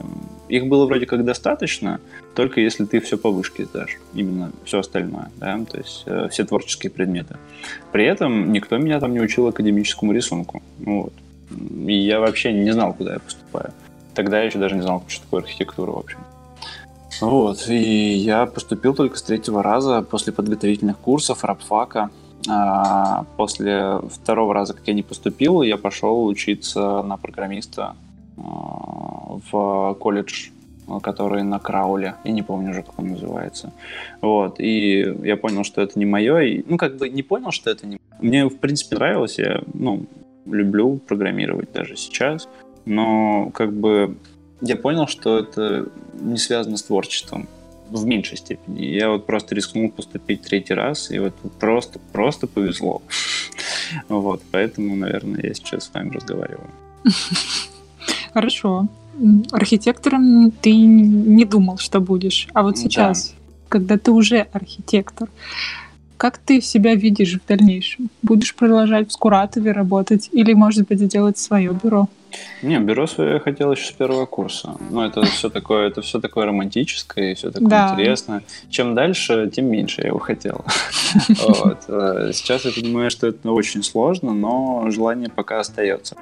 их 0.48 0.66
было 0.66 0.86
вроде 0.86 1.06
как 1.06 1.24
достаточно, 1.24 2.00
только 2.34 2.60
если 2.60 2.84
ты 2.84 3.00
все 3.00 3.16
по 3.16 3.30
вышке 3.30 3.64
сдашь, 3.64 3.98
именно 4.14 4.52
все 4.64 4.80
остальное, 4.80 5.30
да, 5.36 5.64
то 5.70 5.78
есть 5.78 6.02
э, 6.06 6.28
все 6.30 6.44
творческие 6.44 6.90
предметы. 6.90 7.36
При 7.92 8.04
этом 8.04 8.52
никто 8.52 8.76
меня 8.78 9.00
там 9.00 9.12
не 9.12 9.20
учил 9.20 9.46
академическому 9.46 10.12
рисунку. 10.12 10.62
Вот. 10.78 11.12
И 11.86 11.94
я 11.94 12.20
вообще 12.20 12.52
не 12.52 12.70
знал, 12.72 12.94
куда 12.94 13.14
я 13.14 13.18
поступаю. 13.18 13.72
Тогда 14.14 14.38
я 14.40 14.44
еще 14.44 14.58
даже 14.58 14.74
не 14.74 14.82
знал, 14.82 15.02
что 15.08 15.24
такое 15.24 15.42
архитектура, 15.42 15.90
в 15.90 15.98
общем. 15.98 16.18
Вот, 17.20 17.68
и 17.68 18.14
я 18.14 18.46
поступил 18.46 18.94
только 18.94 19.16
с 19.16 19.22
третьего 19.22 19.62
раза 19.62 20.02
после 20.02 20.32
подготовительных 20.32 20.98
курсов 20.98 21.44
рабфака. 21.44 22.10
А 22.48 23.24
после 23.36 24.00
второго 24.10 24.52
раза, 24.52 24.74
как 24.74 24.88
я 24.88 24.94
не 24.94 25.02
поступил, 25.02 25.62
я 25.62 25.76
пошел 25.76 26.26
учиться 26.26 27.02
на 27.02 27.16
программиста 27.16 27.94
а, 28.36 29.38
в 29.50 29.94
колледж, 30.00 30.48
который 31.02 31.44
на 31.44 31.60
Крауле. 31.60 32.16
Я 32.24 32.32
не 32.32 32.42
помню 32.42 32.70
уже, 32.70 32.82
как 32.82 32.98
он 32.98 33.10
называется. 33.10 33.72
Вот, 34.20 34.58
и 34.58 35.16
я 35.22 35.36
понял, 35.36 35.62
что 35.62 35.80
это 35.80 35.98
не 35.98 36.06
мое. 36.06 36.40
И, 36.40 36.64
ну, 36.66 36.76
как 36.76 36.96
бы 36.96 37.08
не 37.08 37.22
понял, 37.22 37.52
что 37.52 37.70
это 37.70 37.86
не 37.86 37.98
Мне, 38.20 38.46
в 38.46 38.58
принципе, 38.58 38.96
нравилось. 38.96 39.38
Я, 39.38 39.62
ну, 39.72 40.06
люблю 40.46 40.98
программировать 41.06 41.72
даже 41.72 41.96
сейчас. 41.96 42.48
Но, 42.84 43.50
как 43.54 43.72
бы, 43.72 44.16
я 44.60 44.76
понял, 44.76 45.06
что 45.06 45.38
это 45.38 45.88
не 46.20 46.38
связано 46.38 46.76
с 46.76 46.82
творчеством. 46.82 47.48
в 47.90 48.06
меньшей 48.06 48.38
степени. 48.38 48.86
Я 48.86 49.10
вот 49.10 49.26
просто 49.26 49.54
рискнул 49.54 49.90
поступить 49.90 50.40
третий 50.40 50.72
раз, 50.72 51.10
и 51.10 51.18
вот 51.18 51.34
просто, 51.60 51.98
просто 52.12 52.46
повезло. 52.46 53.02
Вот, 54.08 54.42
поэтому, 54.50 54.96
наверное, 54.96 55.42
я 55.42 55.52
сейчас 55.52 55.84
с 55.84 55.92
вами 55.92 56.14
разговариваю. 56.14 56.70
Хорошо. 58.32 58.88
Архитектором 59.50 60.50
ты 60.50 60.72
не 60.72 61.44
думал, 61.44 61.76
что 61.76 62.00
будешь. 62.00 62.48
А 62.54 62.62
вот 62.62 62.78
сейчас, 62.78 63.28
да. 63.28 63.34
когда 63.68 63.98
ты 63.98 64.10
уже 64.10 64.46
архитектор, 64.52 65.28
как 66.22 66.38
ты 66.38 66.60
себя 66.60 66.94
видишь 66.94 67.34
в 67.34 67.48
дальнейшем? 67.48 68.08
Будешь 68.22 68.54
продолжать 68.54 69.08
в 69.08 69.12
Скуратове 69.12 69.72
работать 69.72 70.28
или, 70.30 70.54
может 70.54 70.86
быть, 70.86 71.00
сделать 71.00 71.36
свое 71.36 71.72
бюро? 71.72 72.08
Не, 72.62 72.78
бюро 72.78 73.08
свое 73.08 73.32
я 73.32 73.40
хотел 73.40 73.72
еще 73.72 73.86
с 73.86 73.90
первого 73.90 74.26
курса. 74.26 74.76
Ну, 74.88 75.02
это 75.02 75.22
все 75.36 75.50
такое, 75.50 75.88
это 75.88 76.00
все 76.00 76.20
такое 76.20 76.46
романтическое 76.46 77.32
и 77.32 77.34
все 77.34 77.50
такое 77.50 77.68
да. 77.68 77.90
интересное. 77.90 78.44
Чем 78.70 78.94
дальше, 78.94 79.50
тем 79.52 79.66
меньше 79.66 80.02
я 80.02 80.08
его 80.08 80.20
хотел. 80.20 80.64
Э, 81.88 82.30
сейчас 82.32 82.66
я 82.66 82.70
понимаю, 82.70 83.10
что 83.10 83.26
это 83.26 83.50
очень 83.50 83.82
сложно, 83.82 84.32
но 84.32 84.90
желание 84.90 85.28
пока 85.28 85.58
остается. 85.58 86.16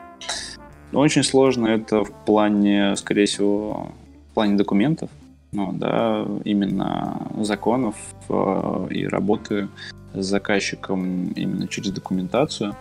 Очень 0.95 1.25
сложно 1.25 1.67
это 1.67 2.05
в 2.05 2.11
плане, 2.25 2.97
скорее 2.97 3.27
всего, 3.27 3.93
в 4.31 4.35
плане 4.35 4.57
документов, 4.57 5.11
ну, 5.53 5.73
да, 5.73 6.27
именно 6.45 7.29
законов 7.41 7.97
э, 8.29 8.87
и 8.91 9.07
работы 9.07 9.69
с 10.15 10.25
заказчиком 10.25 11.33
именно 11.33 11.67
через 11.67 11.91
документацию. 11.91 12.75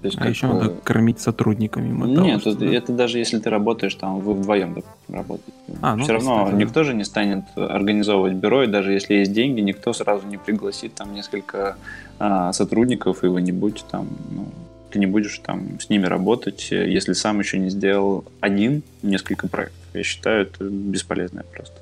То 0.00 0.08
есть, 0.08 0.18
а 0.20 0.28
еще 0.28 0.46
надо 0.48 0.68
кормить 0.68 1.18
сотрудниками. 1.18 1.88
Нет, 2.06 2.44
того, 2.44 2.56
это, 2.56 2.64
это 2.66 2.92
даже 2.92 3.18
если 3.18 3.38
ты 3.38 3.48
работаешь 3.48 3.94
там, 3.94 4.20
вы 4.20 4.34
вдвоем 4.34 4.82
работаете. 5.08 5.52
А, 5.80 5.96
ну, 5.96 6.04
Все 6.04 6.12
равно 6.12 6.44
кстати, 6.44 6.60
никто 6.60 6.84
же 6.84 6.92
не 6.92 7.04
станет 7.04 7.44
организовывать 7.56 8.34
бюро, 8.34 8.64
и 8.64 8.66
даже 8.66 8.92
если 8.92 9.14
есть 9.14 9.32
деньги, 9.32 9.60
никто 9.60 9.94
сразу 9.94 10.26
не 10.26 10.36
пригласит 10.36 10.94
там 10.94 11.14
несколько 11.14 11.76
а, 12.18 12.52
сотрудников, 12.52 13.24
и 13.24 13.28
вы 13.28 13.40
не 13.40 13.52
будете 13.52 13.84
там 13.90 14.08
ну, 14.30 14.46
ты 14.90 14.98
не 14.98 15.06
будешь 15.06 15.38
там 15.38 15.80
с 15.80 15.88
ними 15.88 16.04
работать, 16.04 16.68
если 16.70 17.14
сам 17.14 17.40
еще 17.40 17.58
не 17.58 17.70
сделал 17.70 18.24
один, 18.40 18.82
несколько 19.02 19.48
проектов. 19.48 19.83
Я 19.94 20.02
считаю, 20.02 20.42
это 20.42 20.64
бесполезная 20.64 21.44
просто 21.44 21.74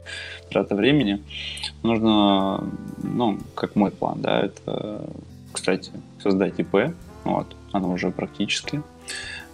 трата 0.51 0.75
времени. 0.75 1.23
Нужно, 1.83 2.65
ну, 3.03 3.39
как 3.55 3.75
мой 3.75 3.91
план, 3.91 4.21
да, 4.21 4.41
это, 4.41 5.03
кстати, 5.51 5.91
создать 6.23 6.59
ИП, 6.59 6.95
вот, 7.25 7.47
оно 7.73 7.93
уже 7.93 8.11
практически, 8.11 8.83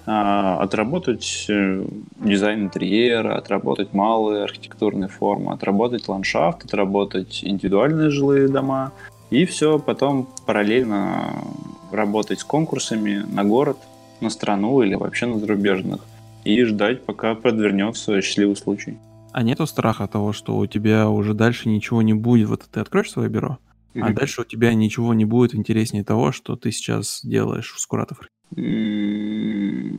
а, 0.07 0.59
отработать 0.63 1.47
э, 1.51 1.85
дизайн 2.17 2.65
интерьера, 2.65 3.37
отработать 3.37 3.93
малые 3.93 4.45
архитектурные 4.45 5.09
формы, 5.09 5.53
отработать 5.53 6.09
ландшафт, 6.09 6.65
отработать 6.65 7.45
индивидуальные 7.45 8.11
жилые 8.11 8.49
дома, 8.49 8.93
и 9.31 9.45
все, 9.45 9.79
потом 9.79 10.27
параллельно 10.47 11.45
работать 11.93 12.41
с 12.41 12.45
конкурсами 12.45 13.25
на 13.31 13.45
город, 13.45 13.77
на 14.21 14.31
страну 14.31 14.83
или 14.83 14.95
вообще 14.95 15.27
на 15.27 15.39
зарубежных. 15.39 16.01
И 16.45 16.65
ждать, 16.65 17.05
пока 17.05 17.35
подвернется 17.35 18.21
счастливый 18.23 18.57
случай. 18.57 18.99
А 19.33 19.43
нету 19.43 19.67
страха 19.67 20.07
того, 20.07 20.33
что 20.33 20.57
у 20.57 20.67
тебя 20.67 21.09
уже 21.09 21.35
дальше 21.35 21.69
ничего 21.69 22.03
не 22.03 22.15
будет? 22.15 22.49
Вот 22.49 22.63
ты 22.71 22.81
откроешь 22.81 23.11
свое 23.11 23.29
бюро, 23.29 23.59
mm-hmm. 23.95 24.03
а 24.03 24.13
дальше 24.13 24.41
у 24.43 24.45
тебя 24.45 24.73
ничего 24.75 25.15
не 25.15 25.25
будет 25.25 25.55
интереснее 25.55 26.05
того, 26.05 26.33
что 26.33 26.57
ты 26.57 26.73
сейчас 26.73 27.21
делаешь 27.25 27.73
в 27.73 27.81
Скуратов? 27.81 28.21
Mm-hmm. 28.55 29.99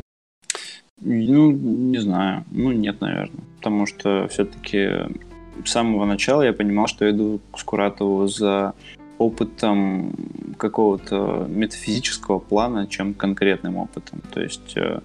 Ну, 1.02 1.52
не 1.52 2.00
знаю. 2.00 2.44
Ну, 2.52 2.72
нет, 2.72 3.00
наверное. 3.02 3.44
Потому 3.58 3.86
что 3.86 4.28
все-таки 4.30 4.90
с 5.64 5.72
самого 5.72 6.06
начала 6.06 6.42
я 6.42 6.54
понимал, 6.54 6.88
что 6.88 7.06
я 7.06 7.12
иду 7.12 7.40
к 7.52 7.60
Скуратову 7.60 8.28
за 8.28 8.74
опытом 9.18 10.14
какого-то 10.58 11.46
метафизического 11.50 12.40
плана, 12.40 12.88
чем 12.88 13.14
конкретным 13.14 13.78
опытом. 13.78 14.22
То 14.34 14.42
есть 14.42 14.76
э, 14.76 15.02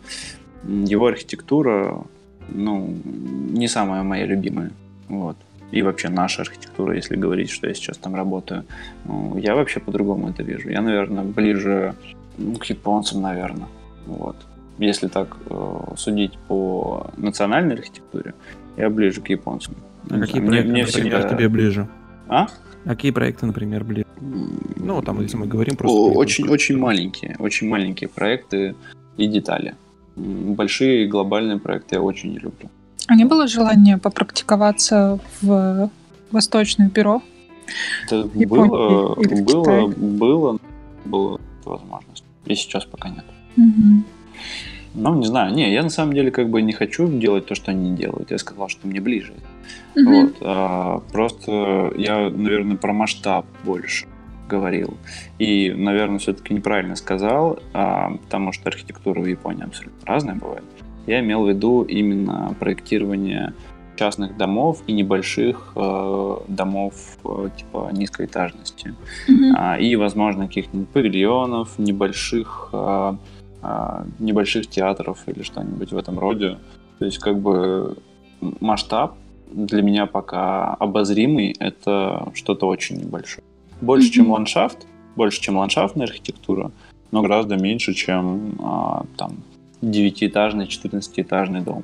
его 0.67 1.07
архитектура, 1.07 2.03
ну, 2.49 2.95
не 3.05 3.69
самая 3.69 4.03
моя 4.03 4.27
любимая. 4.27 4.71
Вот. 5.09 5.37
И 5.71 5.83
вообще 5.83 6.09
наша 6.09 6.43
архитектура, 6.43 6.95
если 6.95 7.17
говорить, 7.17 7.51
что 7.51 7.67
я 7.67 7.75
сейчас 7.75 7.97
там 7.99 8.15
работаю. 8.15 8.65
Ну, 9.05 9.37
я 9.39 9.55
вообще 9.55 9.81
по-другому 9.81 10.29
это 10.29 10.43
вижу. 10.43 10.71
Я, 10.71 10.83
наверное, 10.83 11.25
ближе 11.25 11.95
ну, 12.39 12.55
к 12.57 12.65
японцам, 12.67 13.23
наверное. 13.23 13.69
Вот. 14.07 14.37
Если 14.79 15.09
так 15.09 15.37
э, 15.51 15.95
судить 15.97 16.39
по 16.49 17.11
национальной 17.17 17.75
архитектуре, 17.75 18.35
я 18.77 18.91
ближе 18.91 19.21
к 19.21 19.29
японцам. 19.31 19.75
А 20.11 20.21
какие 20.21 20.41
знаю, 20.41 20.47
проекты, 20.47 20.71
мне, 20.71 20.83
мне 20.83 20.85
всегда... 20.85 21.23
тебе 21.23 21.49
ближе? 21.49 21.89
А? 22.29 22.47
А 22.85 22.89
какие 22.91 23.13
проекты, 23.13 23.47
например, 23.47 23.85
были? 23.85 24.07
Ну, 24.21 25.03
там, 25.03 25.21
если 25.21 25.37
мы 25.37 25.47
говорим 25.47 25.77
просто... 25.77 25.97
Очень, 25.97 26.49
очень 26.49 26.77
маленькие, 26.77 27.37
очень 27.39 27.69
маленькие 27.69 28.09
проекты 28.09 28.75
и 29.17 29.27
детали. 29.27 29.75
Большие 30.17 31.07
глобальные 31.09 31.59
проекты 31.59 31.97
я 31.97 32.03
очень 32.03 32.31
не 32.31 32.39
люблю. 32.39 32.69
А 33.07 33.17
не 33.17 33.25
было 33.25 33.47
желания 33.47 33.99
попрактиковаться 33.99 35.19
в 35.43 35.91
восточных 36.31 36.93
бюро? 36.93 37.23
Это 38.07 38.25
было, 38.25 39.15
было, 39.15 39.89
было, 39.97 40.59
было 41.05 41.41
возможность. 41.65 42.25
И 42.47 42.55
сейчас 42.55 42.85
пока 42.85 43.09
нет. 43.09 43.25
Угу. 43.57 44.05
Ну, 44.95 45.15
не 45.17 45.27
знаю. 45.27 45.55
Не, 45.55 45.73
я 45.73 45.83
на 45.83 45.91
самом 45.91 46.13
деле 46.13 46.31
как 46.31 46.51
бы 46.51 46.63
не 46.63 46.73
хочу 46.73 47.09
делать 47.09 47.47
то, 47.47 47.55
что 47.55 47.73
они 47.73 47.97
делают. 47.97 48.31
Я 48.31 48.39
сказал, 48.39 48.69
что 48.69 48.87
мне 48.87 49.01
ближе. 49.01 49.35
Угу. 49.97 50.11
Вот. 50.11 50.37
А, 50.41 51.01
просто 51.13 51.93
я, 51.97 52.31
наверное, 52.31 52.77
про 52.77 52.93
масштаб 52.93 53.47
больше 53.65 54.07
говорил. 54.49 54.97
И, 55.39 55.73
наверное, 55.73 56.19
все-таки 56.19 56.55
неправильно 56.55 56.97
сказал, 56.97 57.59
а, 57.73 58.17
потому 58.17 58.53
что 58.53 58.69
архитектура 58.69 59.21
в 59.21 59.27
Японии 59.27 59.65
абсолютно 59.65 60.07
разная 60.07 60.35
бывает. 60.35 60.65
Я 61.07 61.21
имел 61.21 61.45
в 61.45 61.49
виду 61.49 61.83
именно 61.83 62.55
проектирование 62.59 63.53
частных 63.97 64.37
домов 64.37 64.83
и 64.89 64.93
небольших 64.93 65.73
э, 65.77 66.37
домов 66.49 66.95
э, 67.25 67.49
типа 67.57 67.91
низкоэтажности. 67.93 68.95
Mm-hmm. 69.29 69.53
А, 69.57 69.79
и, 69.79 69.95
возможно, 69.95 70.49
каких-нибудь 70.49 70.89
павильонов, 70.89 71.79
небольших 71.79 72.71
э, 72.73 73.17
а, 73.67 74.05
небольших 74.19 74.67
театров 74.67 75.21
или 75.27 75.43
что-нибудь 75.43 75.91
в 75.91 75.97
этом 75.97 76.19
роде. 76.19 76.59
То 76.99 77.07
есть 77.07 77.19
как 77.19 77.39
бы 77.39 77.97
масштаб 78.61 79.17
для 79.51 79.81
меня 79.81 80.05
пока 80.05 80.75
обозримый, 80.75 81.57
это 81.59 82.29
что-то 82.35 82.67
очень 82.67 82.97
небольшое. 82.97 83.43
Больше, 83.85 84.09
mm-hmm. 84.09 84.13
чем 84.13 84.31
ландшафт, 84.31 84.87
больше, 85.17 85.41
чем 85.41 85.57
ландшафтная 85.57 86.07
архитектура, 86.07 86.73
но 87.11 87.23
гораздо 87.23 87.57
меньше, 87.57 87.95
чем 87.95 88.57
а, 88.61 89.07
там 89.17 89.37
девятиэтажный, 89.83 90.67
четырнадцатиэтажный 90.67 91.61
дом. 91.61 91.83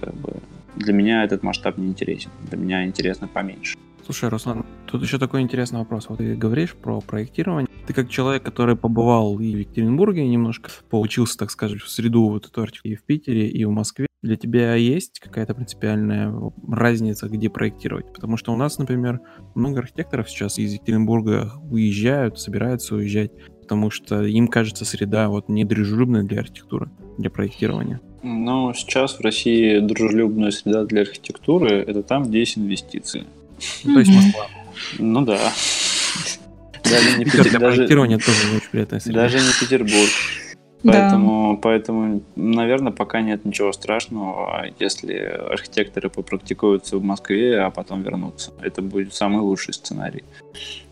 Как 0.00 0.14
бы 0.14 0.34
для 0.76 0.92
меня 0.92 1.24
этот 1.24 1.42
масштаб 1.42 1.78
не 1.78 1.86
интересен. 1.86 2.30
Для 2.48 2.58
меня 2.58 2.84
интересно 2.84 3.28
поменьше. 3.28 3.76
Слушай, 4.04 4.30
Руслан, 4.30 4.64
тут 4.86 5.02
еще 5.02 5.18
такой 5.18 5.42
интересный 5.42 5.78
вопрос. 5.78 6.08
Вот 6.08 6.18
ты 6.18 6.34
говоришь 6.34 6.74
про 6.74 7.00
проектирование. 7.00 7.68
Ты 7.86 7.92
как 7.92 8.08
человек, 8.08 8.42
который 8.42 8.74
побывал 8.74 9.38
и 9.38 9.54
в 9.54 9.58
Екатеринбурге 9.58 10.26
немножко, 10.26 10.70
поучился, 10.90 11.38
так 11.38 11.50
скажем, 11.50 11.78
в 11.78 11.88
среду 11.88 12.28
вот 12.28 12.46
эту 12.46 12.66
и 12.82 12.96
в 12.96 13.02
Питере, 13.04 13.48
и 13.48 13.64
в 13.64 13.70
Москве. 13.70 14.06
Для 14.22 14.36
тебя 14.36 14.76
есть 14.76 15.18
какая-то 15.18 15.52
принципиальная 15.52 16.32
разница, 16.68 17.28
где 17.28 17.50
проектировать? 17.50 18.12
Потому 18.12 18.36
что 18.36 18.52
у 18.52 18.56
нас, 18.56 18.78
например, 18.78 19.20
много 19.56 19.80
архитекторов 19.80 20.30
сейчас 20.30 20.58
из 20.58 20.72
Екатеринбурга 20.74 21.52
уезжают, 21.68 22.38
собираются 22.38 22.94
уезжать, 22.94 23.32
потому 23.60 23.90
что 23.90 24.22
им 24.22 24.46
кажется 24.46 24.84
среда 24.84 25.28
вот 25.28 25.48
недружелюбная 25.48 26.22
для 26.22 26.40
архитектуры, 26.40 26.88
для 27.18 27.30
проектирования. 27.30 28.00
Ну, 28.22 28.72
сейчас 28.74 29.18
в 29.18 29.20
России 29.22 29.80
дружелюбная 29.80 30.52
среда 30.52 30.84
для 30.84 31.00
архитектуры– 31.00 31.70
это 31.88 32.04
там, 32.04 32.22
где 32.22 32.38
есть 32.38 32.56
инвестиции. 32.56 33.24
То 33.82 33.98
есть 33.98 34.10
Москва. 34.12 34.46
Ну 35.00 35.24
да. 35.24 35.52
Даже 36.84 37.18
не, 37.18 37.24
Петер... 37.24 37.58
даже... 37.58 37.88
тоже 37.88 38.08
не 38.08 38.14
очень 38.16 38.70
приятная 38.70 39.00
среда. 39.00 39.22
Даже 39.22 39.38
не 39.38 39.50
Петербург. 39.60 40.10
Поэтому, 40.84 41.54
да. 41.54 41.60
поэтому, 41.62 42.22
наверное, 42.34 42.92
пока 42.92 43.20
нет 43.20 43.44
ничего 43.44 43.72
страшного, 43.72 44.66
если 44.80 45.14
архитекторы 45.14 46.10
попрактикуются 46.10 46.98
в 46.98 47.04
Москве, 47.04 47.60
а 47.60 47.70
потом 47.70 48.02
вернутся. 48.02 48.52
Это 48.60 48.82
будет 48.82 49.14
самый 49.14 49.40
лучший 49.40 49.74
сценарий. 49.74 50.24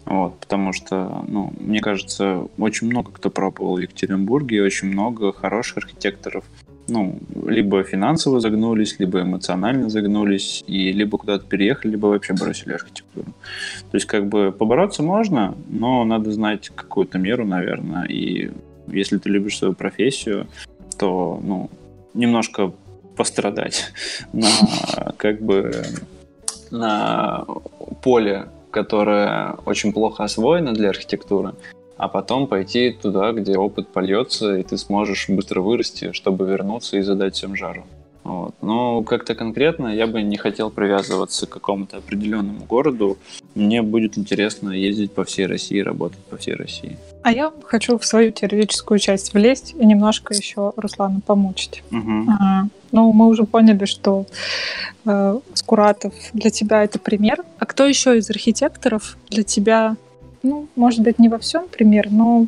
Вот, 0.04 0.38
потому 0.38 0.72
что, 0.72 1.24
ну, 1.28 1.52
мне 1.60 1.80
кажется, 1.80 2.46
очень 2.58 2.88
много 2.88 3.12
кто 3.12 3.30
пробовал 3.30 3.76
в 3.76 3.80
Екатеринбурге, 3.80 4.62
очень 4.62 4.88
много 4.88 5.32
хороших 5.32 5.78
архитекторов 5.78 6.44
ну, 6.90 7.18
либо 7.46 7.82
финансово 7.84 8.40
загнулись, 8.40 8.96
либо 8.98 9.22
эмоционально 9.22 9.88
загнулись, 9.88 10.64
и 10.66 10.92
либо 10.92 11.18
куда-то 11.18 11.46
переехали, 11.46 11.92
либо 11.92 12.06
вообще 12.06 12.34
бросили 12.34 12.72
архитектуру. 12.72 13.32
То 13.90 13.96
есть, 13.96 14.06
как 14.06 14.26
бы, 14.26 14.52
побороться 14.52 15.02
можно, 15.02 15.54
но 15.68 16.04
надо 16.04 16.32
знать 16.32 16.70
какую-то 16.74 17.18
меру, 17.18 17.46
наверное, 17.46 18.06
и 18.06 18.50
если 18.92 19.18
ты 19.18 19.28
любишь 19.28 19.58
свою 19.58 19.74
профессию, 19.74 20.46
то, 20.98 21.40
ну, 21.42 21.70
немножко 22.14 22.72
пострадать 23.16 23.92
на, 24.32 24.48
как 25.16 25.40
бы, 25.42 25.72
на 26.70 27.46
поле, 28.02 28.48
которое 28.70 29.56
очень 29.66 29.92
плохо 29.92 30.24
освоено 30.24 30.72
для 30.72 30.90
архитектуры, 30.90 31.54
а 31.96 32.08
потом 32.08 32.46
пойти 32.46 32.92
туда, 32.92 33.32
где 33.32 33.58
опыт 33.58 33.88
польется, 33.88 34.56
и 34.56 34.62
ты 34.62 34.78
сможешь 34.78 35.28
быстро 35.28 35.60
вырасти, 35.60 36.12
чтобы 36.12 36.46
вернуться 36.46 36.96
и 36.96 37.02
задать 37.02 37.34
всем 37.34 37.56
жару. 37.56 37.84
Вот. 38.30 38.54
Но 38.62 39.02
как-то 39.02 39.34
конкретно 39.34 39.88
я 39.88 40.06
бы 40.06 40.22
не 40.22 40.36
хотел 40.36 40.70
привязываться 40.70 41.46
к 41.46 41.50
какому-то 41.50 41.96
определенному 41.96 42.64
городу. 42.64 43.18
Мне 43.56 43.82
будет 43.82 44.16
интересно 44.16 44.70
ездить 44.70 45.12
по 45.12 45.24
всей 45.24 45.46
России, 45.46 45.80
работать 45.80 46.20
по 46.30 46.36
всей 46.36 46.54
России. 46.54 46.96
А 47.22 47.32
я 47.32 47.52
хочу 47.64 47.98
в 47.98 48.04
свою 48.04 48.30
теоретическую 48.30 49.00
часть 49.00 49.34
влезть 49.34 49.74
и 49.78 49.84
немножко 49.84 50.32
еще 50.32 50.72
Руслана 50.76 51.20
помучить. 51.20 51.82
Угу. 51.90 52.30
А, 52.40 52.66
ну, 52.92 53.12
мы 53.12 53.26
уже 53.26 53.44
поняли, 53.44 53.84
что 53.84 54.26
э, 55.04 55.40
Скуратов 55.54 56.14
для 56.32 56.50
тебя 56.50 56.84
это 56.84 57.00
пример. 57.00 57.42
А 57.58 57.66
кто 57.66 57.84
еще 57.84 58.16
из 58.16 58.30
архитекторов 58.30 59.16
для 59.28 59.42
тебя, 59.42 59.96
ну, 60.44 60.68
может 60.76 61.00
быть, 61.00 61.18
не 61.18 61.28
во 61.28 61.38
всем 61.38 61.66
пример, 61.68 62.10
но 62.10 62.46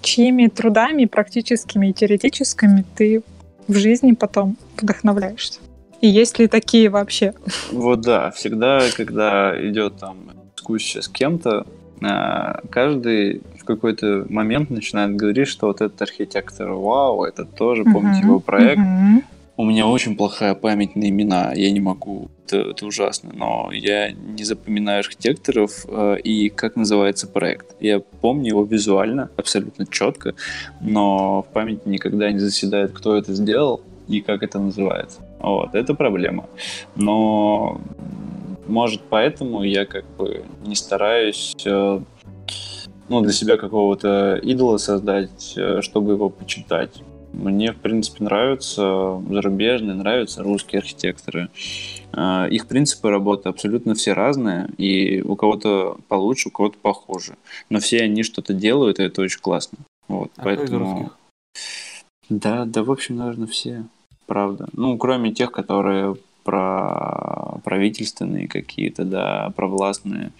чьими 0.00 0.48
трудами 0.48 1.04
практическими 1.04 1.88
и 1.88 1.92
теоретическими 1.92 2.84
ты 2.96 3.22
в 3.68 3.74
жизни 3.74 4.12
потом 4.12 4.56
вдохновляешься? 4.76 5.60
И 6.00 6.08
есть 6.08 6.38
ли 6.38 6.48
такие 6.48 6.90
вообще? 6.90 7.34
Вот 7.72 8.02
да, 8.02 8.30
всегда, 8.30 8.80
когда 8.94 9.54
идет 9.68 9.98
там 9.98 10.18
дискуссия 10.56 11.02
с 11.02 11.08
кем-то, 11.08 11.66
а, 12.02 12.60
каждый 12.70 13.42
в 13.58 13.64
какой-то 13.64 14.26
момент 14.28 14.70
начинает 14.70 15.16
говорить, 15.16 15.48
что 15.48 15.68
вот 15.68 15.80
этот 15.80 16.00
архитектор, 16.02 16.72
вау, 16.72 17.24
это 17.24 17.44
тоже, 17.44 17.84
помните 17.84 18.20
uh-huh, 18.20 18.26
его 18.26 18.40
проект. 18.40 18.80
Uh-huh. 18.80 19.22
У 19.56 19.64
меня 19.64 19.86
очень 19.86 20.16
плохая 20.16 20.56
память 20.56 20.96
на 20.96 21.08
имена, 21.08 21.52
я 21.54 21.70
не 21.70 21.78
могу, 21.78 22.28
это, 22.44 22.70
это 22.70 22.86
ужасно, 22.86 23.30
но 23.32 23.70
я 23.72 24.10
не 24.10 24.42
запоминаю 24.42 24.98
архитекторов 24.98 25.86
э, 25.86 26.16
и 26.24 26.48
как 26.48 26.74
называется 26.74 27.28
проект. 27.28 27.76
Я 27.78 28.00
помню 28.00 28.48
его 28.48 28.64
визуально, 28.64 29.30
абсолютно 29.36 29.86
четко, 29.86 30.34
но 30.80 31.42
в 31.42 31.52
памяти 31.52 31.82
никогда 31.84 32.32
не 32.32 32.40
заседает, 32.40 32.90
кто 32.90 33.16
это 33.16 33.32
сделал 33.32 33.80
и 34.08 34.20
как 34.20 34.42
это 34.42 34.58
называется. 34.58 35.20
Вот, 35.38 35.76
это 35.76 35.94
проблема. 35.94 36.48
Но 36.96 37.80
может 38.66 39.02
поэтому 39.08 39.62
я 39.62 39.86
как 39.86 40.04
бы 40.16 40.44
не 40.66 40.74
стараюсь 40.74 41.54
э, 41.64 42.00
ну, 43.08 43.20
для 43.20 43.32
себя 43.32 43.56
какого-то 43.56 44.34
идола 44.42 44.78
создать, 44.78 45.54
э, 45.56 45.80
чтобы 45.80 46.14
его 46.14 46.28
почитать. 46.28 47.02
Мне, 47.34 47.72
в 47.72 47.76
принципе, 47.76 48.24
нравятся 48.24 49.20
зарубежные, 49.28 49.94
нравятся 49.94 50.42
русские 50.42 50.80
архитекторы. 50.80 51.48
А, 52.12 52.46
их 52.46 52.66
принципы 52.66 53.10
работы 53.10 53.48
абсолютно 53.48 53.94
все 53.94 54.12
разные, 54.12 54.68
и 54.78 55.20
у 55.22 55.36
кого-то 55.36 55.98
получше, 56.08 56.48
у 56.48 56.52
кого-то 56.52 56.78
похуже. 56.78 57.36
Но 57.70 57.80
все 57.80 58.02
они 58.02 58.22
что-то 58.22 58.54
делают, 58.54 58.98
и 58.98 59.02
это 59.02 59.22
очень 59.22 59.40
классно. 59.40 59.78
Вот, 60.08 60.30
а 60.36 60.42
поэтому... 60.44 61.12
Да, 62.28 62.64
да, 62.64 62.82
в 62.82 62.90
общем, 62.90 63.16
наверное, 63.16 63.46
все. 63.46 63.84
Правда. 64.26 64.68
Ну, 64.72 64.96
кроме 64.96 65.32
тех, 65.32 65.50
которые 65.52 66.16
про 66.44 67.58
правительственные 67.64 68.48
какие-то, 68.48 69.04
да, 69.04 69.52
провластные, 69.56 70.32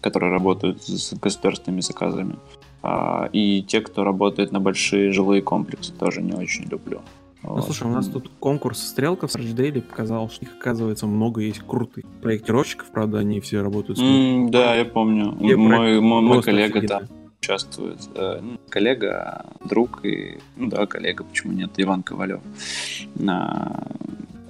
которые 0.00 0.32
работают 0.32 0.82
с 0.82 1.12
государственными 1.14 1.80
заказами. 1.80 2.36
А, 2.82 3.28
и 3.32 3.62
те, 3.62 3.80
кто 3.80 4.04
работает 4.04 4.52
на 4.52 4.60
большие 4.60 5.12
жилые 5.12 5.42
комплексы, 5.42 5.92
тоже 5.92 6.22
не 6.22 6.32
очень 6.32 6.64
люблю. 6.64 7.00
Ну, 7.42 7.54
вот. 7.54 7.64
слушай, 7.64 7.86
у 7.86 7.90
нас 7.90 8.06
тут 8.06 8.30
конкурс 8.38 8.82
стрелка 8.82 9.26
в 9.26 9.32
Сардждейле 9.32 9.80
показал, 9.80 10.28
что 10.28 10.44
их, 10.44 10.52
оказывается, 10.58 11.06
много 11.06 11.40
есть 11.40 11.60
крутых 11.60 12.04
проектировщиков, 12.20 12.90
правда, 12.90 13.18
они 13.18 13.40
все 13.40 13.62
работают 13.62 13.98
с... 13.98 14.02
Mm, 14.02 14.50
да, 14.50 14.74
я 14.74 14.84
помню. 14.84 15.36
И 15.40 15.54
мой, 15.54 16.00
мой, 16.00 16.22
мой 16.22 16.42
коллега 16.42 16.86
там 16.86 17.02
участвует. 17.40 17.98
Э, 18.14 18.40
ну, 18.42 18.58
коллега, 18.68 19.46
друг 19.64 20.04
и... 20.04 20.38
Ну 20.56 20.68
да, 20.68 20.86
коллега, 20.86 21.24
почему 21.24 21.52
нет, 21.52 21.70
Иван 21.78 22.02
Ковалев. 22.02 22.40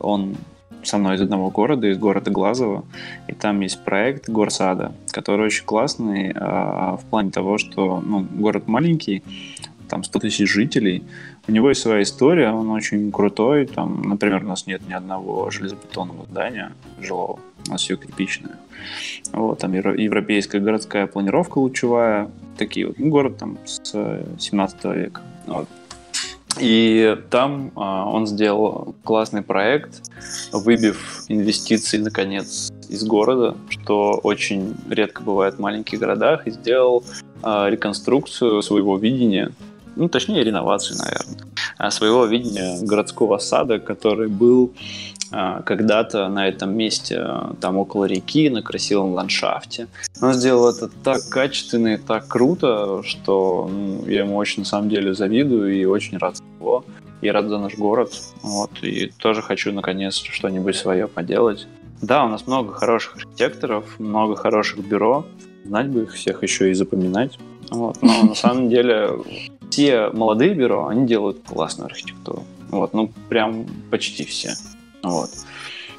Он 0.00 0.34
со 0.82 0.98
мной 0.98 1.16
из 1.16 1.20
одного 1.20 1.50
города, 1.50 1.86
из 1.86 1.98
города 1.98 2.30
Глазово, 2.30 2.84
и 3.28 3.32
там 3.32 3.60
есть 3.60 3.82
проект 3.84 4.28
Горсада, 4.28 4.92
который 5.10 5.46
очень 5.46 5.64
классный 5.64 6.32
а, 6.34 6.96
в 6.96 7.04
плане 7.04 7.30
того, 7.30 7.58
что 7.58 8.02
ну, 8.04 8.26
город 8.30 8.68
маленький, 8.68 9.22
там 9.88 10.04
100 10.04 10.18
тысяч 10.20 10.48
жителей, 10.48 11.02
у 11.48 11.52
него 11.52 11.68
есть 11.68 11.82
своя 11.82 12.02
история, 12.02 12.50
он 12.50 12.70
очень 12.70 13.10
крутой, 13.10 13.66
там, 13.66 14.02
например, 14.02 14.44
у 14.44 14.48
нас 14.48 14.66
нет 14.66 14.82
ни 14.88 14.92
одного 14.92 15.50
железобетонного 15.50 16.26
здания 16.26 16.72
жилого, 17.00 17.40
у 17.66 17.70
нас 17.70 17.82
все 17.82 17.96
кирпичное. 17.96 18.56
Вот, 19.32 19.58
там 19.58 19.72
европейская 19.74 20.60
городская 20.60 21.06
планировка 21.06 21.58
лучевая, 21.58 22.30
такие 22.56 22.86
вот, 22.86 22.98
ну, 22.98 23.08
город 23.10 23.38
там 23.38 23.58
с 23.64 23.80
17 24.38 24.84
века. 24.84 25.22
Вот. 25.46 25.68
И 26.59 27.16
там 27.30 27.70
а, 27.76 28.07
он 28.07 28.26
сделал 28.26 28.94
классный 29.05 29.42
проект, 29.42 30.03
выбив 30.53 31.24
инвестиции, 31.28 31.98
наконец, 31.98 32.72
из 32.88 33.05
города, 33.05 33.57
что 33.68 34.20
очень 34.22 34.74
редко 34.88 35.22
бывает 35.22 35.55
в 35.55 35.59
маленьких 35.61 35.98
городах, 35.98 36.46
и 36.46 36.51
сделал 36.51 37.05
а, 37.42 37.68
реконструкцию 37.68 38.61
своего 38.62 38.98
видения, 38.98 39.53
ну, 39.96 40.09
точнее, 40.09 40.42
реновацию, 40.42 40.98
наверное, 40.98 41.46
а, 41.78 41.90
своего 41.90 42.24
видения 42.26 42.78
городского 42.82 43.38
сада, 43.38 43.78
который 43.78 44.28
был 44.28 44.72
когда-то 45.30 46.28
на 46.28 46.48
этом 46.48 46.76
месте, 46.76 47.18
а, 47.18 47.54
там 47.60 47.76
около 47.76 48.04
реки, 48.04 48.50
на 48.50 48.62
красивом 48.62 49.14
ландшафте. 49.14 49.86
Он 50.20 50.32
сделал 50.32 50.68
это 50.68 50.88
так 50.88 51.20
качественно 51.28 51.94
и 51.94 51.96
так 51.96 52.26
круто, 52.26 53.02
что 53.04 53.70
ну, 53.72 54.06
я 54.06 54.20
ему 54.20 54.36
очень 54.36 54.62
на 54.62 54.66
самом 54.66 54.88
деле 54.88 55.14
завидую 55.14 55.74
и 55.74 55.84
очень 55.84 56.18
рад 56.18 56.36
за 56.36 56.42
него. 56.58 56.84
И 57.20 57.30
рад 57.30 57.48
за 57.48 57.58
наш 57.58 57.76
город. 57.76 58.12
Вот, 58.42 58.70
и 58.82 59.12
тоже 59.18 59.42
хочу 59.42 59.72
наконец 59.72 60.16
что-нибудь 60.16 60.74
свое 60.74 61.06
поделать. 61.06 61.66
Да, 62.00 62.24
у 62.24 62.28
нас 62.28 62.46
много 62.46 62.72
хороших 62.72 63.16
архитекторов, 63.16 64.00
много 64.00 64.36
хороших 64.36 64.78
бюро. 64.80 65.26
Знать 65.64 65.88
бы 65.88 66.04
их 66.04 66.14
всех 66.14 66.42
еще 66.42 66.70
и 66.70 66.74
запоминать. 66.74 67.38
Вот. 67.70 68.00
Но 68.00 68.22
на 68.22 68.34
самом 68.34 68.70
деле 68.70 69.10
все 69.70 70.08
молодые 70.10 70.54
бюро, 70.54 70.88
они 70.88 71.06
делают 71.06 71.42
классную 71.46 71.86
архитектуру. 71.86 72.44
Вот, 72.70 72.94
ну 72.94 73.12
прям 73.28 73.66
почти 73.90 74.24
все. 74.24 74.54
Вот. 75.03 75.30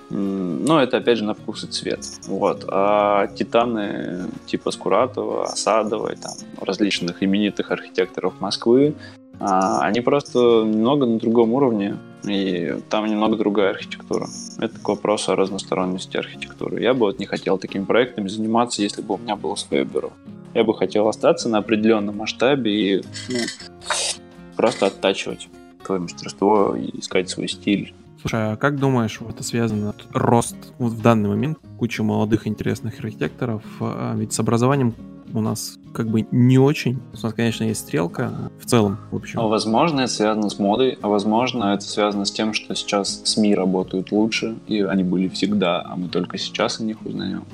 Но 0.10 0.82
это 0.82 0.98
опять 0.98 1.18
же 1.18 1.24
на 1.24 1.34
вкус 1.34 1.64
и 1.64 1.68
цвет. 1.68 2.06
Вот. 2.28 2.66
А 2.68 3.28
титаны 3.28 4.26
типа 4.46 4.72
Скуратова, 4.72 5.46
Осадовой, 5.46 6.18
там, 6.18 6.34
различных 6.60 7.24
именитых 7.24 7.72
архитекторов 7.72 8.42
Москвы, 8.42 8.94
а, 9.40 9.80
они 9.82 10.02
просто 10.02 10.40
немного 10.40 11.06
на 11.08 11.18
другом 11.18 11.54
уровне, 11.54 11.98
и 12.24 12.78
там 12.90 13.08
немного 13.08 13.38
другая 13.38 13.72
архитектура. 13.72 14.28
Это 14.60 14.78
к 14.78 14.88
вопросу 14.88 15.32
о 15.32 15.36
разносторонности 15.36 16.18
архитектуры. 16.18 16.82
Я 16.82 16.94
бы 16.94 17.00
вот 17.02 17.18
не 17.18 17.26
хотел 17.26 17.58
такими 17.58 17.86
проектами 17.86 18.28
заниматься, 18.28 18.84
если 18.84 19.02
бы 19.02 19.16
у 19.16 19.18
меня 19.18 19.36
было 19.36 19.56
свое 19.56 19.84
бюро. 19.84 20.12
Я 20.54 20.64
бы 20.64 20.76
хотел 20.76 21.08
остаться 21.08 21.50
на 21.50 21.60
определенном 21.60 22.18
масштабе 22.18 22.72
и 22.72 23.04
ну, 23.30 23.40
просто 24.58 24.88
оттачивать 24.88 25.48
свое 25.86 26.02
мастерство 26.02 26.76
и 26.76 27.00
искать 27.00 27.30
свой 27.30 27.48
стиль 27.48 27.94
Слушай, 28.22 28.54
а 28.54 28.56
как 28.56 28.78
думаешь, 28.80 29.20
вот 29.20 29.36
это 29.36 29.44
связано 29.44 29.96
рост 30.14 30.56
вот 30.78 30.94
в 30.94 31.02
данный 31.02 31.30
момент 31.30 31.58
куча 31.80 32.04
молодых 32.04 32.46
интересных 32.46 33.00
архитекторов, 33.00 33.64
а 33.80 34.16
ведь 34.16 34.32
с 34.34 34.40
образованием 34.40 34.94
у 35.34 35.42
нас 35.42 35.80
как 35.94 36.08
бы 36.08 36.28
не 36.32 36.60
очень. 36.60 37.00
У 37.14 37.22
нас, 37.22 37.34
конечно, 37.34 37.64
есть 37.64 37.82
стрелка, 37.82 38.52
в 38.60 38.66
целом, 38.66 38.98
в 39.12 39.16
общем. 39.16 39.40
А 39.40 39.48
возможно, 39.48 40.02
это 40.02 40.12
связано 40.12 40.50
с 40.50 40.60
модой, 40.60 40.98
а 41.02 41.08
возможно, 41.08 41.74
это 41.74 41.84
связано 41.84 42.26
с 42.26 42.32
тем, 42.32 42.54
что 42.54 42.76
сейчас 42.76 43.22
СМИ 43.26 43.56
работают 43.56 44.12
лучше, 44.12 44.56
и 44.68 44.82
они 44.82 45.04
были 45.04 45.28
всегда, 45.28 45.82
а 45.82 45.96
мы 45.96 46.08
только 46.10 46.38
сейчас 46.38 46.80
о 46.80 46.84
них 46.84 47.04
узнаем. 47.06 47.46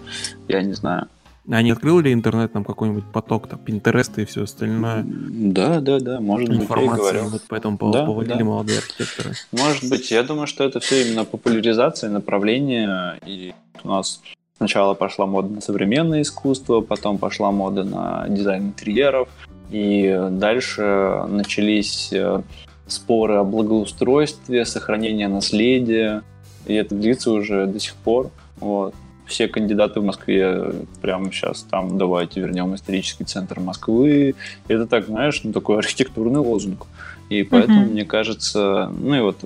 Я 0.48 0.62
не 0.64 0.74
знаю. 0.74 1.08
А 1.50 1.62
не 1.62 1.72
открыл 1.72 2.00
ли 2.00 2.12
интернет 2.12 2.52
там 2.52 2.66
какой-нибудь 2.66 3.06
поток, 3.06 3.48
там, 3.48 3.60
Pinterest 3.66 4.22
и 4.22 4.26
все 4.26 4.44
остальное? 4.44 5.04
Да, 5.06 5.80
да, 5.80 6.00
да, 6.00 6.20
может 6.20 6.50
быть, 6.50 6.60
я 6.60 6.76
говорю. 6.76 7.24
вот 7.30 7.42
поэтому 7.48 7.78
да, 7.92 8.06
повалили 8.06 8.40
да. 8.40 8.44
молодые 8.44 8.80
архитекторы. 8.80 9.32
Может 9.54 9.90
быть, 9.90 10.12
я 10.12 10.24
думаю, 10.24 10.48
что 10.48 10.66
это 10.66 10.80
все 10.82 11.08
именно 11.08 11.24
популяризация 11.24 12.10
направления, 12.10 13.18
и 13.26 13.54
у 13.84 13.88
нас 13.88 14.22
сначала 14.58 14.94
пошла 14.94 15.26
мода 15.26 15.48
на 15.48 15.62
современное 15.62 16.22
искусство, 16.22 16.82
потом 16.82 17.18
пошла 17.18 17.52
мода 17.52 17.86
на 17.86 18.26
дизайн 18.28 18.68
интерьеров, 18.68 19.30
и 19.72 20.20
дальше 20.32 21.24
начались 21.30 22.10
э, 22.12 22.42
споры 22.88 23.36
о 23.36 23.44
благоустройстве, 23.46 24.66
сохранении 24.66 25.26
наследия, 25.26 26.24
и 26.66 26.74
это 26.74 26.94
длится 26.94 27.32
уже 27.32 27.68
до 27.68 27.80
сих 27.80 27.96
пор. 27.96 28.32
Вот 28.60 28.94
все 29.28 29.48
кандидаты 29.48 30.00
в 30.00 30.06
Москве 30.06 30.74
прямо 31.02 31.32
сейчас 31.32 31.64
там 31.64 31.98
давайте 31.98 32.40
вернем 32.42 32.74
исторический 32.76 33.26
центр 33.26 33.60
Москвы. 33.60 34.36
Это 34.68 34.88
так, 34.88 35.06
знаешь, 35.06 35.42
ну, 35.44 35.52
такой 35.52 35.78
архитектурный 35.80 36.40
лозунг. 36.40 36.88
И 37.30 37.44
поэтому, 37.44 37.84
mm-hmm. 37.84 37.92
мне 37.92 38.06
кажется, 38.06 38.92
ну 38.98 39.16
и 39.16 39.20
вот 39.20 39.38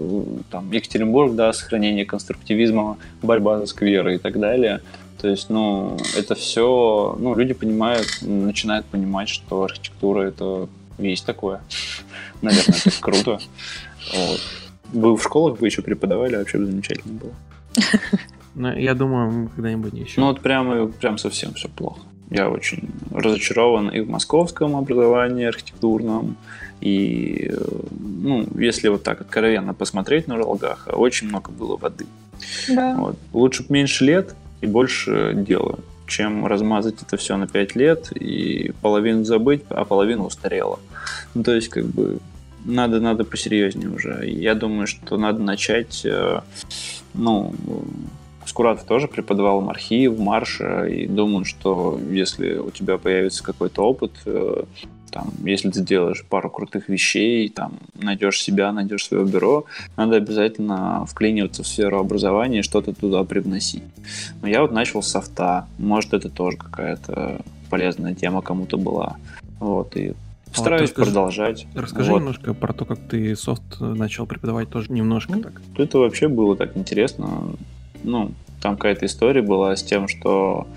там 0.51 0.71
Екатеринбург, 0.71 1.33
да, 1.33 1.51
сохранение 1.51 2.05
конструктивизма, 2.05 2.97
борьба 3.23 3.59
за 3.59 3.65
скверы 3.65 4.15
и 4.15 4.17
так 4.19 4.39
далее. 4.39 4.81
То 5.19 5.27
есть, 5.27 5.49
ну, 5.49 5.97
это 6.15 6.35
все, 6.35 7.15
ну, 7.19 7.35
люди 7.35 7.53
понимают, 7.53 8.07
начинают 8.21 8.85
понимать, 8.85 9.29
что 9.29 9.63
архитектура 9.63 10.21
это 10.21 10.67
есть 10.97 11.25
такое. 11.25 11.61
Наверное, 12.41 12.77
это 12.85 13.01
круто. 13.01 13.39
Вот. 14.15 14.41
Вы 14.93 15.15
в 15.15 15.21
школах 15.21 15.61
вы 15.61 15.67
еще 15.67 15.83
преподавали, 15.83 16.35
вообще 16.35 16.57
замечательно 16.57 17.13
было. 17.13 17.31
Ну, 18.55 18.73
я 18.73 18.93
думаю, 18.93 19.31
мы 19.31 19.47
когда-нибудь 19.49 19.93
еще. 19.93 20.19
Ну, 20.19 20.27
вот 20.27 20.41
прямо, 20.41 20.87
прям 20.87 21.17
совсем 21.17 21.53
все 21.53 21.69
плохо. 21.69 22.01
Я 22.29 22.49
очень 22.49 22.89
разочарован 23.11 23.89
и 23.89 23.99
в 23.99 24.09
московском 24.09 24.75
образовании 24.77 25.45
архитектурном, 25.45 26.37
и, 26.79 27.51
ну, 27.99 28.47
если 28.57 28.87
вот 28.87 29.03
так 29.03 29.21
откровенно 29.21 29.73
посмотреть 29.73 30.27
на 30.27 30.37
Ролгаха, 30.37 30.91
очень 30.91 31.27
много 31.27 31.51
было 31.51 31.75
воды. 31.77 32.05
Да. 32.69 32.95
Вот. 32.95 33.17
Лучше 33.33 33.65
меньше 33.69 34.05
лет 34.05 34.35
и 34.61 34.67
больше 34.67 35.33
дела, 35.35 35.79
чем 36.07 36.45
размазать 36.45 37.01
это 37.01 37.17
все 37.17 37.37
на 37.37 37.47
5 37.47 37.75
лет 37.75 38.11
и 38.13 38.71
половину 38.81 39.23
забыть, 39.23 39.63
а 39.69 39.85
половину 39.85 40.25
устарело. 40.25 40.79
Ну, 41.33 41.43
то 41.43 41.53
есть, 41.53 41.67
как 41.67 41.85
бы, 41.85 42.19
надо, 42.65 42.99
надо 42.99 43.23
посерьезнее 43.23 43.89
уже. 43.89 44.27
Я 44.27 44.55
думаю, 44.55 44.87
что 44.87 45.17
надо 45.17 45.41
начать, 45.41 46.05
э, 46.05 46.41
ну, 47.13 47.53
Скуратов 48.51 48.83
тоже 48.83 49.07
преподавал 49.07 49.61
мархи 49.61 50.07
в 50.07 50.19
марше, 50.19 50.89
и 50.93 51.07
думаю, 51.07 51.45
что 51.45 51.97
если 52.09 52.55
у 52.57 52.69
тебя 52.69 52.97
появится 52.97 53.45
какой-то 53.45 53.81
опыт, 53.81 54.11
э, 54.25 54.63
там, 55.09 55.31
если 55.45 55.69
ты 55.69 55.79
делаешь 55.79 56.25
пару 56.29 56.49
крутых 56.49 56.89
вещей, 56.89 57.47
там, 57.47 57.79
найдешь 57.93 58.41
себя, 58.41 58.73
найдешь 58.73 59.05
свое 59.05 59.23
бюро, 59.23 59.63
надо 59.95 60.17
обязательно 60.17 61.05
вклиниваться 61.05 61.63
в 61.63 61.67
сферу 61.67 61.97
образования 61.97 62.59
и 62.59 62.61
что-то 62.61 62.91
туда 62.91 63.23
привносить. 63.23 63.83
Но 64.41 64.49
я 64.49 64.63
вот 64.63 64.73
начал 64.73 65.01
с 65.01 65.07
софта, 65.07 65.65
может, 65.77 66.13
это 66.13 66.27
тоже 66.27 66.57
какая-то 66.57 67.39
полезная 67.69 68.15
тема 68.15 68.41
кому-то 68.41 68.75
была. 68.75 69.15
Вот, 69.61 69.95
и 69.95 70.09
а 70.09 70.57
Стараюсь 70.57 70.89
вот 70.89 70.89
расскажи, 70.89 71.11
продолжать. 71.11 71.67
Расскажи 71.73 72.11
вот. 72.11 72.19
немножко 72.19 72.53
про 72.53 72.73
то, 72.73 72.83
как 72.83 72.99
ты 72.99 73.33
софт 73.37 73.79
начал 73.79 74.25
преподавать 74.25 74.69
тоже 74.69 74.91
немножко 74.91 75.37
ну, 75.37 75.41
так. 75.43 75.61
Это 75.77 75.99
вообще 75.99 76.27
было 76.27 76.57
так 76.57 76.75
интересно. 76.75 77.55
Ну, 78.03 78.31
там 78.61 78.75
какая-то 78.75 79.05
история 79.05 79.41
была 79.41 79.75
с 79.75 79.83
тем, 79.83 80.07
что 80.07 80.67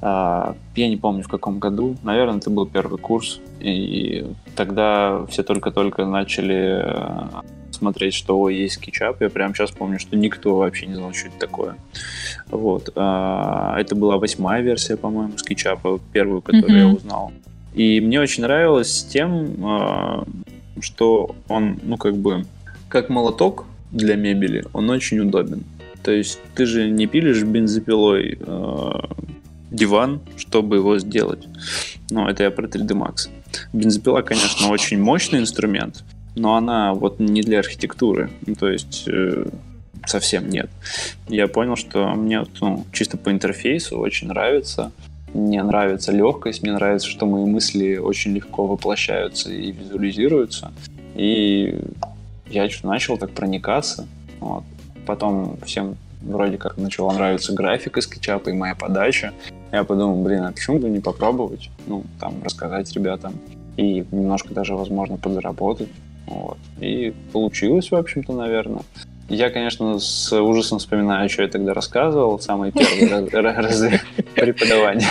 э, 0.00 0.54
я 0.76 0.88
не 0.88 0.96
помню 0.96 1.22
в 1.22 1.28
каком 1.28 1.58
году, 1.58 1.96
наверное, 2.02 2.38
это 2.38 2.50
был 2.50 2.66
первый 2.66 2.98
курс, 2.98 3.40
и 3.60 4.26
тогда 4.56 5.26
все 5.28 5.42
только-только 5.42 6.06
начали 6.06 6.82
э, 6.82 7.28
смотреть, 7.70 8.14
что 8.14 8.48
есть 8.48 8.74
скетчап. 8.74 9.20
Я 9.20 9.28
прямо 9.28 9.54
сейчас 9.54 9.72
помню, 9.72 9.98
что 9.98 10.16
никто 10.16 10.56
вообще 10.56 10.86
не 10.86 10.94
знал, 10.94 11.12
что 11.12 11.28
это 11.28 11.38
такое. 11.38 11.76
Вот. 12.50 12.90
Э, 12.96 13.74
это 13.76 13.94
была 13.94 14.16
восьмая 14.16 14.62
версия, 14.62 14.96
по-моему, 14.96 15.36
скетчапа, 15.36 16.00
первую, 16.12 16.40
которую 16.40 16.70
mm-hmm. 16.70 16.88
я 16.88 16.94
узнал. 16.94 17.32
И 17.74 18.00
мне 18.00 18.20
очень 18.20 18.42
нравилось 18.42 19.04
тем, 19.04 20.26
что 20.80 21.34
он, 21.48 21.80
ну, 21.82 21.96
как 21.96 22.16
бы, 22.16 22.44
как 22.88 23.08
молоток 23.08 23.64
для 23.92 24.16
мебели, 24.16 24.64
он 24.72 24.90
очень 24.90 25.20
удобен. 25.20 25.64
То 26.02 26.10
есть 26.10 26.38
ты 26.54 26.66
же 26.66 26.90
не 26.90 27.06
пилишь 27.06 27.42
бензопилой 27.42 28.38
э, 28.40 28.90
диван, 29.70 30.20
чтобы 30.36 30.76
его 30.76 30.98
сделать. 30.98 31.46
Ну, 32.10 32.28
это 32.28 32.44
я 32.44 32.50
про 32.50 32.66
3D 32.66 32.88
Max. 32.88 33.28
Бензопила, 33.72 34.22
конечно, 34.22 34.68
очень 34.68 35.00
мощный 35.00 35.38
инструмент, 35.38 36.04
но 36.34 36.56
она 36.56 36.92
вот 36.94 37.20
не 37.20 37.42
для 37.42 37.58
архитектуры. 37.60 38.30
Ну, 38.46 38.54
то 38.54 38.68
есть 38.68 39.04
э, 39.06 39.46
совсем 40.06 40.48
нет. 40.48 40.70
Я 41.28 41.48
понял, 41.48 41.76
что 41.76 42.08
мне 42.14 42.44
ну, 42.60 42.84
чисто 42.92 43.16
по 43.16 43.30
интерфейсу 43.30 43.98
очень 43.98 44.28
нравится. 44.28 44.92
Мне 45.34 45.62
нравится 45.62 46.12
легкость, 46.12 46.62
мне 46.62 46.72
нравится, 46.72 47.08
что 47.08 47.24
мои 47.26 47.44
мысли 47.44 47.96
очень 47.96 48.34
легко 48.34 48.66
воплощаются 48.66 49.50
и 49.50 49.72
визуализируются. 49.72 50.72
И 51.14 51.78
я 52.50 52.68
начал 52.82 53.16
так 53.16 53.30
проникаться. 53.30 54.06
Вот. 54.40 54.64
Потом 55.06 55.58
всем 55.64 55.96
вроде 56.22 56.56
как 56.56 56.76
начала 56.76 57.12
нравиться 57.12 57.52
графика 57.52 58.00
скетчапа 58.00 58.50
и 58.50 58.52
моя 58.52 58.74
подача. 58.74 59.32
Я 59.72 59.84
подумал, 59.84 60.22
блин, 60.22 60.44
а 60.44 60.52
почему 60.52 60.78
бы 60.78 60.88
не 60.88 61.00
попробовать? 61.00 61.70
Ну, 61.86 62.04
там, 62.20 62.42
рассказать 62.44 62.92
ребятам 62.92 63.34
и 63.76 64.04
немножко 64.10 64.52
даже, 64.54 64.74
возможно, 64.74 65.16
подзаработать. 65.16 65.88
Вот. 66.26 66.58
И 66.80 67.12
получилось, 67.32 67.90
в 67.90 67.94
общем-то, 67.94 68.32
наверное. 68.32 68.82
Я, 69.28 69.50
конечно, 69.50 69.98
с 69.98 70.32
ужасом 70.32 70.78
вспоминаю, 70.78 71.28
что 71.30 71.42
я 71.42 71.48
тогда 71.48 71.72
рассказывал, 71.72 72.38
самые 72.38 72.70
первые 72.72 73.28
разы 73.40 74.00
преподавания. 74.34 75.06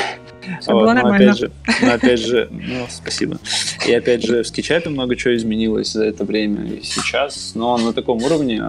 Вот, 0.67 0.93
но 0.95 1.13
опять 1.13 1.37
же, 1.37 1.51
но 1.81 1.93
опять 1.93 2.19
же, 2.19 2.47
ну, 2.51 2.85
спасибо. 2.89 3.37
И 3.87 3.93
опять 3.93 4.23
же, 4.23 4.43
в 4.43 4.47
скетчапе 4.47 4.89
много 4.89 5.15
чего 5.15 5.35
изменилось 5.35 5.91
за 5.91 6.05
это 6.05 6.23
время 6.23 6.65
и 6.65 6.83
сейчас, 6.83 7.53
но 7.55 7.77
на 7.77 7.93
таком 7.93 8.23
уровне 8.23 8.61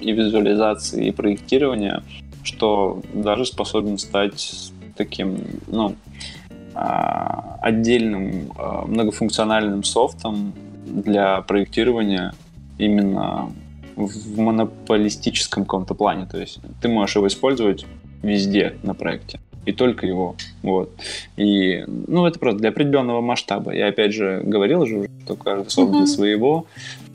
и 0.00 0.12
визуализации, 0.12 1.08
и 1.08 1.10
проектирования, 1.10 2.02
что 2.42 3.02
даже 3.12 3.44
способен 3.44 3.98
стать 3.98 4.72
таким, 4.96 5.38
ну, 5.66 5.94
а, 6.74 7.58
отдельным 7.62 8.52
а, 8.56 8.84
многофункциональным 8.86 9.84
софтом 9.84 10.52
для 10.86 11.40
проектирования 11.42 12.34
именно 12.78 13.52
в 13.96 14.38
монополистическом 14.38 15.64
каком-то 15.64 15.94
плане. 15.94 16.26
То 16.26 16.38
есть 16.38 16.60
ты 16.80 16.88
можешь 16.88 17.16
его 17.16 17.26
использовать 17.26 17.84
везде 18.22 18.76
на 18.82 18.94
проекте. 18.94 19.40
И 19.66 19.72
только 19.72 20.06
его. 20.06 20.36
Вот. 20.62 20.90
И, 21.36 21.84
ну, 21.86 22.26
это 22.26 22.38
просто 22.38 22.60
для 22.60 22.70
определенного 22.70 23.20
масштаба. 23.20 23.74
Я 23.74 23.88
опять 23.88 24.14
же 24.14 24.40
говорил 24.44 24.86
же, 24.86 25.10
что 25.24 25.36
каждый 25.36 25.70
софт 25.70 25.92
mm-hmm. 25.92 25.96
для 25.96 26.06
своего, 26.06 26.66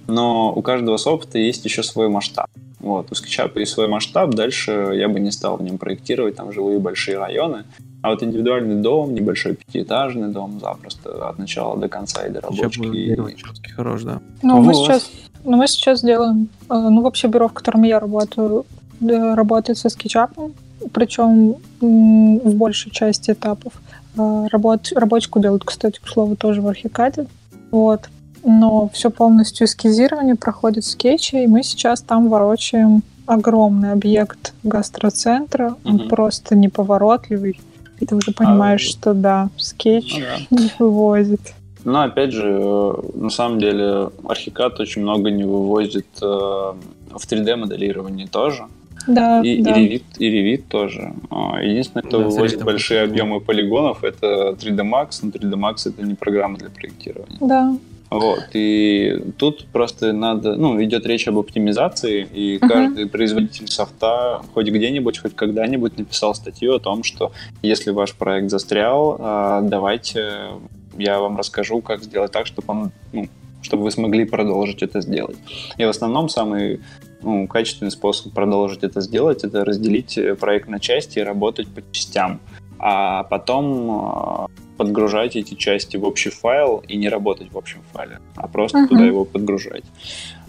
но 0.08 0.54
у 0.54 0.62
каждого 0.62 0.98
софта 0.98 1.40
есть 1.40 1.66
еще 1.66 1.84
свой 1.84 2.10
масштаб. 2.10 2.48
Вот, 2.84 3.08
у 3.12 3.16
SketchUp 3.16 3.58
есть 3.60 3.72
свой 3.72 3.88
масштаб, 3.88 4.32
дальше 4.32 4.92
я 4.94 5.08
бы 5.08 5.22
не 5.22 5.32
стал 5.32 5.56
в 5.56 5.64
нем 5.64 5.78
проектировать 5.78 6.36
там 6.36 6.52
жилые 6.52 6.80
большие 6.80 7.18
районы. 7.18 7.64
А 8.02 8.10
вот 8.10 8.22
индивидуальный 8.22 8.82
дом, 8.82 9.14
небольшой 9.14 9.56
пятиэтажный 9.56 10.28
дом, 10.28 10.60
запросто 10.60 11.30
от 11.30 11.40
начала 11.40 11.78
до 11.78 11.88
конца 11.88 12.28
и 12.28 12.30
до 12.30 12.42
рабочки. 12.42 13.16
Четкий 13.38 13.72
хорош, 13.72 14.04
да. 14.04 14.20
Ну, 14.42 14.58
вот. 14.58 14.66
мы 14.66 14.74
сейчас, 14.74 15.10
ну, 15.46 15.56
мы 15.56 15.68
сейчас 15.68 16.02
делаем, 16.02 16.50
э, 16.70 16.74
ну, 16.74 17.02
вообще 17.02 17.30
бюро, 17.30 17.48
в 17.48 17.54
котором 17.54 17.84
я 17.84 18.02
работаю, 18.02 18.66
работает 19.00 19.78
со 19.78 19.88
SketchUp, 19.88 20.52
причем 20.92 21.56
в 21.80 22.56
большей 22.56 22.92
части 22.92 23.32
этапов. 23.32 23.72
Э, 24.18 24.48
работ, 24.52 24.92
рабочку 24.94 25.40
делают, 25.40 25.64
кстати, 25.64 26.02
к 26.04 26.08
слову, 26.10 26.36
тоже 26.36 26.62
в 26.62 26.68
Архикаде. 26.68 27.28
Вот 27.72 28.10
но 28.44 28.90
все 28.94 29.10
полностью 29.10 29.66
эскизирование 29.66 30.36
проходит 30.36 30.84
в 30.84 30.90
скетче, 30.90 31.44
и 31.44 31.48
мы 31.48 31.64
сейчас 31.64 32.02
там 32.02 32.30
ворочаем 32.30 33.04
огромный 33.26 33.92
объект 33.92 34.54
гастроцентра, 34.64 35.76
он 35.84 35.96
угу. 35.96 36.10
просто 36.10 36.56
неповоротливый. 36.56 37.60
И 38.00 38.06
ты 38.06 38.16
уже 38.16 38.34
понимаешь, 38.34 38.86
а, 38.86 38.90
что 38.90 39.14
да, 39.14 39.50
скетч 39.58 40.18
ну, 40.18 40.58
да. 40.58 40.64
не 40.64 40.72
вывозит. 40.78 41.54
Но 41.86 42.02
опять 42.02 42.32
же, 42.32 42.48
э, 42.48 42.94
на 43.16 43.30
самом 43.30 43.60
деле, 43.60 44.10
Архикад 44.28 44.80
очень 44.80 45.02
много 45.02 45.32
не 45.32 45.44
вывозит 45.44 46.08
э, 46.22 46.26
в 46.26 47.28
3D-моделировании 47.30 48.26
тоже. 48.26 48.66
Да, 49.08 49.42
и, 49.42 49.62
да. 49.62 49.72
и, 49.78 49.88
Revit, 49.88 50.04
и 50.18 50.30
Revit 50.30 50.64
тоже. 50.70 51.14
А, 51.30 51.62
единственное, 51.62 52.04
кто 52.04 52.20
да, 52.20 52.26
вывозит 52.26 52.64
большие 52.64 53.04
объемы 53.04 53.42
полигонов, 53.42 54.04
это 54.04 54.56
3D 54.58 54.82
Max, 54.82 55.20
но 55.22 55.30
3D 55.30 55.54
Max 55.56 55.90
это 55.90 56.04
не 56.04 56.16
программа 56.16 56.58
для 56.58 56.70
проектирования. 56.70 57.38
Да, 57.42 57.76
вот, 58.20 58.44
и 58.54 59.22
тут 59.38 59.66
просто 59.68 60.14
надо, 60.14 60.56
ну, 60.56 60.82
идет 60.84 61.06
речь 61.06 61.28
об 61.28 61.38
оптимизации, 61.38 62.28
и 62.34 62.58
uh-huh. 62.58 62.68
каждый 62.68 63.08
производитель 63.08 63.68
софта 63.68 64.42
хоть 64.54 64.68
где-нибудь, 64.68 65.20
хоть 65.20 65.36
когда-нибудь 65.36 65.98
написал 65.98 66.36
статью 66.36 66.76
о 66.76 66.80
том, 66.80 67.04
что 67.04 67.32
если 67.62 67.92
ваш 67.92 68.14
проект 68.14 68.50
застрял, 68.50 69.18
а, 69.20 69.62
давайте 69.62 70.52
я 70.98 71.20
вам 71.20 71.38
расскажу, 71.38 71.82
как 71.82 72.04
сделать 72.04 72.32
так, 72.32 72.46
чтобы 72.46 72.66
он, 72.68 72.92
ну, 73.12 73.28
чтобы 73.62 73.84
вы 73.84 73.92
смогли 73.92 74.26
продолжить 74.26 74.84
это 74.84 75.02
сделать. 75.02 75.38
И 75.78 75.86
в 75.86 75.90
основном 75.90 76.30
самый 76.30 76.82
ну, 77.22 77.48
качественный 77.48 77.92
способ 77.92 78.34
продолжить 78.34 78.84
это 78.84 79.02
сделать, 79.02 79.44
это 79.44 79.64
разделить 79.64 80.20
проект 80.40 80.68
на 80.68 80.80
части 80.80 81.20
и 81.20 81.22
работать 81.22 81.68
по 81.68 81.82
частям 81.92 82.42
а 82.86 83.24
потом 83.24 83.92
а, 83.92 84.48
подгружать 84.78 85.36
эти 85.36 85.54
части 85.56 85.98
в 85.98 86.04
общий 86.04 86.30
файл 86.30 86.84
и 86.88 86.98
не 86.98 87.10
работать 87.10 87.52
в 87.52 87.58
общем 87.58 87.80
файле, 87.92 88.20
а 88.36 88.48
просто 88.48 88.80
uh-huh. 88.80 88.88
туда 88.88 89.06
его 89.06 89.26
подгружать. 89.26 89.84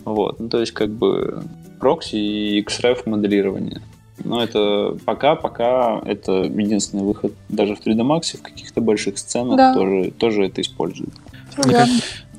Вот, 0.05 0.39
ну, 0.41 0.49
то 0.49 0.61
есть 0.61 0.73
как 0.73 0.91
бы 0.91 1.45
прокси 1.81 2.17
и 2.17 2.63
XREF 2.63 3.09
моделирование. 3.09 3.81
Но 4.23 4.43
это 4.43 4.97
пока, 5.05 5.35
пока 5.35 6.01
это 6.05 6.45
единственный 6.45 7.03
выход. 7.03 7.33
Даже 7.49 7.75
в 7.75 7.85
3D 7.85 8.01
Max 8.01 8.37
в 8.37 8.43
каких-то 8.43 8.81
больших 8.81 9.19
сценах 9.19 9.57
да. 9.57 9.75
тоже, 9.75 10.11
тоже 10.13 10.47
это 10.47 10.61
используют. 10.61 11.15
Да. 11.57 11.87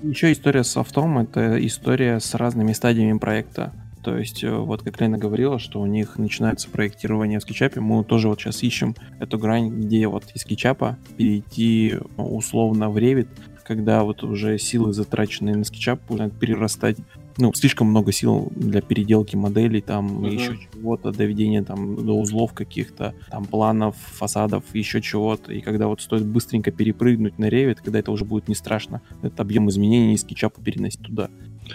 Еще 0.01 0.31
история 0.31 0.63
с 0.63 0.69
софтом— 0.69 1.17
это 1.19 1.65
история 1.65 2.19
с 2.19 2.33
разными 2.36 2.73
стадиями 2.73 3.17
проекта. 3.17 3.73
То 4.06 4.16
есть, 4.20 4.43
э, 4.43 4.56
вот 4.56 4.84
как 4.84 5.01
Лена 5.01 5.18
говорила, 5.18 5.58
что 5.58 5.82
у 5.82 5.88
них 5.88 6.20
начинается 6.20 6.70
проектирование 6.70 7.39
в 7.39 7.41
скетчапе, 7.41 7.80
мы 7.80 8.03
тоже 8.03 8.30
вот 8.30 8.39
сейчас 8.39 8.62
ищем 8.62 8.95
эту 9.20 9.39
грань, 9.39 9.70
где 9.70 10.08
вот 10.08 10.26
из 10.36 10.41
скетчапа 10.41 10.99
перейти 11.18 11.95
условно 12.16 12.91
в 12.91 12.97
Revit, 12.97 13.28
когда 13.64 14.03
вот 14.03 14.24
уже 14.24 14.60
силы, 14.60 14.93
затраченные 14.93 15.56
на 15.56 15.64
скетчап, 15.64 15.99
будут 16.08 16.38
перерастать 16.38 16.97
ну, 17.38 17.51
слишком 17.53 17.88
много 17.88 18.12
сил 18.12 18.51
для 18.56 18.82
переделки 18.82 19.36
моделей, 19.36 19.82
там, 19.82 20.24
uh-huh. 20.24 20.34
еще 20.34 20.58
чего-то, 20.72 21.12
доведения 21.12 21.64
там 21.64 22.06
до 22.06 22.14
узлов 22.14 22.53
каких-то, 22.53 23.16
там, 23.30 23.45
планов, 23.45 23.97
фасадов, 23.97 24.64
еще 24.74 25.01
чего-то. 25.01 25.51
И 25.51 25.62
когда 25.62 25.88
вот 25.88 25.99
стоит 25.99 26.26
быстренько 26.26 26.72
перепрыгнуть 26.72 27.39
на 27.39 27.49
Revit, 27.49 27.80
когда 27.84 27.99
это 27.99 28.12
уже 28.12 28.24
будет 28.24 28.47
не 28.47 28.56
страшно, 28.56 29.01
этот 29.24 29.39
объем 29.39 29.68
изменений 29.68 30.14
из 30.14 30.22
скетчапа 30.22 30.62
переносить 30.62 31.01
туда. 31.01 31.30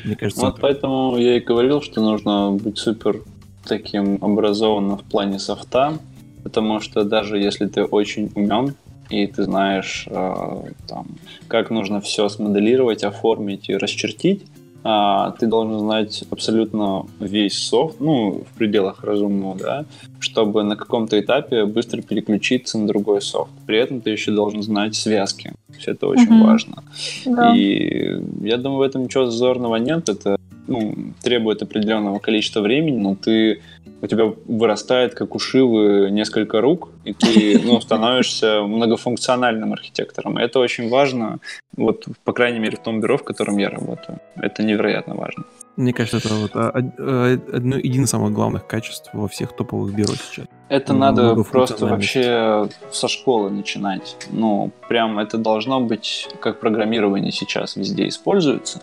Мне 0.05 0.17
кажется, 0.17 0.43
вот 0.43 0.55
это... 0.55 0.63
поэтому 0.63 1.17
я 1.19 1.37
и 1.37 1.41
говорил, 1.41 1.83
что 1.83 2.01
нужно 2.01 2.53
быть 2.53 2.79
супер 2.79 3.23
таким 3.65 4.19
образованным 4.23 4.99
в 4.99 5.05
плане 5.05 5.39
софта, 5.39 5.99
потому 6.43 6.81
что 6.81 7.05
даже 7.05 7.39
если 7.39 7.67
ты 7.67 7.85
очень 7.85 8.31
умен, 8.35 8.75
и 9.11 9.27
ты 9.27 9.43
знаешь, 9.43 10.07
э, 10.09 10.63
там, 10.87 11.07
как 11.49 11.71
нужно 11.71 12.01
все 12.01 12.29
смоделировать, 12.29 13.03
оформить 13.03 13.69
и 13.69 13.77
расчертить, 13.77 14.45
а, 14.83 15.33
ты 15.33 15.47
должен 15.47 15.79
знать 15.79 16.25
абсолютно 16.31 17.07
весь 17.19 17.59
софт, 17.59 18.01
ну, 18.01 18.45
в 18.51 18.59
пределах 18.59 19.05
разумного, 19.05 19.57
да, 19.57 19.85
чтобы 20.19 20.63
на 20.63 20.77
каком-то 20.77 21.21
этапе 21.21 21.67
быстро 21.67 22.03
переключиться 22.03 22.79
на 22.79 22.87
другой 22.87 23.21
софт. 23.21 23.53
При 23.67 23.79
этом 23.79 24.01
ты 24.01 24.11
еще 24.11 24.33
должен 24.33 24.63
знать 24.63 24.95
связки. 24.95 25.53
Все 25.79 25.93
это 25.93 26.07
очень 26.07 26.29
mm-hmm. 26.29 26.47
важно. 26.47 26.83
Да. 27.27 27.55
И 27.55 28.21
я 28.43 28.57
думаю, 28.57 28.79
в 28.79 28.83
этом 28.83 29.05
ничего 29.05 29.27
зазорного 29.27 29.77
нет. 29.77 30.09
Это 30.09 30.37
ну, 30.67 30.95
требует 31.23 31.63
определенного 31.63 32.19
количества 32.19 32.61
времени, 32.61 32.97
но 32.97 33.15
ты 33.15 33.61
у 34.03 34.07
тебя 34.07 34.33
вырастает, 34.47 35.15
как 35.15 35.35
у 35.35 35.39
Шивы, 35.39 36.11
несколько 36.11 36.61
рук, 36.61 36.89
и 37.05 37.13
ты 37.13 37.61
ну, 37.63 37.81
становишься 37.81 38.63
многофункциональным 38.63 39.73
архитектором. 39.73 40.39
И 40.39 40.43
это 40.43 40.59
очень 40.59 40.89
важно, 40.89 41.39
вот, 41.77 42.07
по 42.25 42.33
крайней 42.33 42.61
мере, 42.61 42.77
в 42.77 42.83
том 42.83 43.01
бюро, 43.01 43.19
в 43.19 43.25
котором 43.25 43.59
я 43.59 43.69
работаю. 43.69 44.21
Это 44.37 44.63
невероятно 44.63 45.15
важно. 45.15 45.45
Мне 45.77 45.93
кажется, 45.93 46.19
это 46.19 46.35
вот 46.35 46.51
а, 46.55 46.73
а, 46.75 47.39
одно 47.53 47.77
из 47.77 48.11
самых 48.11 48.33
главных 48.33 48.67
качеств 48.67 49.11
во 49.13 49.29
всех 49.29 49.55
топовых 49.55 49.95
бюро 49.95 50.15
сейчас. 50.15 50.47
Это 50.69 50.93
надо 50.93 51.35
просто 51.43 51.87
вообще 51.87 52.69
со 52.93 53.09
школы 53.09 53.51
начинать. 53.51 54.17
Ну, 54.31 54.71
прям 54.89 55.19
это 55.19 55.39
должно 55.39 55.81
быть, 55.81 56.29
как 56.41 56.61
программирование 56.61 57.33
сейчас 57.33 57.77
везде 57.77 58.09
используется 58.09 58.81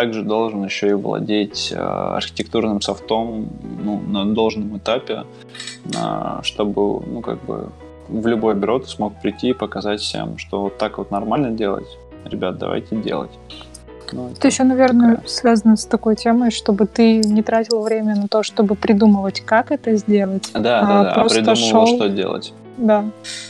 также 0.00 0.22
должен 0.22 0.64
еще 0.64 0.88
и 0.88 0.92
владеть 0.94 1.72
э, 1.72 1.78
архитектурным 1.78 2.80
софтом 2.80 3.48
ну, 3.84 4.00
на 4.00 4.24
должном 4.34 4.78
этапе, 4.78 5.24
чтобы, 6.42 7.02
ну, 7.06 7.20
как 7.20 7.44
бы 7.44 7.68
в 8.08 8.26
любое 8.26 8.54
бюро 8.54 8.78
ты 8.78 8.88
смог 8.88 9.12
прийти 9.20 9.50
и 9.50 9.52
показать 9.52 10.00
всем, 10.00 10.38
что 10.38 10.62
вот 10.62 10.78
так 10.78 10.96
вот 10.96 11.10
нормально 11.10 11.50
делать. 11.50 11.98
Ребят, 12.24 12.56
давайте 12.56 12.96
делать. 12.96 13.30
Ну, 14.12 14.28
это, 14.28 14.38
это 14.38 14.48
еще, 14.48 14.64
наверное, 14.64 15.16
такая... 15.16 15.28
связано 15.28 15.76
с 15.76 15.84
такой 15.84 16.16
темой, 16.16 16.50
чтобы 16.50 16.86
ты 16.86 17.18
не 17.18 17.42
тратил 17.42 17.82
время 17.82 18.16
на 18.16 18.26
то, 18.26 18.42
чтобы 18.42 18.76
придумывать, 18.76 19.42
как 19.42 19.70
это 19.70 19.96
сделать. 19.96 20.50
Да, 20.54 20.80
а 20.80 20.86
да, 20.86 21.02
да, 21.02 21.12
а 21.12 21.28
придумывал, 21.28 21.56
шел... 21.56 21.86
что 21.86 22.08
делать. 22.08 22.54
Да, 22.78 23.04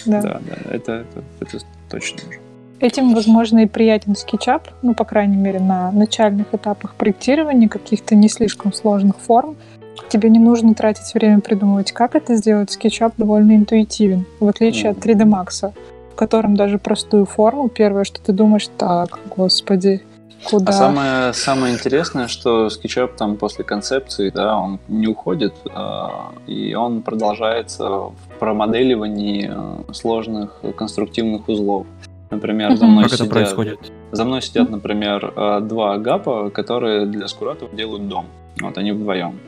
да. 0.05 0.21
Да, 0.21 0.41
да, 0.49 0.75
это, 0.75 0.93
это, 0.93 1.23
это 1.41 1.59
точно 1.89 2.25
нужно. 2.27 2.50
Этим, 2.81 3.15
возможно, 3.15 3.61
и 3.61 3.67
приятен 3.67 4.17
скетчап, 4.17 4.69
ну, 4.81 4.95
по 4.95 5.05
крайней 5.05 5.37
мере, 5.37 5.61
на 5.61 5.93
начальных 5.93 6.55
этапах 6.55 6.95
проектирования 6.95 7.69
каких-то 7.69 8.15
не 8.15 8.29
слишком 8.29 8.73
сложных 8.73 9.17
форм. 9.19 9.57
Тебе 10.09 10.31
не 10.31 10.39
нужно 10.39 10.75
тратить 10.75 11.13
время 11.13 11.41
придумывать, 11.41 11.93
как 11.93 12.15
это 12.15 12.37
сделать. 12.37 12.71
Скетчап 12.71 13.13
довольно 13.19 13.55
интуитивен, 13.55 14.25
в 14.41 14.49
отличие 14.49 14.93
от 14.93 14.99
3D 14.99 15.25
Max, 15.25 15.73
в 16.13 16.15
котором 16.15 16.57
даже 16.57 16.79
простую 16.79 17.27
форму, 17.27 17.69
первое, 17.69 18.05
что 18.05 18.21
ты 18.23 18.33
думаешь, 18.33 18.69
так, 18.79 19.19
господи, 19.37 20.03
Куда? 20.45 20.71
А 20.71 20.73
самое, 20.73 21.33
самое 21.35 21.75
интересное, 21.75 22.27
что 22.27 22.69
SketchUp 22.69 23.11
там 23.17 23.37
после 23.37 23.63
концепции, 23.63 24.31
да, 24.31 24.57
он 24.57 24.81
не 24.89 25.07
уходит, 25.07 25.55
э, 25.67 26.07
и 26.47 26.75
он 26.75 27.03
продолжается 27.03 27.87
в 27.89 28.15
промоделивании 28.39 29.51
э, 29.53 29.93
сложных 29.93 30.63
конструктивных 30.77 31.47
узлов. 31.47 31.87
Например, 32.31 32.77
за 32.77 32.87
мной 32.87 33.05
как 33.05 33.13
сидят... 33.13 33.27
это 33.27 33.35
происходит? 33.35 33.93
За 34.13 34.25
мной 34.25 34.43
сидят, 34.43 34.71
например, 34.71 35.33
э, 35.37 35.61
два 35.63 35.99
гапа, 35.99 36.51
которые 36.51 37.07
для 37.07 37.27
скуратов 37.27 37.75
делают 37.75 38.09
дом. 38.09 38.27
Вот 38.61 38.79
они 38.79 38.93
вдвоем. 38.93 39.39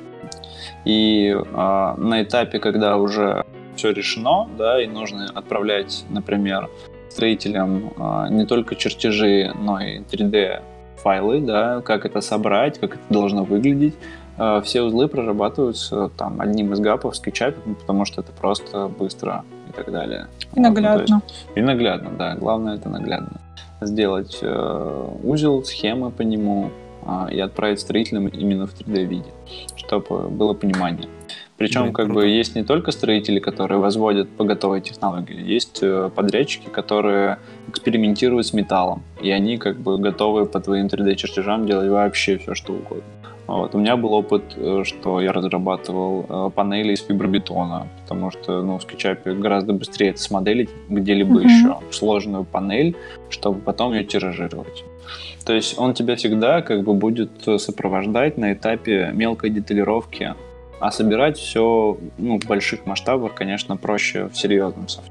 И 0.85 1.29
э, 1.29 1.95
на 1.97 2.23
этапе, 2.23 2.59
когда 2.59 2.97
уже 2.97 3.45
все 3.77 3.91
решено, 3.91 4.49
да, 4.59 4.83
и 4.83 4.87
нужно 4.87 5.27
отправлять, 5.33 6.05
например, 6.11 6.69
строителям 7.09 7.93
э, 7.97 8.27
не 8.31 8.47
только 8.47 8.75
чертежи, 8.75 9.53
но 9.59 9.81
и 9.81 10.01
3D 10.01 10.61
файлы, 10.97 11.41
да, 11.41 11.83
как 11.83 12.05
это 12.05 12.21
собрать, 12.21 12.79
как 12.79 12.95
это 12.95 13.05
должно 13.11 13.45
выглядеть. 13.45 13.95
Э, 14.39 14.61
все 14.65 14.83
узлы 14.83 15.09
прорабатываются 15.09 16.11
там 16.17 16.41
одним 16.41 16.73
из 16.73 16.81
гапов 16.81 17.15
SketchUp, 17.15 17.55
потому 17.81 18.05
что 18.05 18.23
это 18.23 18.33
просто 18.33 18.89
быстро 18.89 19.45
и 19.73 19.77
так 19.77 19.91
далее. 19.91 20.27
И 20.55 20.61
наглядно. 20.61 21.17
Вот, 21.17 21.31
есть, 21.31 21.47
и 21.55 21.61
наглядно, 21.61 22.11
да. 22.19 22.35
Главное 22.35 22.77
это 22.77 22.89
наглядно. 22.89 23.41
Сделать 23.81 24.39
э, 24.43 25.09
узел, 25.25 25.65
схемы 25.65 26.11
по 26.11 26.23
нему 26.23 26.71
э, 27.05 27.33
и 27.33 27.41
отправить 27.41 27.81
строителям 27.81 28.29
именно 28.29 28.67
в 28.67 28.75
3D 28.75 29.05
виде, 29.05 29.31
чтобы 29.77 30.29
было 30.29 30.55
понимание. 30.55 31.09
Причем, 31.57 31.87
да, 31.87 31.93
как 31.93 32.07
круто. 32.07 32.21
бы, 32.21 32.27
есть 32.27 32.57
не 32.57 32.65
только 32.65 32.91
строители, 32.91 33.39
которые 33.39 33.79
возводят 33.79 34.29
по 34.31 34.45
готовой 34.45 34.81
технологии, 34.81 35.41
есть 35.41 35.79
э, 35.83 36.11
подрядчики, 36.15 36.69
которые 36.69 37.39
экспериментируют 37.69 38.47
с 38.47 38.53
металлом, 38.53 39.03
и 39.21 39.31
они 39.31 39.59
как 39.59 39.79
бы 39.79 39.99
готовы 39.99 40.47
по 40.47 40.61
твоим 40.61 40.87
3D-чертежам 40.87 41.67
делать 41.67 41.89
вообще 41.89 42.39
все, 42.39 42.55
что 42.55 42.73
угодно. 42.73 43.05
Вот. 43.47 43.75
У 43.75 43.79
меня 43.79 43.97
был 43.97 44.13
опыт, 44.13 44.43
э, 44.57 44.83
что 44.85 45.21
я 45.21 45.33
разрабатывал 45.33 46.27
э, 46.29 46.51
панели 46.55 46.93
из 46.93 47.03
фибробетона, 47.03 47.89
потому 48.03 48.31
что 48.31 48.63
ну, 48.63 48.79
в 48.79 48.87
SketchUp 48.87 49.39
гораздо 49.41 49.73
быстрее 49.73 50.11
это 50.11 50.21
смоделить 50.21 50.71
где-либо 50.89 51.41
mm-hmm. 51.41 51.45
еще 51.45 51.79
сложную 51.91 52.45
панель, 52.45 52.97
чтобы 53.31 53.61
потом 53.61 53.93
ее 53.95 54.05
тиражировать. 54.05 54.85
То 55.45 55.53
есть 55.53 55.79
он 55.79 55.95
тебя 55.95 56.15
всегда 56.15 56.63
как 56.63 56.85
бы 56.85 56.95
будет 56.95 57.31
сопровождать 57.59 58.39
на 58.39 58.53
этапе 58.53 59.11
мелкой 59.13 59.51
деталировки, 59.51 60.35
а 60.79 60.91
собирать 60.91 61.37
все 61.37 61.99
ну, 62.19 62.39
в 62.39 62.47
больших 62.47 62.87
масштабах, 62.87 63.35
конечно, 63.35 63.77
проще 63.77 64.29
в 64.29 64.37
серьезном 64.37 64.89
софте. 64.89 65.11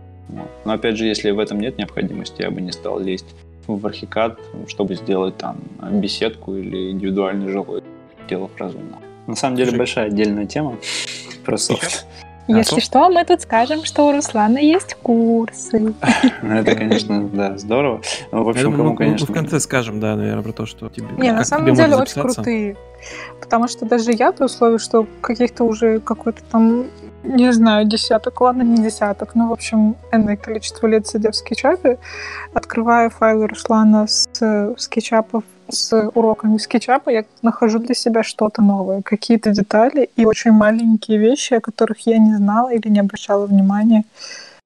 Но 0.66 0.74
опять 0.74 0.96
же, 0.96 1.06
если 1.06 1.32
в 1.32 1.40
этом 1.40 1.60
нет 1.60 1.78
необходимости, 1.78 2.42
я 2.42 2.50
бы 2.50 2.62
не 2.62 2.72
стал 2.72 3.00
лезть 3.00 3.36
в 3.68 3.86
архикад, 3.86 4.40
чтобы 4.68 4.96
сделать 4.96 5.38
там 5.38 5.58
беседку 5.92 6.56
или 6.56 6.92
индивидуальный 6.92 7.52
жилой 7.52 7.84
пределах 8.22 8.51
разумного. 8.57 9.01
На 9.28 9.36
самом 9.36 9.55
деле 9.55 9.78
большая 9.78 10.07
отдельная 10.07 10.45
тема 10.45 10.78
про 11.45 11.57
софт. 11.57 12.05
Если 12.47 12.78
а 12.78 12.82
что, 12.82 13.09
мы 13.09 13.24
тут 13.24 13.41
скажем, 13.41 13.86
что 13.86 14.07
у 14.07 14.11
Руслана 14.11 14.57
есть 14.57 14.95
курсы. 14.95 15.93
Ну, 16.41 16.53
это, 16.55 16.76
конечно, 16.76 17.30
да, 17.30 17.57
здорово. 17.57 18.01
В 18.32 18.49
общем, 18.49 18.76
кому, 18.76 18.95
конечно... 18.95 19.28
в 19.28 19.32
конце 19.32 19.59
скажем, 19.59 19.99
да, 19.99 20.15
наверное, 20.15 20.43
про 20.43 20.51
то, 20.51 20.65
что 20.65 20.89
тебе... 20.89 21.07
Не, 21.17 21.32
на 21.32 21.45
самом 21.45 21.74
деле 21.74 21.95
очень 21.95 22.22
крутые. 22.22 22.78
Потому 23.39 23.67
что 23.67 23.86
даже 23.86 24.11
я, 24.11 24.32
при 24.32 24.45
условии, 24.45 24.80
что 24.80 25.07
каких-то 25.22 25.63
уже 25.63 25.99
какой-то 25.99 26.41
там 26.51 26.86
не 27.24 27.53
знаю, 27.53 27.86
десяток, 27.86 28.41
ладно, 28.41 28.63
не 28.63 28.84
десяток, 28.84 29.36
но, 29.36 29.47
в 29.47 29.53
общем, 29.53 29.95
энное 30.11 30.38
количество 30.38 30.88
лет 30.88 31.07
сидя 31.07 31.32
в 31.32 31.36
скетчапе, 31.36 31.99
открывая 32.53 33.09
файлы 33.09 33.47
Руслана 33.47 34.07
с 34.07 34.28
скетчапов, 34.78 35.43
с 35.72 36.09
уроками 36.13 36.57
скетчапа, 36.57 37.09
я 37.09 37.26
нахожу 37.41 37.80
для 37.80 37.95
себя 37.95 38.24
что-то 38.24 38.61
новое, 38.61 39.01
какие-то 39.01 39.51
детали 39.51 40.09
и 40.15 40.26
очень 40.26 40.51
маленькие 40.51 41.17
вещи, 41.17 41.55
о 41.55 41.61
которых 41.61 42.07
я 42.07 42.17
не 42.17 42.36
знала 42.36 42.74
или 42.74 42.88
не 42.89 42.99
обращала 42.99 43.45
внимания, 43.45 44.03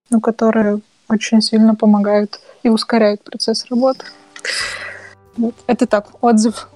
но 0.09 0.19
которые 0.19 0.79
очень 1.09 1.41
сильно 1.41 1.75
помогают 1.75 2.39
и 2.63 2.69
ускоряют 2.69 3.23
процесс 3.23 3.65
работы. 3.69 4.05
Вот. 5.37 5.55
Это 5.67 5.85
так, 5.85 6.23
отзыв. 6.23 6.69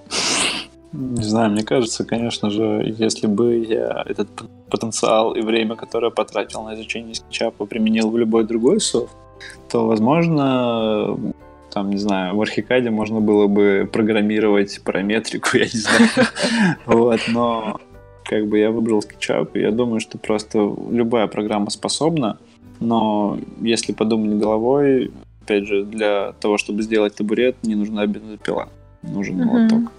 Не 0.92 1.24
знаю, 1.24 1.52
мне 1.52 1.64
кажется, 1.64 2.04
конечно 2.04 2.50
же, 2.50 2.94
если 2.98 3.28
бы 3.28 3.58
я 3.58 4.04
этот 4.08 4.28
потенциал 4.72 5.34
и 5.36 5.42
время, 5.42 5.76
которое 5.76 6.10
потратил 6.12 6.64
на 6.64 6.74
изучение 6.74 7.14
скетчапа, 7.14 7.66
применил 7.66 8.10
в 8.10 8.18
любой 8.18 8.44
другой 8.44 8.82
софт, 8.82 9.16
то, 9.72 9.86
возможно, 9.86 11.18
там, 11.74 11.90
не 11.90 11.98
знаю, 11.98 12.36
в 12.36 12.42
архикаде 12.42 12.90
можно 12.90 13.20
было 13.20 13.48
бы 13.48 13.90
программировать 13.92 14.82
параметрику, 14.84 15.50
я 15.54 15.66
не 15.66 15.80
знаю. 15.80 16.10
Вот, 16.86 17.20
но 17.28 17.80
как 18.24 18.48
бы 18.48 18.60
я 18.60 18.72
выбрал 18.72 19.00
SketchUp, 19.00 19.52
и 19.56 19.62
я 19.62 19.72
думаю, 19.72 20.00
что 20.00 20.18
просто 20.18 20.76
любая 20.92 21.28
программа 21.28 21.70
способна, 21.70 22.38
но 22.80 23.40
если 23.62 23.92
подумать 23.92 24.38
головой, 24.38 25.12
опять 25.42 25.68
же, 25.68 25.84
для 25.84 26.34
того, 26.40 26.58
чтобы 26.58 26.84
сделать 26.84 27.16
табурет, 27.16 27.56
не 27.64 27.76
нужна 27.76 28.06
бензопила, 28.06 28.70
нужен 29.02 29.38
молоток. 29.38 29.92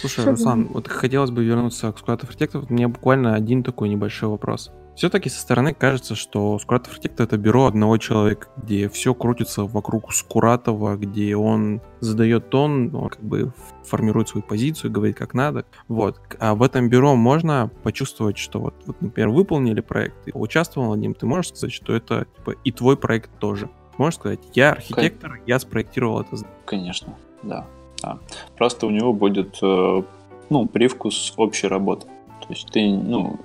Слушай, 0.00 0.24
Руслан, 0.24 0.68
вот 0.72 0.88
хотелось 0.88 1.30
бы 1.30 1.44
вернуться 1.44 1.92
к 1.92 1.96
Squad 1.96 2.22
of 2.22 2.66
У 2.68 2.72
меня 2.72 2.88
буквально 2.88 3.34
один 3.34 3.62
такой 3.62 3.88
небольшой 3.88 4.28
вопрос. 4.28 4.72
Все-таки 4.96 5.28
со 5.28 5.40
стороны 5.40 5.74
кажется, 5.74 6.14
что 6.14 6.56
Squad 6.56 6.86
of 6.86 6.98
это 7.02 7.36
бюро 7.36 7.66
одного 7.66 7.98
человека, 7.98 8.48
где 8.56 8.88
все 8.88 9.12
крутится 9.14 9.64
вокруг 9.64 10.12
Скуратова, 10.14 10.96
где 10.96 11.36
он 11.36 11.82
задает 12.00 12.48
тон, 12.48 12.94
он 12.94 13.10
как 13.10 13.22
бы 13.22 13.52
формирует 13.84 14.30
свою 14.30 14.42
позицию, 14.42 14.90
говорит 14.90 15.16
как 15.16 15.34
надо. 15.34 15.66
Вот. 15.88 16.18
А 16.40 16.54
в 16.54 16.62
этом 16.62 16.88
бюро 16.88 17.14
можно 17.14 17.70
почувствовать, 17.82 18.38
что 18.38 18.58
вот, 18.58 18.74
вот 18.86 19.02
например, 19.02 19.28
выполнили 19.28 19.82
проект, 19.82 20.24
ты 20.24 20.32
участвовал 20.32 20.92
в 20.92 20.96
нем, 20.96 21.12
ты 21.12 21.26
можешь 21.26 21.50
сказать, 21.50 21.74
что 21.74 21.94
это 21.94 22.26
типа, 22.36 22.54
и 22.64 22.72
твой 22.72 22.96
проект 22.96 23.30
тоже. 23.38 23.68
Можешь 23.98 24.18
сказать, 24.18 24.40
я 24.54 24.72
архитектор, 24.72 25.40
я 25.46 25.58
спроектировал 25.58 26.22
это. 26.22 26.36
Конечно, 26.64 27.14
да. 27.42 27.66
да. 28.02 28.18
Просто 28.56 28.86
у 28.86 28.90
него 28.90 29.12
будет 29.12 29.58
э, 29.62 30.02
ну, 30.48 30.66
привкус 30.66 31.34
общей 31.36 31.66
работы. 31.66 32.06
То 32.40 32.48
есть 32.48 32.70
ты, 32.70 32.88
ну, 32.88 33.38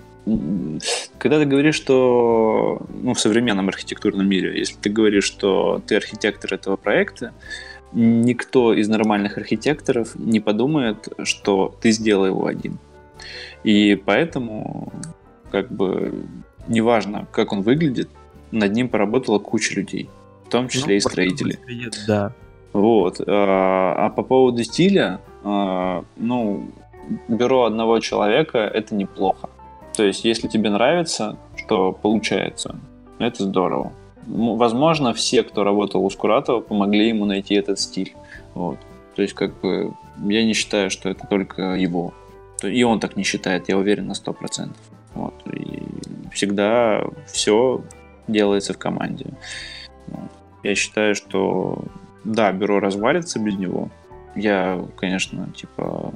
когда 1.18 1.40
ты 1.40 1.46
говоришь, 1.46 1.76
что 1.76 2.82
ну, 2.90 3.14
в 3.14 3.20
современном 3.20 3.70
архитектурном 3.70 4.28
мире, 4.28 4.58
если 4.58 4.76
ты 4.76 4.90
говоришь, 4.90 5.24
что 5.24 5.82
ты 5.86 5.96
архитектор 5.96 6.54
этого 6.54 6.76
проекта, 6.76 7.34
никто 7.94 8.74
из 8.74 8.88
нормальных 8.88 9.38
архитекторов 9.38 10.16
не 10.16 10.40
подумает, 10.40 11.10
что 11.24 11.76
ты 11.82 11.92
сделал 11.92 12.26
его 12.26 12.46
один. 12.46 12.78
И 13.64 13.96
поэтому, 13.96 14.92
как 15.52 15.72
бы, 15.72 16.26
неважно, 16.68 17.28
как 17.32 17.52
он 17.52 17.62
выглядит, 17.62 18.10
над 18.52 18.72
ним 18.74 18.90
поработала 18.90 19.40
куча 19.40 19.76
людей, 19.76 20.10
в 20.46 20.50
том 20.50 20.68
числе 20.68 20.94
ну, 20.94 20.98
и 20.98 21.00
строители. 21.00 21.60
Да. 22.08 22.34
Вот. 22.74 23.22
А, 23.26 23.96
а 23.98 24.10
по 24.10 24.24
поводу 24.24 24.64
стиля, 24.64 25.20
а, 25.44 26.04
ну, 26.18 26.72
бюро 27.28 27.66
одного 27.66 28.00
человека 28.00 28.60
это 28.60 28.96
неплохо. 28.96 29.50
То 30.02 30.08
есть, 30.08 30.26
если 30.26 30.48
тебе 30.48 30.72
нравится, 30.72 31.38
что 31.56 31.92
получается, 31.92 32.76
это 33.20 33.44
здорово. 33.44 33.94
Возможно, 34.26 35.14
все, 35.14 35.44
кто 35.44 35.64
работал 35.64 36.04
у 36.04 36.10
Скуратова, 36.10 36.60
помогли 36.60 37.10
ему 37.10 37.26
найти 37.26 37.54
этот 37.54 37.80
стиль. 37.80 38.16
Вот. 38.56 38.80
То 39.16 39.22
есть, 39.22 39.36
как 39.36 39.62
бы, 39.62 39.94
я 40.24 40.44
не 40.44 40.54
считаю, 40.54 40.90
что 40.90 41.08
это 41.08 41.28
только 41.28 41.76
его. 41.76 42.16
И 42.64 42.82
он 42.82 43.00
так 43.00 43.16
не 43.16 43.22
считает, 43.22 43.70
я 43.70 43.78
уверен 43.78 44.08
на 44.08 44.14
100%. 44.14 44.72
Вот. 45.14 45.36
И 45.54 45.84
всегда 46.34 47.04
все 47.28 47.84
делается 48.28 48.74
в 48.74 48.80
команде. 48.80 49.28
Вот. 50.08 50.32
Я 50.64 50.74
считаю, 50.74 51.14
что 51.14 51.86
да, 52.24 52.52
бюро 52.52 52.80
развалится 52.80 53.38
без 53.38 53.56
него. 53.56 53.90
Я, 54.36 54.84
конечно, 54.98 55.48
типа 55.56 56.14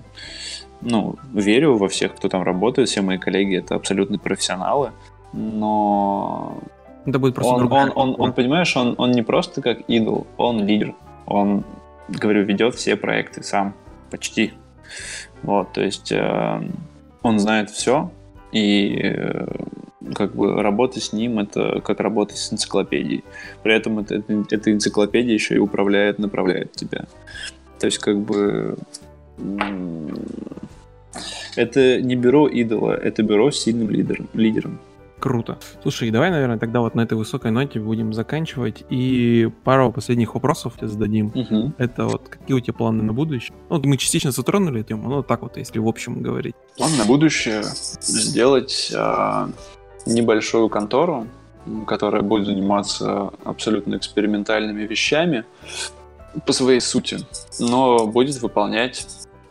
ну, 0.82 1.16
верю 1.34 1.78
во 1.78 1.88
всех, 1.88 2.16
кто 2.16 2.30
там 2.30 2.44
работает, 2.44 2.90
все 2.90 3.02
мои 3.02 3.18
коллеги 3.18 3.58
это 3.58 3.76
абсолютные 3.76 4.20
профессионалы, 4.20 4.92
но 5.34 6.58
это 7.06 7.20
будет 7.20 7.36
просто 7.36 7.54
он, 7.54 7.60
другая 7.60 7.90
он, 7.92 7.92
он, 7.96 8.16
он, 8.20 8.34
понимаешь, 8.34 8.76
он, 8.76 8.96
он 8.98 9.12
не 9.12 9.22
просто 9.22 9.62
как 9.62 9.82
идол, 9.88 10.26
он 10.38 10.66
лидер. 10.66 10.96
Он, 11.28 11.64
говорю, 12.08 12.44
ведет 12.44 12.76
все 12.76 12.96
проекты 12.96 13.44
сам, 13.44 13.76
почти. 14.10 14.54
Вот, 15.44 15.74
то 15.74 15.82
есть 15.82 16.12
э, 16.12 16.70
он 17.22 17.40
знает 17.40 17.70
все, 17.70 18.12
и 18.52 19.00
э, 19.04 19.48
как 20.14 20.36
бы 20.36 20.62
работа 20.62 21.00
с 21.00 21.14
ним 21.14 21.40
это 21.40 21.82
как 21.82 22.00
работа 22.00 22.36
с 22.36 22.52
энциклопедией. 22.52 23.24
При 23.64 23.76
этом 23.76 24.00
это, 24.00 24.16
это, 24.16 24.46
эта 24.50 24.72
энциклопедия 24.72 25.34
еще 25.34 25.56
и 25.56 25.60
управляет, 25.60 26.20
направляет 26.20 26.72
тебя. 26.74 27.06
То 27.80 27.88
есть 27.88 28.00
как 28.00 28.20
бы 28.20 28.78
это 31.56 32.02
не 32.02 32.16
бюро 32.16 32.48
идола, 32.48 32.94
это 32.94 33.24
бюро 33.24 33.52
с 33.52 33.64
сильным 33.64 33.90
лидером. 33.90 34.28
лидером. 34.34 34.80
Круто. 35.20 35.58
Слушай, 35.82 36.12
давай, 36.12 36.30
наверное, 36.30 36.60
тогда 36.60 36.82
вот 36.82 36.94
на 36.94 37.02
этой 37.02 37.18
высокой 37.18 37.50
ноте 37.50 37.80
будем 37.80 38.14
заканчивать. 38.14 38.84
И 38.90 39.50
пару 39.64 39.92
последних 39.92 40.36
вопросов 40.36 40.76
тебе 40.78 40.90
зададим. 40.90 41.32
Угу. 41.34 41.74
Это 41.78 42.06
вот 42.06 42.28
какие 42.30 42.56
у 42.56 42.60
тебя 42.60 42.74
планы 42.74 43.02
на 43.02 43.14
будущее? 43.14 43.56
Ну, 43.70 43.82
мы 43.84 43.98
частично 43.98 44.32
затронули 44.32 44.82
эту 44.82 44.90
тему, 44.90 45.10
но 45.10 45.24
так 45.24 45.42
вот, 45.42 45.58
если 45.58 45.80
в 45.80 45.88
общем 45.88 46.22
говорить. 46.22 46.54
План 46.78 46.92
на 46.98 47.06
будущее 47.06 47.64
сделать 47.64 48.92
а, 48.96 49.50
небольшую 50.06 50.70
контору, 50.70 51.28
которая 51.88 52.22
будет 52.22 52.46
заниматься 52.46 53.32
абсолютно 53.44 53.96
экспериментальными 53.96 54.84
вещами 54.84 55.46
по 56.46 56.54
своей 56.54 56.82
сути, 56.82 57.20
но 57.60 58.08
будет 58.08 58.42
выполнять 58.42 59.08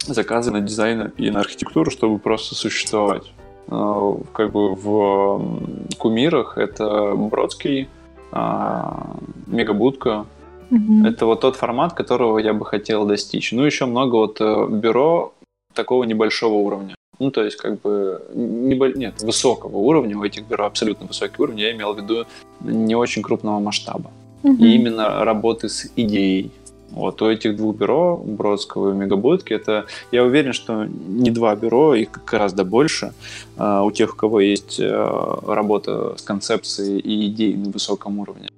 заказы 0.06 0.50
на 0.50 0.60
дизайн 0.60 1.12
и 1.16 1.30
на 1.30 1.40
архитектуру, 1.40 1.90
чтобы 1.90 2.18
просто 2.18 2.54
существовать. 2.54 3.32
А, 3.68 4.16
как 4.32 4.52
бы 4.52 4.74
в 4.74 5.98
кумирах 5.98 6.58
это 6.58 7.14
Бродский, 7.14 7.88
а, 8.32 9.16
Мегабудка. 9.46 10.26
Mm-hmm. 10.70 11.08
Это 11.08 11.26
вот 11.26 11.40
тот 11.40 11.56
формат, 11.56 11.92
которого 11.92 12.38
я 12.38 12.52
бы 12.52 12.64
хотел 12.64 13.06
достичь. 13.06 13.52
Ну, 13.52 13.64
еще 13.64 13.86
много 13.86 14.16
вот 14.16 14.40
э, 14.40 14.66
бюро 14.70 15.34
такого 15.74 16.04
небольшого 16.04 16.54
уровня. 16.54 16.94
Ну, 17.18 17.30
то 17.30 17.44
есть, 17.44 17.56
как 17.56 17.80
бы, 17.80 18.22
не, 18.34 18.74
нет, 18.98 19.22
высокого 19.22 19.76
уровня, 19.76 20.18
у 20.18 20.24
этих 20.24 20.44
бюро 20.44 20.64
абсолютно 20.64 21.06
высокий 21.06 21.40
уровень, 21.40 21.60
я 21.60 21.72
имел 21.72 21.94
в 21.94 21.98
виду 21.98 22.24
не 22.60 22.96
очень 22.96 23.22
крупного 23.22 23.60
масштаба. 23.60 24.10
Mm-hmm. 24.42 24.56
И 24.58 24.74
именно 24.74 25.24
работы 25.24 25.68
с 25.68 25.90
идеей, 25.94 26.50
вот 26.94 27.20
у 27.22 27.28
этих 27.28 27.56
двух 27.56 27.76
бюро, 27.76 28.16
Бродского 28.16 28.92
и 28.92 28.94
Мегабудки, 28.94 29.52
это, 29.52 29.86
я 30.12 30.22
уверен, 30.22 30.52
что 30.52 30.84
не 30.84 31.30
два 31.30 31.56
бюро, 31.56 31.94
их 31.94 32.08
гораздо 32.24 32.64
больше. 32.64 33.12
А, 33.56 33.82
у 33.82 33.90
тех, 33.90 34.14
у 34.14 34.16
кого 34.16 34.40
есть 34.40 34.78
э, 34.78 35.38
работа 35.46 36.14
с 36.16 36.22
концепцией 36.22 37.00
и 37.00 37.26
идеей 37.26 37.56
на 37.56 37.70
высоком 37.70 38.20
уровне. 38.20 38.48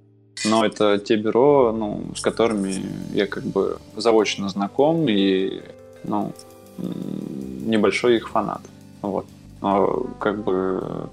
Но 0.44 0.64
это 0.64 0.98
те 0.98 1.16
бюро, 1.16 1.74
ну, 1.76 2.02
с 2.14 2.20
которыми 2.20 2.74
я 3.14 3.26
как 3.26 3.44
бы 3.44 3.78
заочно 3.96 4.48
знаком 4.50 5.08
и, 5.08 5.62
ну, 6.04 6.32
небольшой 7.64 8.16
их 8.16 8.28
фанат. 8.28 8.60
Вот. 9.00 9.24
Но, 9.62 10.06
как 10.20 10.44
бы 10.44 11.08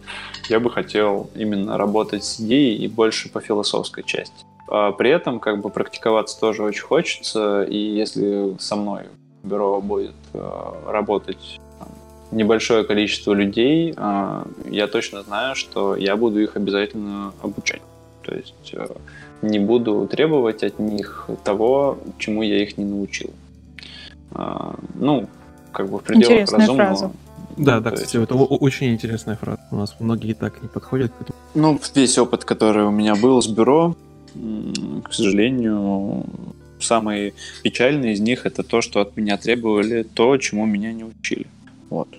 я 0.50 0.60
бы 0.60 0.70
хотел 0.70 1.30
именно 1.36 1.78
работать 1.78 2.26
с 2.26 2.42
идеей 2.42 2.76
и 2.76 2.88
больше 2.90 3.30
по 3.30 3.40
философской 3.40 4.04
части. 4.04 4.46
А 4.74 4.92
при 4.92 5.12
этом 5.12 5.40
как 5.40 5.62
бы 5.62 5.70
практиковаться 5.70 6.40
тоже 6.40 6.64
очень 6.64 6.82
хочется, 6.82 7.62
и 7.62 7.78
если 7.78 8.58
со 8.58 8.76
мной 8.76 9.04
бюро 9.44 9.80
будет 9.82 10.16
э, 10.34 10.72
работать 10.88 11.60
небольшое 12.32 12.84
количество 12.84 13.34
людей, 13.34 13.94
э, 13.96 14.44
я 14.72 14.88
точно 14.88 15.22
знаю, 15.22 15.54
что 15.54 15.96
я 15.96 16.18
буду 16.18 16.42
их 16.42 16.56
обязательно 16.56 17.34
обучать. 17.44 17.84
То 18.24 18.34
есть 18.34 18.74
э, 18.74 18.88
не 19.44 19.60
буду 19.60 20.08
требовать 20.08 20.64
от 20.64 20.80
них 20.80 21.30
того, 21.44 22.00
чему 22.18 22.42
я 22.42 22.64
их 22.64 22.76
не 22.76 22.86
научил. 22.86 23.30
Ну, 24.96 25.28
как 25.72 25.88
бы 25.88 26.00
в 26.00 26.02
пределах 26.02 26.32
Интересная 26.32 26.60
разумного. 26.62 26.90
Фраза. 26.90 27.12
Да, 27.58 27.80
да, 27.80 27.92
кстати, 27.92 28.16
есть... 28.16 28.32
это 28.32 28.34
очень 28.34 28.92
интересная 28.92 29.36
фраза. 29.36 29.60
У 29.70 29.76
нас 29.76 29.96
многие 30.00 30.34
так 30.34 30.64
не 30.64 30.68
подходят 30.68 31.12
к 31.12 31.22
этому. 31.22 31.38
Ну, 31.54 31.80
весь 31.94 32.18
опыт, 32.18 32.44
который 32.44 32.86
у 32.86 32.90
меня 32.90 33.14
был 33.14 33.40
с 33.40 33.48
бюро, 33.48 33.96
к 35.04 35.14
сожалению, 35.14 36.26
самый 36.80 37.34
печальный 37.64 38.14
из 38.14 38.20
них 38.20 38.46
это 38.46 38.64
то, 38.64 38.82
что 38.82 39.02
от 39.02 39.16
меня 39.18 39.38
требовали 39.38 40.04
то, 40.04 40.38
чему 40.38 40.66
меня 40.66 40.92
не 40.94 41.04
учили. 41.04 41.48
Вот. 41.90 42.10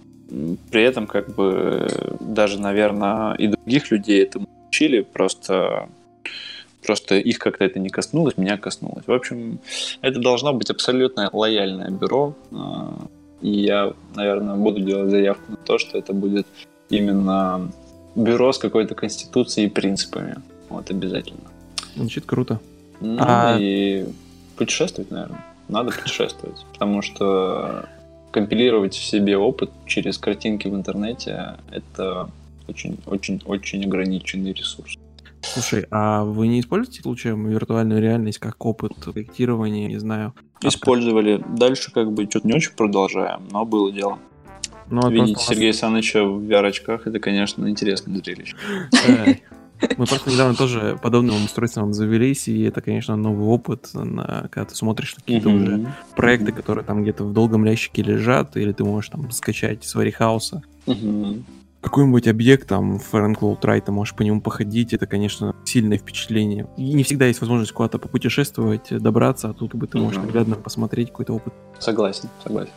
При 0.71 0.83
этом, 0.83 1.07
как 1.07 1.35
бы, 1.35 1.89
даже, 2.21 2.61
наверное, 2.61 3.35
и 3.35 3.49
других 3.49 3.91
людей 3.91 4.23
этому 4.23 4.49
учили, 4.69 5.01
просто, 5.03 5.89
просто 6.85 7.17
их 7.17 7.39
как-то 7.39 7.65
это 7.65 7.79
не 7.79 7.91
коснулось, 7.91 8.37
меня 8.37 8.57
коснулось. 8.57 9.07
В 9.07 9.13
общем, 9.13 9.59
это 10.01 10.21
должно 10.21 10.53
быть 10.53 10.71
абсолютно 10.71 11.29
лояльное 11.33 11.91
бюро, 11.91 12.35
а, 12.53 13.07
и 13.43 13.51
я, 13.51 13.93
наверное, 14.17 14.57
буду 14.57 14.81
делать 14.81 15.11
заявку 15.11 15.53
на 15.53 15.57
то, 15.57 15.79
что 15.79 15.99
это 15.99 16.13
будет 16.13 16.47
именно 16.89 17.71
бюро 18.17 18.53
с 18.53 18.59
какой-то 18.59 18.95
конституцией 18.95 19.67
и 19.67 19.71
принципами. 19.71 20.37
Вот, 20.69 20.91
обязательно. 20.91 21.54
Звучит 21.97 22.25
круто. 22.27 22.61
Ну 23.01 23.17
а... 23.21 23.57
и 23.59 24.07
путешествовать, 24.57 25.11
наверное. 25.11 25.45
Надо 25.69 25.93
путешествовать. 25.93 26.65
Потому 26.73 27.03
что 27.03 27.89
компилировать 28.31 28.95
в 28.95 29.05
себе 29.05 29.37
опыт 29.37 29.71
через 29.87 30.19
картинки 30.19 30.69
в 30.69 30.75
интернете— 30.75 31.57
это 31.71 32.29
очень-очень-очень 32.69 33.85
ограниченный 33.85 34.53
ресурс. 34.53 34.99
Слушай, 35.43 35.87
а 35.91 36.25
вы 36.25 36.49
не 36.49 36.61
используете 36.61 37.03
случаем 37.03 37.47
виртуальную 37.49 38.01
реальность 38.01 38.39
как 38.39 38.65
опыт 38.65 38.93
проектирования, 38.97 39.87
не 39.89 39.99
знаю? 39.99 40.35
Использовали. 40.63 41.39
Как... 41.39 41.55
Дальше 41.55 41.93
как 41.93 42.13
бы 42.13 42.25
что-то 42.25 42.47
не 42.49 42.55
очень 42.55 42.73
продолжаем, 42.73 43.43
но 43.51 43.65
было 43.65 43.93
дело. 43.93 44.19
Ну, 44.91 45.07
а 45.07 45.11
Видеть 45.11 45.39
Сергея 45.41 45.73
Саныча 45.73 46.25
в 46.25 46.43
VR-очках— 46.43 47.03
это, 47.07 47.19
конечно, 47.19 47.69
интересное 47.69 48.17
зрелище. 48.17 48.57
Мы 49.97 50.07
просто 50.07 50.31
недавно 50.31 50.55
тоже 50.55 50.99
подобным 51.03 51.45
устройством 51.45 51.93
завелись, 51.93 52.49
и 52.49 52.63
это, 52.63 52.81
конечно, 52.81 53.17
новый 53.17 53.47
опыт, 53.47 53.91
на, 53.93 54.49
когда 54.51 54.65
ты 54.65 54.75
смотришь 54.75 55.15
какие-то 55.15 55.49
mm-hmm. 55.49 55.63
уже 55.63 55.95
проекты, 56.17 56.53
которые 56.53 56.85
там 56.85 57.03
где-то 57.03 57.25
в 57.25 57.33
долгом 57.33 57.65
ящике 57.65 58.03
лежат, 58.03 58.57
или 58.57 58.73
ты 58.73 58.85
можешь 58.85 59.11
там 59.11 59.31
скачать 59.31 59.85
с 59.85 59.95
Варихауса. 59.95 60.63
Mm-hmm 60.87 61.43
какой-нибудь 61.85 62.27
объект, 62.27 62.69
там, 62.69 62.97
Fair 62.97 63.35
Cloud 63.35 63.61
Try, 63.61 63.81
ты 63.81 63.93
можешь 63.93 64.15
по 64.15 64.23
нему 64.23 64.41
походить, 64.41 64.93
это, 64.95 65.07
конечно, 65.07 65.55
сильное 65.65 65.99
впечатление. 65.99 66.67
И 66.77 66.95
не 66.95 67.05
всегда 67.05 67.27
есть 67.27 67.41
возможность 67.41 67.73
куда-то 67.73 67.99
попутешествовать, 67.99 68.89
добраться, 68.91 69.51
а 69.51 69.53
тут 69.53 69.73
как 69.73 69.81
бы 69.81 69.87
ты 69.87 69.99
можешь 69.99 70.21
наглядно 70.21 70.57
посмотреть 70.57 71.09
какой-то 71.09 71.35
опыт. 71.35 71.53
Согласен, 71.79 72.31
согласен. 72.43 72.73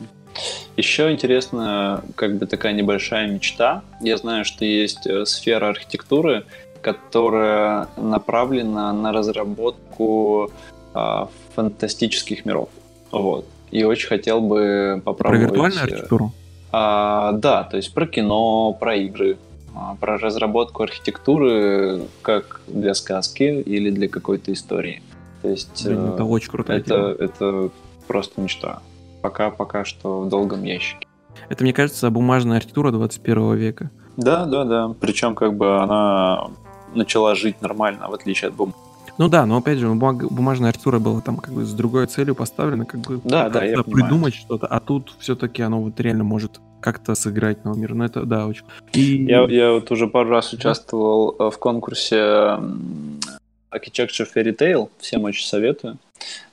Еще 0.76 1.12
интересно, 1.12 2.04
как 2.16 2.38
бы 2.38 2.46
такая 2.46 2.74
небольшая 2.74 3.28
мечта. 3.28 3.82
Я 4.02 4.18
знаю, 4.18 4.46
что 4.46 4.66
есть 4.66 5.08
э, 5.08 5.26
сфера 5.26 5.70
архитектуры, 5.70 6.46
которая 6.82 7.88
направлена 7.98 8.94
на 8.94 9.12
разработку 9.12 10.52
а, 10.94 11.30
фантастических 11.56 12.46
миров. 12.46 12.70
Вот. 13.12 13.46
И 13.72 13.84
очень 13.84 14.08
хотел 14.08 14.42
бы 14.42 15.02
попробовать... 15.04 15.42
Про 15.42 15.48
виртуальную 15.48 15.82
э, 15.82 15.84
архитектуру? 15.84 16.32
А, 16.72 17.32
да, 17.34 17.64
то 17.64 17.78
есть 17.78 17.94
про 17.94 18.08
кино, 18.08 18.74
про 18.74 18.96
игры, 18.96 19.38
а, 19.76 19.96
про 20.00 20.18
разработку 20.18 20.84
архитектуры 20.84 22.02
как 22.22 22.62
для 22.68 22.94
сказки 22.94 23.44
или 23.44 23.90
для 23.90 24.08
какой-то 24.08 24.52
истории. 24.54 25.02
То 25.42 25.50
есть 25.50 25.86
Блин, 25.86 26.14
это 26.14 26.24
очень 26.24 26.50
круто. 26.50 26.74
Это, 26.74 27.16
это 27.20 27.70
просто 28.08 28.42
мечта. 28.42 28.80
Пока, 29.22 29.50
пока 29.50 29.86
что 29.86 30.22
в 30.22 30.30
долгом 30.30 30.64
ящике. 30.64 31.08
Это, 31.50 31.64
мне 31.64 31.74
кажется, 31.74 32.10
бумажная 32.10 32.58
архитектура 32.58 32.92
21 32.92 33.56
века. 33.56 33.92
Да, 34.18 34.46
да, 34.46 34.64
да. 34.64 34.96
Причем 35.00 35.36
как 35.36 35.56
бы 35.56 35.78
она 35.78 36.50
начала 36.98 37.36
жить 37.36 37.62
нормально, 37.62 38.08
в 38.10 38.14
отличие 38.14 38.50
от 38.50 38.56
бумаги. 38.56 38.78
Ну 39.18 39.30
да, 39.30 39.46
но 39.46 39.58
опять 39.58 39.80
же, 39.80 39.88
бумаг, 39.88 40.32
бумажная 40.32 40.70
архитектура 40.70 41.00
была 41.00 41.22
там 41.22 41.38
как 41.38 41.54
бы 41.54 41.66
с 41.66 41.74
другой 41.74 42.06
целью 42.06 42.36
поставлена, 42.36 42.86
как 42.86 43.00
бы 43.02 43.20
да, 43.24 43.50
да, 43.50 43.64
я 43.64 43.82
придумать 43.82 44.36
что-то, 44.36 44.68
а 44.68 44.80
тут 44.80 45.16
все-таки 45.20 45.64
оно 45.64 45.82
вот 45.82 46.00
реально 46.00 46.24
может 46.24 46.60
как-то 46.80 47.16
сыграть 47.16 47.66
на 47.66 47.74
мир. 47.74 47.96
Ну 47.96 48.04
это 48.04 48.24
да, 48.24 48.46
очень. 48.46 48.66
И... 48.94 49.26
Я, 49.26 49.44
я 49.46 49.72
вот 49.72 49.90
уже 49.92 50.08
пару 50.08 50.30
раз 50.30 50.54
участвовал 50.54 51.36
да. 51.38 51.46
Э, 51.46 51.50
в 51.50 51.58
конкурсе 51.58 52.16
Architecture 53.72 54.28
Fairy 54.34 54.56
Tale, 54.56 54.90
всем 55.00 55.24
очень 55.24 55.48
советую. 55.48 55.98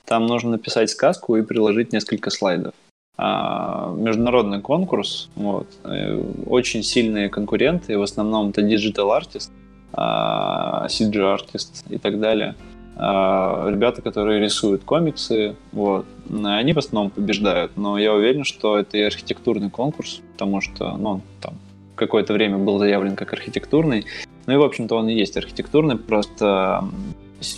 Там 0.06 0.26
нужно 0.26 0.52
написать 0.52 0.90
сказку 0.90 1.36
и 1.36 1.42
приложить 1.42 1.92
несколько 1.92 2.30
слайдов. 2.30 2.74
А, 3.16 3.94
международный 3.96 4.60
конкурс, 4.60 5.30
вот, 5.36 5.68
э, 5.84 6.20
очень 6.46 6.82
сильные 6.82 7.28
конкуренты, 7.28 7.96
в 7.96 8.02
основном 8.02 8.50
это 8.50 8.60
Digital 8.60 9.16
Artist, 9.16 9.50
а, 9.50 9.63
CG-артист 9.96 11.84
и 11.88 11.98
так 11.98 12.20
далее. 12.20 12.54
А, 12.96 13.68
ребята, 13.68 14.02
которые 14.02 14.40
рисуют 14.40 14.84
комиксы, 14.84 15.56
вот, 15.72 16.06
они 16.30 16.72
в 16.72 16.78
основном 16.78 17.10
побеждают, 17.10 17.76
но 17.76 17.98
я 17.98 18.14
уверен, 18.14 18.44
что 18.44 18.78
это 18.78 18.96
и 18.96 19.02
архитектурный 19.02 19.68
конкурс, 19.68 20.20
потому 20.32 20.60
что, 20.60 20.96
ну, 20.96 21.20
там, 21.40 21.54
какое-то 21.96 22.32
время 22.32 22.58
был 22.58 22.78
заявлен 22.78 23.16
как 23.16 23.32
архитектурный, 23.32 24.06
ну 24.46 24.54
и, 24.54 24.56
в 24.56 24.62
общем-то, 24.62 24.94
он 24.94 25.08
и 25.08 25.14
есть 25.14 25.36
архитектурный, 25.36 25.96
просто 25.96 26.84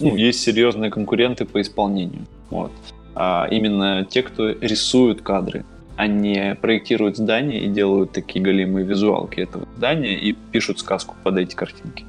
ну, 0.00 0.16
есть 0.16 0.40
серьезные 0.40 0.90
конкуренты 0.90 1.44
по 1.44 1.60
исполнению, 1.60 2.26
вот. 2.48 2.72
А 3.14 3.46
именно 3.50 4.06
те, 4.08 4.22
кто 4.22 4.48
рисуют 4.48 5.20
кадры, 5.20 5.64
они 5.96 6.54
проектируют 6.60 7.16
здания 7.16 7.60
и 7.60 7.68
делают 7.68 8.12
такие 8.12 8.44
голимые 8.44 8.84
визуалки 8.84 9.40
этого 9.40 9.66
здания 9.76 10.18
и 10.18 10.32
пишут 10.32 10.78
сказку 10.78 11.16
под 11.22 11.38
эти 11.38 11.54
картинки. 11.54 12.04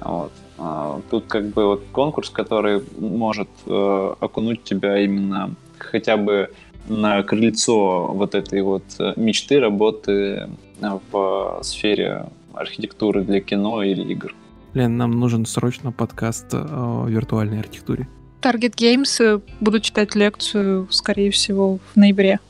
Вот. 0.00 0.32
А, 0.58 1.00
тут 1.10 1.26
как 1.28 1.48
бы 1.48 1.66
вот 1.66 1.84
конкурс, 1.92 2.30
который 2.30 2.82
может 2.98 3.48
э, 3.66 4.14
окунуть 4.20 4.64
тебя 4.64 4.98
именно 4.98 5.54
хотя 5.78 6.16
бы 6.16 6.50
на 6.88 7.22
крыльцо 7.22 8.08
вот 8.08 8.34
этой 8.34 8.62
вот 8.62 8.82
э, 8.98 9.12
мечты 9.16 9.60
работы 9.60 10.48
в 10.80 11.60
сфере 11.62 12.26
архитектуры 12.54 13.22
для 13.22 13.40
кино 13.40 13.82
или 13.82 14.02
игр. 14.12 14.34
Лен, 14.74 14.96
нам 14.96 15.12
нужен 15.12 15.46
срочно 15.46 15.92
подкаст 15.92 16.46
о 16.52 17.06
виртуальной 17.06 17.60
архитектуре. 17.60 18.08
Target 18.40 18.76
Games 18.76 19.22
э, 19.22 19.40
буду 19.60 19.80
читать 19.80 20.14
лекцию, 20.14 20.88
скорее 20.90 21.30
всего, 21.30 21.78
в 21.92 21.96
ноябре. 21.96 22.40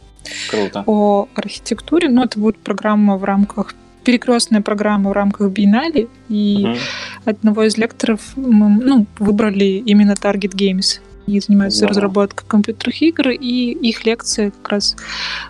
Круто. 0.51 0.85
О 0.87 1.29
архитектуре. 1.35 2.09
Ну, 2.09 2.25
это 2.25 2.39
будет 2.39 2.59
программа 2.59 3.17
в 3.17 3.25
рамках 3.25 3.75
перекрестная 4.05 4.63
программа 4.63 5.11
в 5.11 5.13
рамках 5.13 5.51
Биеннале, 5.51 6.09
и 6.31 6.65
угу. 6.65 6.79
одного 7.27 7.65
из 7.65 7.77
лекторов 7.77 8.21
мы 8.37 8.69
ну, 8.71 9.07
выбрали 9.19 9.83
именно 9.85 10.13
Target 10.13 10.55
Games. 10.55 11.01
И 11.27 11.41
занимаются 11.41 11.85
wow. 11.85 11.89
разработкой 11.89 12.49
компьютерных 12.49 13.03
игр, 13.03 13.29
и 13.29 13.73
их 13.73 14.07
лекция 14.07 14.51
как 14.51 14.69
раз 14.71 14.97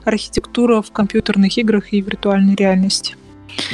архитектура 0.04 0.82
в 0.82 0.90
компьютерных 0.90 1.56
играх 1.56 1.92
и 1.92 2.00
виртуальной 2.00 2.56
реальности. 2.56 3.14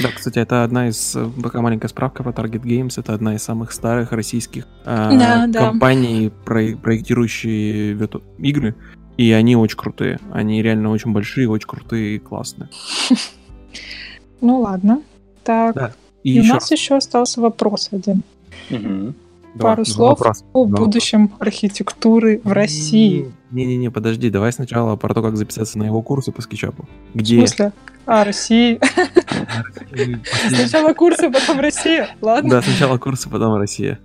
Да, 0.02 0.10
кстати, 0.14 0.38
это 0.38 0.64
одна 0.64 0.88
из, 0.88 1.16
такая 1.42 1.62
маленькая 1.62 1.88
справка 1.88 2.22
про 2.22 2.32
Target 2.32 2.62
Games, 2.62 3.00
это 3.00 3.14
одна 3.14 3.34
из 3.34 3.42
самых 3.42 3.72
старых 3.72 4.12
российских 4.12 4.66
э, 4.84 5.46
да, 5.48 5.70
компаний, 5.70 6.28
да. 6.28 6.44
Про, 6.44 6.76
проектирующие 6.76 7.94
вирту... 7.94 8.22
игры. 8.38 8.74
И 9.16 9.30
они 9.32 9.56
очень 9.56 9.76
крутые. 9.76 10.18
Они 10.32 10.62
реально 10.62 10.90
очень 10.90 11.12
большие, 11.12 11.48
очень 11.48 11.68
крутые 11.68 12.16
и 12.16 12.18
классные. 12.18 12.68
Ну 14.40 14.60
ладно. 14.60 15.00
Так. 15.42 15.74
Да. 15.74 15.92
И, 16.22 16.34
и 16.34 16.40
у 16.40 16.44
нас 16.44 16.70
еще 16.70 16.96
остался 16.96 17.40
вопрос 17.40 17.88
один. 17.92 18.22
Угу. 18.70 19.14
Пару 19.58 19.84
два, 19.84 19.92
слов 19.92 20.18
два 20.18 20.32
о 20.52 20.66
два 20.66 20.78
будущем 20.78 21.32
архитектуры 21.38 22.40
в 22.44 22.52
России. 22.52 23.32
Не-не-не, 23.52 23.90
подожди, 23.90 24.28
давай 24.28 24.52
сначала 24.52 24.96
про 24.96 25.14
то, 25.14 25.22
как 25.22 25.36
записаться 25.36 25.78
на 25.78 25.84
его 25.84 26.02
курсы 26.02 26.32
по 26.32 26.42
скетчапу. 26.42 26.86
Где? 27.14 27.36
В 27.36 27.48
смысле? 27.48 27.72
А, 28.04 28.24
России. 28.24 28.80
Сначала 30.48 30.92
курсы, 30.92 31.30
потом 31.30 31.60
Россия. 31.60 32.08
Ладно. 32.20 32.50
Да, 32.50 32.62
сначала 32.62 32.98
курсы, 32.98 33.30
потом 33.30 33.56
Россия. 33.56 33.98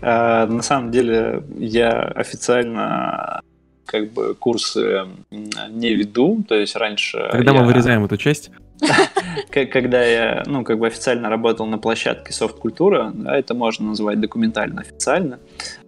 А, 0.00 0.46
на 0.46 0.62
самом 0.62 0.90
деле, 0.90 1.44
я 1.58 1.90
официально 1.90 3.40
как 3.86 4.12
бы 4.12 4.34
курсы 4.34 5.06
не 5.30 5.94
веду, 5.94 6.44
то 6.48 6.54
есть 6.54 6.76
раньше... 6.76 7.28
Когда 7.30 7.52
я... 7.52 7.60
мы 7.60 7.66
вырезаем 7.66 8.04
эту 8.04 8.16
часть? 8.16 8.50
Когда 9.50 10.02
я, 10.02 10.42
ну, 10.46 10.64
как 10.64 10.78
бы 10.78 10.86
официально 10.86 11.28
работал 11.28 11.66
на 11.66 11.78
площадке 11.78 12.32
софт-культура, 12.32 13.12
да, 13.14 13.36
это 13.36 13.54
можно 13.54 13.88
называть 13.88 14.20
документально 14.20 14.80
официально, 14.80 15.38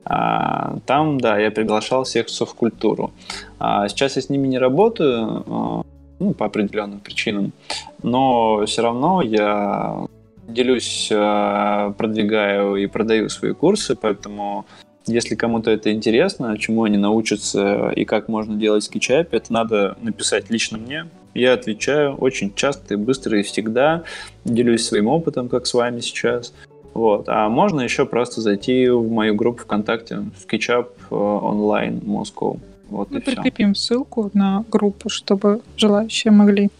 а, 0.05 0.78
там, 0.86 1.20
да, 1.20 1.38
я 1.38 1.51
приглашал 1.51 2.05
всех 2.05 2.26
в 2.26 2.30
софт-культуру. 2.30 3.12
А 3.59 3.88
сейчас 3.88 4.16
я 4.16 4.22
с 4.22 4.30
ними 4.30 4.47
не 4.47 4.59
работаю, 4.59 5.44
а, 5.47 5.82
ну, 6.18 6.32
по 6.32 6.47
определенным 6.47 7.01
причинам, 7.01 7.53
но 8.03 8.64
все 8.66 8.82
равно 8.82 9.22
я 9.22 10.07
делюсь, 10.49 11.09
продвигаю 11.09 12.76
и 12.76 12.86
продаю 12.86 13.28
свои 13.28 13.53
курсы, 13.53 13.97
поэтому 13.97 14.64
если 15.07 15.34
кому-то 15.34 15.70
это 15.70 15.92
интересно, 15.92 16.59
чему 16.59 16.84
они 16.84 16.96
научатся 16.96 17.90
и 17.90 18.04
как 18.04 18.28
можно 18.28 18.57
делать 18.57 18.84
скетчап, 18.84 19.32
это 19.32 19.52
надо 19.52 19.96
написать 20.02 20.50
лично 20.50 20.78
мне. 20.78 21.07
Я 21.34 21.52
отвечаю 21.52 22.14
очень 22.16 22.54
часто 22.54 22.94
и 22.94 22.96
быстро 22.96 23.38
и 23.38 23.42
всегда. 23.42 24.04
Делюсь 24.44 24.86
своим 24.86 25.09
опытом, 25.09 25.48
как 25.48 25.66
с 25.66 25.74
вами 25.74 26.00
сейчас. 26.00 26.54
Вот. 26.94 27.28
А 27.28 27.48
можно 27.50 27.82
еще 27.82 28.07
просто 28.07 28.40
зайти 28.40 28.88
в 28.88 29.11
мою 29.11 29.34
группу 29.34 29.62
ВКонтакте 29.62 30.24
SketchUp 30.46 30.86
э, 31.11 31.14
онлайн 31.14 32.00
Москву. 32.04 32.59
Вот 32.88 33.11
Мы 33.11 33.20
прикрепим 33.20 33.74
все. 33.74 33.94
ссылку 33.94 34.30
на 34.32 34.64
группу, 34.70 35.11
чтобы 35.11 35.61
желающие 35.76 36.30
могли. 36.32 36.70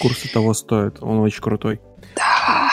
Курсы 0.00 0.30
того 0.30 0.52
стоят, 0.52 0.96
он 1.00 1.20
очень 1.20 1.40
крутой. 1.40 1.80
Да. 2.16 2.70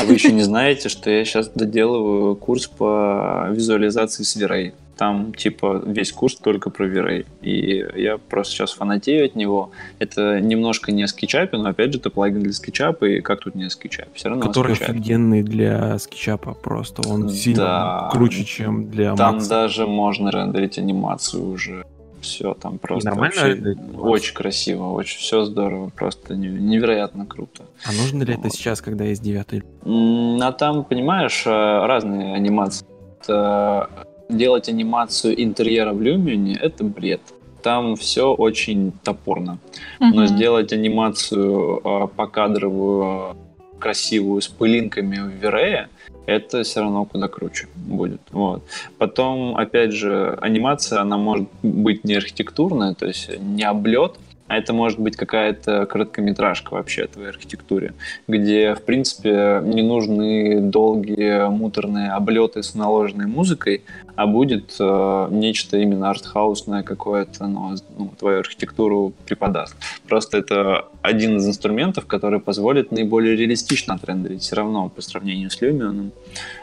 А 0.00 0.04
вы 0.04 0.14
еще 0.14 0.32
не 0.32 0.42
знаете, 0.42 0.88
что 0.88 1.10
я 1.10 1.24
сейчас 1.24 1.48
доделываю 1.48 2.36
курс 2.36 2.66
по 2.66 3.48
визуализации 3.50 4.22
с 4.22 4.36
Верой. 4.36 4.74
Там, 4.96 5.34
типа, 5.34 5.82
весь 5.84 6.10
курс 6.10 6.36
только 6.36 6.70
про 6.70 6.86
Верей. 6.86 7.26
И 7.42 7.84
я 7.96 8.16
просто 8.16 8.54
сейчас 8.54 8.72
фанатею 8.72 9.26
от 9.26 9.36
него. 9.36 9.70
Это 9.98 10.40
немножко 10.40 10.90
не 10.90 11.06
скетчапе, 11.06 11.58
но, 11.58 11.68
опять 11.68 11.92
же, 11.92 11.98
это 11.98 12.08
плагин 12.08 12.42
для 12.42 12.52
скетчапа, 12.52 13.04
и 13.04 13.20
как 13.20 13.40
тут 13.40 13.54
не 13.54 13.64
о 13.64 13.70
скетчапе? 13.70 14.08
Все 14.14 14.30
равно 14.30 14.46
Который 14.46 14.72
офигенный 14.72 15.42
для 15.42 15.98
скетчапа 15.98 16.54
просто. 16.54 17.06
Он 17.06 17.28
сильно 17.28 17.62
да. 17.62 18.08
круче, 18.10 18.44
чем 18.44 18.90
для 18.90 19.14
Там 19.14 19.36
Max. 19.36 19.48
даже 19.48 19.86
можно 19.86 20.30
рендерить 20.30 20.78
анимацию 20.78 21.46
уже 21.46 21.84
все 22.26 22.54
там 22.54 22.78
просто 22.78 23.14
вообще 23.14 23.76
очень 23.96 24.34
красиво, 24.34 24.90
очень 24.92 25.18
все 25.18 25.44
здорово, 25.44 25.88
просто 25.88 26.34
невероятно 26.36 27.26
круто. 27.26 27.64
А 27.84 27.92
нужно 27.92 28.22
ли 28.24 28.34
вот. 28.34 28.46
это 28.46 28.56
сейчас, 28.56 28.80
когда 28.80 29.04
есть 29.04 29.22
девятый? 29.22 29.62
А 29.84 30.52
там, 30.52 30.84
понимаешь, 30.84 31.44
э, 31.46 31.50
разные 31.50 32.34
анимации. 32.34 32.86
Это 33.20 33.88
делать 34.28 34.68
анимацию 34.68 35.42
интерьера 35.42 35.92
в 35.92 36.02
Люмине— 36.02 36.58
это 36.60 36.84
бред. 36.84 37.20
Там 37.62 37.96
все 37.96 38.32
очень 38.32 38.92
топорно. 39.02 39.58
Uh-huh. 39.98 40.10
Но 40.14 40.26
сделать 40.26 40.72
анимацию 40.72 41.80
э, 41.82 42.08
покадровую, 42.14 43.36
красивую, 43.78 44.40
с 44.40 44.48
пылинками 44.48 45.16
в 45.16 45.28
Верее, 45.28 45.88
это 46.26 46.62
все 46.62 46.80
равно 46.80 47.04
куда 47.04 47.28
круче 47.28 47.68
будет. 47.74 48.20
Вот. 48.30 48.62
Потом, 48.98 49.56
опять 49.56 49.92
же, 49.92 50.36
анимация, 50.40 51.00
она 51.00 51.16
может 51.16 51.48
быть 51.62 52.04
не 52.04 52.14
архитектурная, 52.14 52.94
то 52.94 53.06
есть 53.06 53.30
не 53.38 53.62
облет, 53.62 54.14
а 54.48 54.56
это 54.56 54.72
может 54.72 54.98
быть 54.98 55.16
какая-то 55.16 55.86
короткометражка 55.86 56.74
вообще 56.74 57.06
твоей 57.06 57.30
архитектуре, 57.30 57.94
где, 58.28 58.74
в 58.74 58.82
принципе, 58.82 59.60
не 59.64 59.82
нужны 59.82 60.60
долгие 60.60 61.48
муторные 61.48 62.10
облеты 62.10 62.62
с 62.62 62.74
наложенной 62.74 63.26
музыкой, 63.26 63.82
а 64.14 64.26
будет 64.26 64.74
э, 64.80 65.28
нечто 65.30 65.76
именно 65.76 66.10
артхаусное 66.10 66.82
какое-то, 66.82 67.46
но 67.46 67.74
ну, 67.98 68.10
твою 68.18 68.40
архитектуру 68.40 69.12
преподаст. 69.26 69.76
Просто 70.08 70.38
это 70.38 70.86
один 71.02 71.36
из 71.36 71.46
инструментов, 71.46 72.06
который 72.06 72.40
позволит 72.40 72.92
наиболее 72.92 73.36
реалистично 73.36 73.94
отрендерить 73.94 74.42
все 74.42 74.56
равно 74.56 74.88
по 74.88 75.02
сравнению 75.02 75.50
с 75.50 75.60
Lumion. 75.60 76.12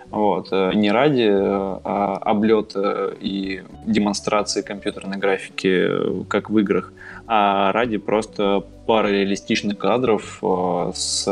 Вот. 0.10 0.50
Э, 0.52 0.72
не 0.76 0.92
ради 0.92 1.28
э, 1.28 1.80
облета 1.84 3.14
и 3.20 3.64
демонстрации 3.86 4.62
компьютерной 4.62 5.18
графики, 5.18 5.68
э, 5.68 6.24
как 6.28 6.50
в 6.50 6.60
играх, 6.60 6.94
а 7.28 7.72
ради 7.72 7.98
просто 7.98 8.64
пары 8.86 9.12
реалистичных 9.12 9.78
кадров 9.78 10.42
с 10.94 11.28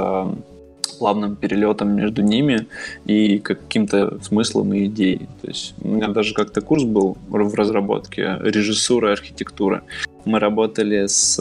плавным 1.02 1.36
перелетом 1.36 1.96
между 1.96 2.22
ними 2.22 2.68
и 3.06 3.40
каким-то 3.40 4.24
смыслом 4.24 4.74
и 4.74 4.86
идеей. 4.86 5.28
То 5.42 5.48
есть 5.48 5.74
у 5.82 5.88
меня 5.88 6.08
даже 6.10 6.36
как-то 6.36 6.62
курс 6.62 6.84
был 6.84 7.18
в 7.28 7.56
разработке 7.56 8.38
режиссура 8.42 9.10
и 9.10 9.14
архитектура. 9.14 9.82
Мы 10.26 10.38
работали 10.40 11.08
с 11.08 11.40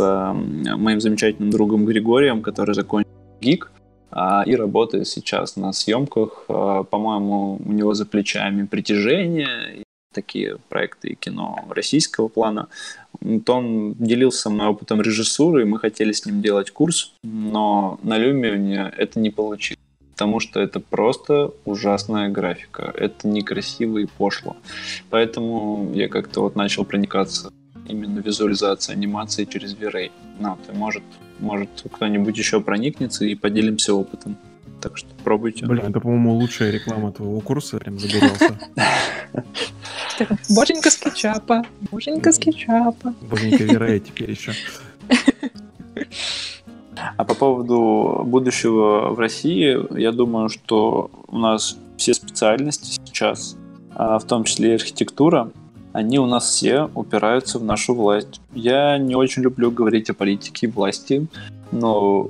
моим 0.79 1.01
замечательным 1.01 1.51
другом 1.51 1.85
Григорием, 1.85 2.41
который 2.41 2.75
закончил 2.75 3.11
ГИК, 3.43 3.71
а, 4.11 4.43
и 4.47 4.57
работает 4.57 5.07
сейчас 5.07 5.57
на 5.57 5.73
съемках. 5.73 6.45
По-моему, 6.47 7.61
у 7.65 7.73
него 7.73 7.95
за 7.95 8.07
плечами 8.07 8.67
«Притяжение», 8.67 9.85
такие 10.13 10.59
проекты 10.69 11.11
и 11.11 11.15
кино 11.15 11.65
российского 11.71 12.29
плана. 12.29 12.69
То 13.45 13.55
он 13.55 13.95
делился 13.95 14.51
мной 14.51 14.69
опытом 14.69 15.01
режиссуры, 15.01 15.63
и 15.63 15.65
мы 15.65 15.79
хотели 15.79 16.13
с 16.13 16.27
ним 16.27 16.43
делать 16.43 16.71
курс, 16.71 17.13
но 17.23 17.99
на 18.03 18.19
Люмионе 18.19 18.93
это 18.97 19.21
не 19.21 19.31
получилось 19.31 19.79
потому 20.15 20.39
что 20.39 20.61
это 20.61 20.81
просто 20.81 21.51
ужасная 21.65 22.29
графика. 22.29 22.93
Это 22.95 23.27
некрасиво 23.27 23.97
и 23.97 24.05
пошло. 24.05 24.55
Поэтому 25.09 25.93
я 25.95 26.09
как-то 26.09 26.43
вот 26.43 26.57
начал 26.57 26.85
проникаться 26.85 27.51
именно 27.89 28.19
визуализацией 28.19 28.99
анимации 28.99 29.47
через 29.47 29.73
V-Ray. 29.73 30.11
Ну, 30.39 30.51
вот, 30.51 30.77
может, 30.77 31.03
может 31.39 31.71
кто-нибудь 31.91 32.37
еще 32.37 32.61
проникнется 32.61 33.25
и 33.25 33.35
поделимся 33.35 33.95
опытом. 33.95 34.37
Так 34.81 34.97
что 34.97 35.09
пробуйте. 35.25 35.67
Блин, 35.67 35.87
это, 35.87 36.01
по-моему, 36.01 36.35
лучшая 36.35 36.71
реклама 36.71 37.13
твоего 37.13 37.41
курса. 37.41 37.79
Прям 37.79 37.99
загорелся. 37.99 38.59
Боженька 40.49 40.91
с 40.91 40.97
кетчапа. 40.97 41.65
Боженька 41.91 42.33
с 42.33 42.39
кетчапа. 42.39 43.15
Боженька 43.21 43.65
Верея 43.65 44.01
теперь 44.01 44.31
еще. 44.31 44.53
А 47.17 47.25
по 47.25 47.35
поводу 47.35 48.23
будущего 48.27 49.11
в 49.11 49.19
России, 49.19 49.79
я 49.99 50.13
думаю, 50.13 50.49
что 50.49 51.11
у 51.29 51.39
нас 51.39 51.77
все 51.97 52.15
специальности 52.15 52.99
сейчас, 53.05 53.57
а 53.95 54.19
в 54.19 54.25
том 54.25 54.45
числе 54.45 54.73
и 54.73 54.75
архитектура, 54.75 55.51
они 55.93 56.19
у 56.19 56.27
нас 56.27 56.51
все 56.51 56.91
упираются 56.95 57.59
в 57.59 57.65
нашу 57.65 57.95
власть. 57.95 58.41
Я 58.55 58.99
не 58.99 59.15
очень 59.15 59.43
люблю 59.43 59.71
говорить 59.71 60.11
о 60.11 60.15
политике 60.15 60.67
и 60.67 60.71
власти, 60.71 61.27
но 61.73 62.29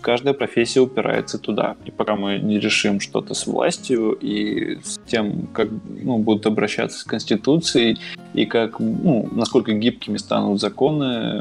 каждая 0.00 0.34
профессия 0.34 0.80
упирается 0.80 1.38
туда. 1.38 1.76
И 1.84 1.90
пока 1.90 2.16
мы 2.16 2.38
не 2.38 2.58
решим 2.58 3.00
что-то 3.00 3.34
с 3.34 3.46
властью 3.46 4.12
и 4.12 4.78
с 4.82 4.98
тем, 5.06 5.48
как 5.52 5.68
ну, 5.88 6.18
будут 6.18 6.46
обращаться 6.46 6.98
с 6.98 7.04
Конституцией, 7.04 7.98
и 8.34 8.44
как, 8.44 8.80
ну, 8.80 9.28
насколько 9.32 9.72
гибкими 9.72 10.18
станут 10.18 10.60
законы 10.60 11.40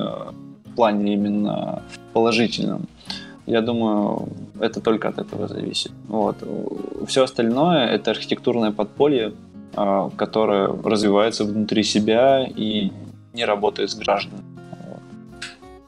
в 0.65 0.75
плане 0.75 1.13
именно 1.13 1.83
положительном, 2.13 2.87
я 3.45 3.61
думаю, 3.61 4.29
это 4.59 4.81
только 4.81 5.09
от 5.09 5.19
этого 5.19 5.47
зависит. 5.47 5.91
Вот. 6.07 6.37
Все 7.07 7.23
остальное— 7.23 7.85
это 7.95 8.11
архитектурное 8.11 8.71
подполье, 8.71 9.33
а, 9.75 10.09
которая 10.15 10.67
развивается 10.67 11.43
внутри 11.43 11.83
себя 11.83 12.43
и 12.43 12.91
не 13.33 13.45
работает 13.45 13.91
с 13.91 13.95
гражданами. 13.95 14.43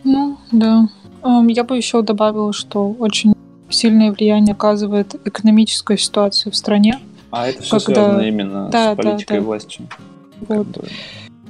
Ну, 0.03 0.37
да. 0.51 0.87
Я 1.23 1.63
бы 1.63 1.77
еще 1.77 2.01
добавила, 2.01 2.53
что 2.53 2.91
очень 2.99 3.33
сильное 3.69 4.11
влияние 4.11 4.53
оказывает 4.53 5.15
экономическая 5.25 5.97
ситуация 5.97 6.51
в 6.51 6.55
стране. 6.55 6.99
А 7.31 7.47
это 7.47 7.61
все 7.61 7.79
когда... 7.79 8.05
связано 8.05 8.21
именно 8.21 8.69
да, 8.69 8.93
с 8.93 8.95
политикой 8.95 9.33
да, 9.33 9.39
да. 9.39 9.45
властью. 9.45 9.87
Вот. 10.47 10.67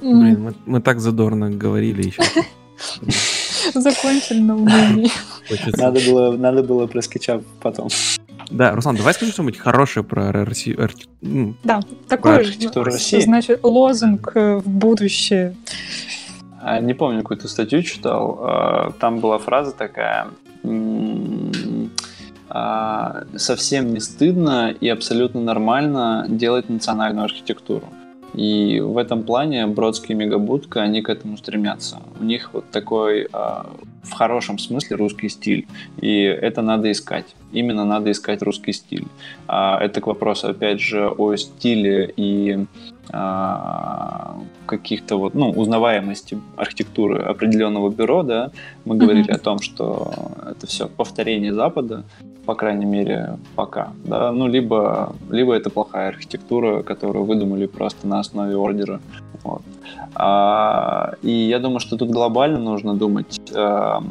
Блин, 0.00 0.42
мы, 0.42 0.54
мы 0.66 0.80
так 0.80 1.00
задорно 1.00 1.50
говорили 1.50 2.08
еще. 2.08 2.22
Закончили 3.74 4.40
на 4.40 4.56
унынии. 4.56 5.10
Надо 5.76 6.00
было, 6.00 6.36
надо 6.36 6.62
было 6.62 6.86
про 6.86 7.02
скетчап 7.02 7.42
потом. 7.60 7.88
Да, 8.50 8.74
Руслан, 8.74 8.96
давай 8.96 9.12
скажи 9.14 9.32
что-нибудь 9.32 9.58
хорошее 9.58 10.04
про 10.04 10.32
Россию. 10.32 10.88
Ну, 11.20 11.54
да, 11.64 11.80
такой, 12.08 12.38
России. 12.38 13.20
значит, 13.20 13.60
лозунг 13.62 14.32
э, 14.34 14.56
в 14.56 14.68
будущее. 14.68 15.54
А, 16.60 16.80
не 16.80 16.94
помню, 16.94 17.22
какую-то 17.22 17.48
статью 17.48 17.82
читал. 17.82 18.38
А, 18.42 18.90
там 18.98 19.20
была 19.20 19.38
фраза 19.38 19.72
такая 19.72 20.28
а, 22.50 23.24
совсем 23.36 23.92
не 23.92 24.00
стыдно 24.00 24.70
и 24.70 24.88
абсолютно 24.88 25.40
нормально 25.40 26.26
делать 26.28 26.68
национальную 26.68 27.24
архитектуру. 27.24 27.86
И 28.34 28.80
в 28.80 28.98
этом 28.98 29.22
плане 29.22 29.66
Бродский 29.66 30.14
и 30.14 30.18
Мегабудка, 30.18 30.82
они 30.82 31.00
к 31.00 31.08
этому 31.08 31.36
стремятся. 31.38 31.98
У 32.20 32.24
них 32.24 32.50
вот 32.52 32.70
такой 32.70 33.26
в 33.32 34.12
хорошем 34.12 34.58
смысле 34.58 34.96
русский 34.96 35.30
стиль. 35.30 35.66
И 36.00 36.22
это 36.22 36.60
надо 36.60 36.92
искать. 36.92 37.34
Именно 37.52 37.86
надо 37.86 38.10
искать 38.10 38.42
русский 38.42 38.74
стиль. 38.74 39.06
Это 39.46 40.00
к 40.02 40.06
вопросу, 40.06 40.48
опять 40.48 40.78
же, 40.78 41.08
о 41.08 41.36
стиле 41.36 42.12
и 42.16 42.66
каких-то 44.66 45.16
вот, 45.16 45.34
ну, 45.34 45.50
узнаваемости 45.50 46.38
архитектуры 46.56 47.22
определенного 47.22 47.88
бюро, 47.88 48.22
да, 48.22 48.50
мы 48.84 48.94
mm-hmm. 48.94 48.98
говорили 48.98 49.30
о 49.30 49.38
том, 49.38 49.60
что 49.60 50.12
это 50.46 50.66
все 50.66 50.88
повторение 50.88 51.54
Запада, 51.54 52.04
по 52.44 52.54
крайней 52.54 52.84
мере, 52.84 53.38
пока, 53.56 53.92
да, 54.04 54.30
ну, 54.32 54.46
либо, 54.46 55.14
либо 55.30 55.54
это 55.54 55.70
плохая 55.70 56.08
архитектура, 56.08 56.82
которую 56.82 57.24
выдумали 57.24 57.66
просто 57.66 58.06
на 58.06 58.20
основе 58.20 58.56
ордера, 58.56 59.00
вот. 59.42 59.62
А, 60.14 61.12
и 61.22 61.30
я 61.30 61.58
думаю, 61.58 61.80
что 61.80 61.96
тут 61.96 62.10
глобально 62.10 62.58
нужно 62.58 62.94
думать 62.94 63.40
а, 63.54 64.02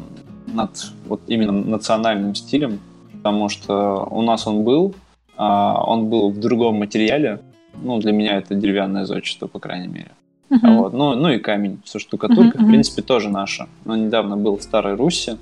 над 0.46 0.70
вот 1.06 1.20
именно 1.26 1.52
национальным 1.52 2.34
стилем, 2.34 2.80
потому 3.12 3.48
что 3.48 4.06
у 4.10 4.22
нас 4.22 4.46
он 4.46 4.64
был, 4.64 4.94
а, 5.36 5.82
он 5.84 6.06
был 6.06 6.30
в 6.30 6.40
другом 6.40 6.78
материале, 6.78 7.40
ну, 7.82 7.98
для 7.98 8.12
меня 8.12 8.36
это 8.36 8.54
деревянное 8.54 9.04
зодчество, 9.04 9.46
по 9.46 9.58
крайней 9.58 9.88
мере. 9.88 10.10
Uh-huh. 10.50 10.78
Вот. 10.78 10.92
Ну, 10.94 11.14
ну 11.14 11.28
и 11.28 11.38
камень 11.38 11.80
со 11.84 11.98
штукатуркой, 11.98 12.60
uh-huh, 12.60 12.64
в 12.64 12.68
принципе, 12.68 13.02
тоже 13.02 13.28
наша. 13.28 13.68
Но 13.84 13.96
недавно 13.96 14.36
был 14.36 14.56
в 14.56 14.62
Старой 14.62 14.94
Руси, 14.94 15.36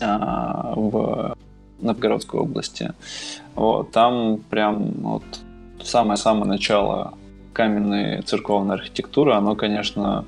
а, 0.00 0.74
в 0.76 1.36
Новгородской 1.80 2.40
области. 2.40 2.92
Вот. 3.54 3.92
Там 3.92 4.40
прям 4.50 4.92
вот 5.00 5.24
самое-самое 5.82 6.46
начало 6.46 7.14
каменной 7.52 8.22
церковной 8.22 8.76
архитектуры, 8.76 9.32
оно, 9.32 9.54
конечно, 9.54 10.24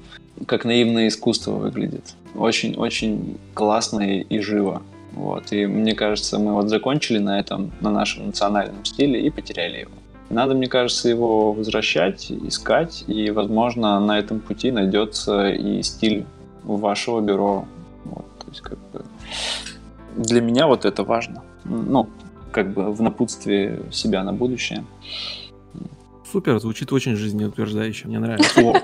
как 0.46 0.64
наивное 0.64 1.08
искусство 1.08 1.52
выглядит. 1.52 2.14
Очень-очень 2.34 3.38
классно 3.54 4.20
и 4.20 4.38
живо. 4.40 4.82
Вот. 5.12 5.52
И 5.52 5.66
мне 5.66 5.94
кажется, 5.94 6.38
мы 6.38 6.54
вот 6.54 6.68
закончили 6.68 7.18
на 7.18 7.38
этом, 7.38 7.72
на 7.80 7.90
нашем 7.90 8.26
национальном 8.26 8.84
стиле 8.84 9.20
и 9.20 9.30
потеряли 9.30 9.80
его. 9.80 9.92
Надо, 10.30 10.54
мне 10.54 10.68
кажется, 10.68 11.08
его 11.08 11.52
возвращать, 11.52 12.30
искать, 12.30 13.04
и, 13.06 13.30
возможно, 13.30 14.00
на 14.00 14.18
этом 14.18 14.40
пути 14.40 14.70
найдется 14.70 15.50
и 15.50 15.82
стиль 15.82 16.24
вашего 16.62 17.20
бюро. 17.20 17.66
Вот, 18.04 18.26
то 18.38 18.46
есть, 18.48 18.60
как 18.60 18.78
бы, 18.92 19.04
для 20.16 20.40
меня 20.40 20.66
вот 20.66 20.84
это 20.84 21.04
важно. 21.04 21.42
Ну, 21.64 22.08
как 22.50 22.72
бы 22.72 22.92
в 22.92 23.02
напутствии 23.02 23.80
себя 23.90 24.22
на 24.24 24.32
будущее. 24.32 24.84
Супер, 26.34 26.58
звучит 26.58 26.92
очень 26.92 27.14
жизнеутверждающе, 27.14 28.08
мне 28.08 28.18
нравится. 28.18 28.60
О, 28.60 28.74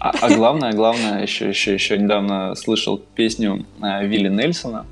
а, 0.00 0.10
а 0.10 0.34
главное, 0.34 0.72
главное, 0.72 1.22
еще, 1.22 1.48
еще, 1.48 1.74
еще 1.74 1.96
недавно 1.96 2.56
слышал 2.56 2.98
песню 2.98 3.64
э, 3.80 4.04
Вилли 4.08 4.28
Нельсона. 4.28 4.86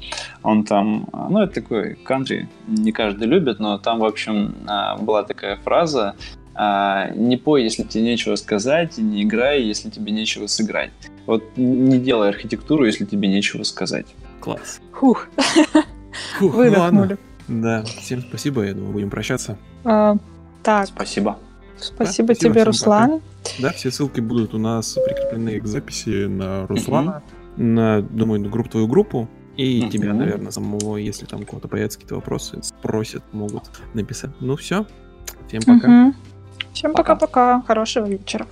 Он 0.45 0.63
там, 0.63 1.09
э, 1.13 1.17
ну, 1.29 1.43
это 1.43 1.55
такой 1.55 1.97
кантри, 1.97 2.49
не 2.69 2.93
каждый 2.93 3.27
любит, 3.27 3.59
но 3.59 3.79
там, 3.79 3.99
в 3.99 4.05
общем, 4.05 4.55
э, 4.65 5.03
была 5.03 5.25
такая 5.25 5.57
фраза 5.57 6.15
«Не 6.57 7.37
пой, 7.37 7.65
если 7.65 7.83
тебе 7.83 8.05
нечего 8.05 8.37
сказать, 8.37 8.97
и 9.01 9.03
не 9.03 9.25
играй, 9.25 9.61
если 9.63 9.91
тебе 9.91 10.13
нечего 10.13 10.47
сыграть». 10.47 10.93
Вот 11.27 11.43
не 11.57 11.99
делай 11.99 12.29
архитектуру, 12.29 12.87
если 12.87 13.07
тебе 13.07 13.27
нечего 13.27 13.65
сказать. 13.65 14.07
Класс. 14.39 14.81
Фух. 14.93 15.27
Фух, 16.39 16.55
Выдохнули. 16.55 16.69
Ну 16.69 16.79
ладно. 16.81 17.19
Да, 17.49 17.83
всем 17.83 18.21
спасибо, 18.21 18.63
я 18.63 18.73
думаю, 18.73 18.93
будем 18.93 19.11
прощаться. 19.11 19.59
А, 19.83 20.15
Так. 20.63 20.87
Спасибо. 20.87 21.39
Спасибо, 21.79 22.29
да, 22.29 22.35
тебе, 22.35 22.63
Руслан. 22.63 23.11
Пока. 23.11 23.23
Да, 23.59 23.73
все 23.73 23.91
ссылки 23.91 24.21
будут 24.21 24.55
у 24.55 24.59
нас 24.59 24.97
прикреплены 25.05 25.61
к 25.61 25.67
записи 25.67 26.27
на 26.27 26.67
Руслана, 26.67 27.23
на, 27.57 28.03
думаю, 28.03 28.41
на 28.41 28.49
группу, 28.49 28.71
твою 28.71 28.87
группу. 28.87 29.29
И 29.57 29.83
угу. 29.83 29.91
тебя, 29.91 30.13
наверное, 30.13 30.51
самого, 30.51 30.97
если 30.97 31.27
там 31.27 31.43
у 31.43 31.45
кого-то 31.45 31.69
появятся 31.69 31.99
какие-то 31.99 32.17
вопросы, 32.17 32.61
спросят, 32.63 33.23
могут 33.33 33.63
написать. 33.95 34.31
Ну 34.41 34.57
все, 34.57 34.87
всем 35.47 35.63
пока. 35.63 36.07
Угу. 36.07 36.15
Всем 36.73 36.93
пока-пока, 36.93 37.63
хорошего 37.63 38.07
вечера. 38.07 38.47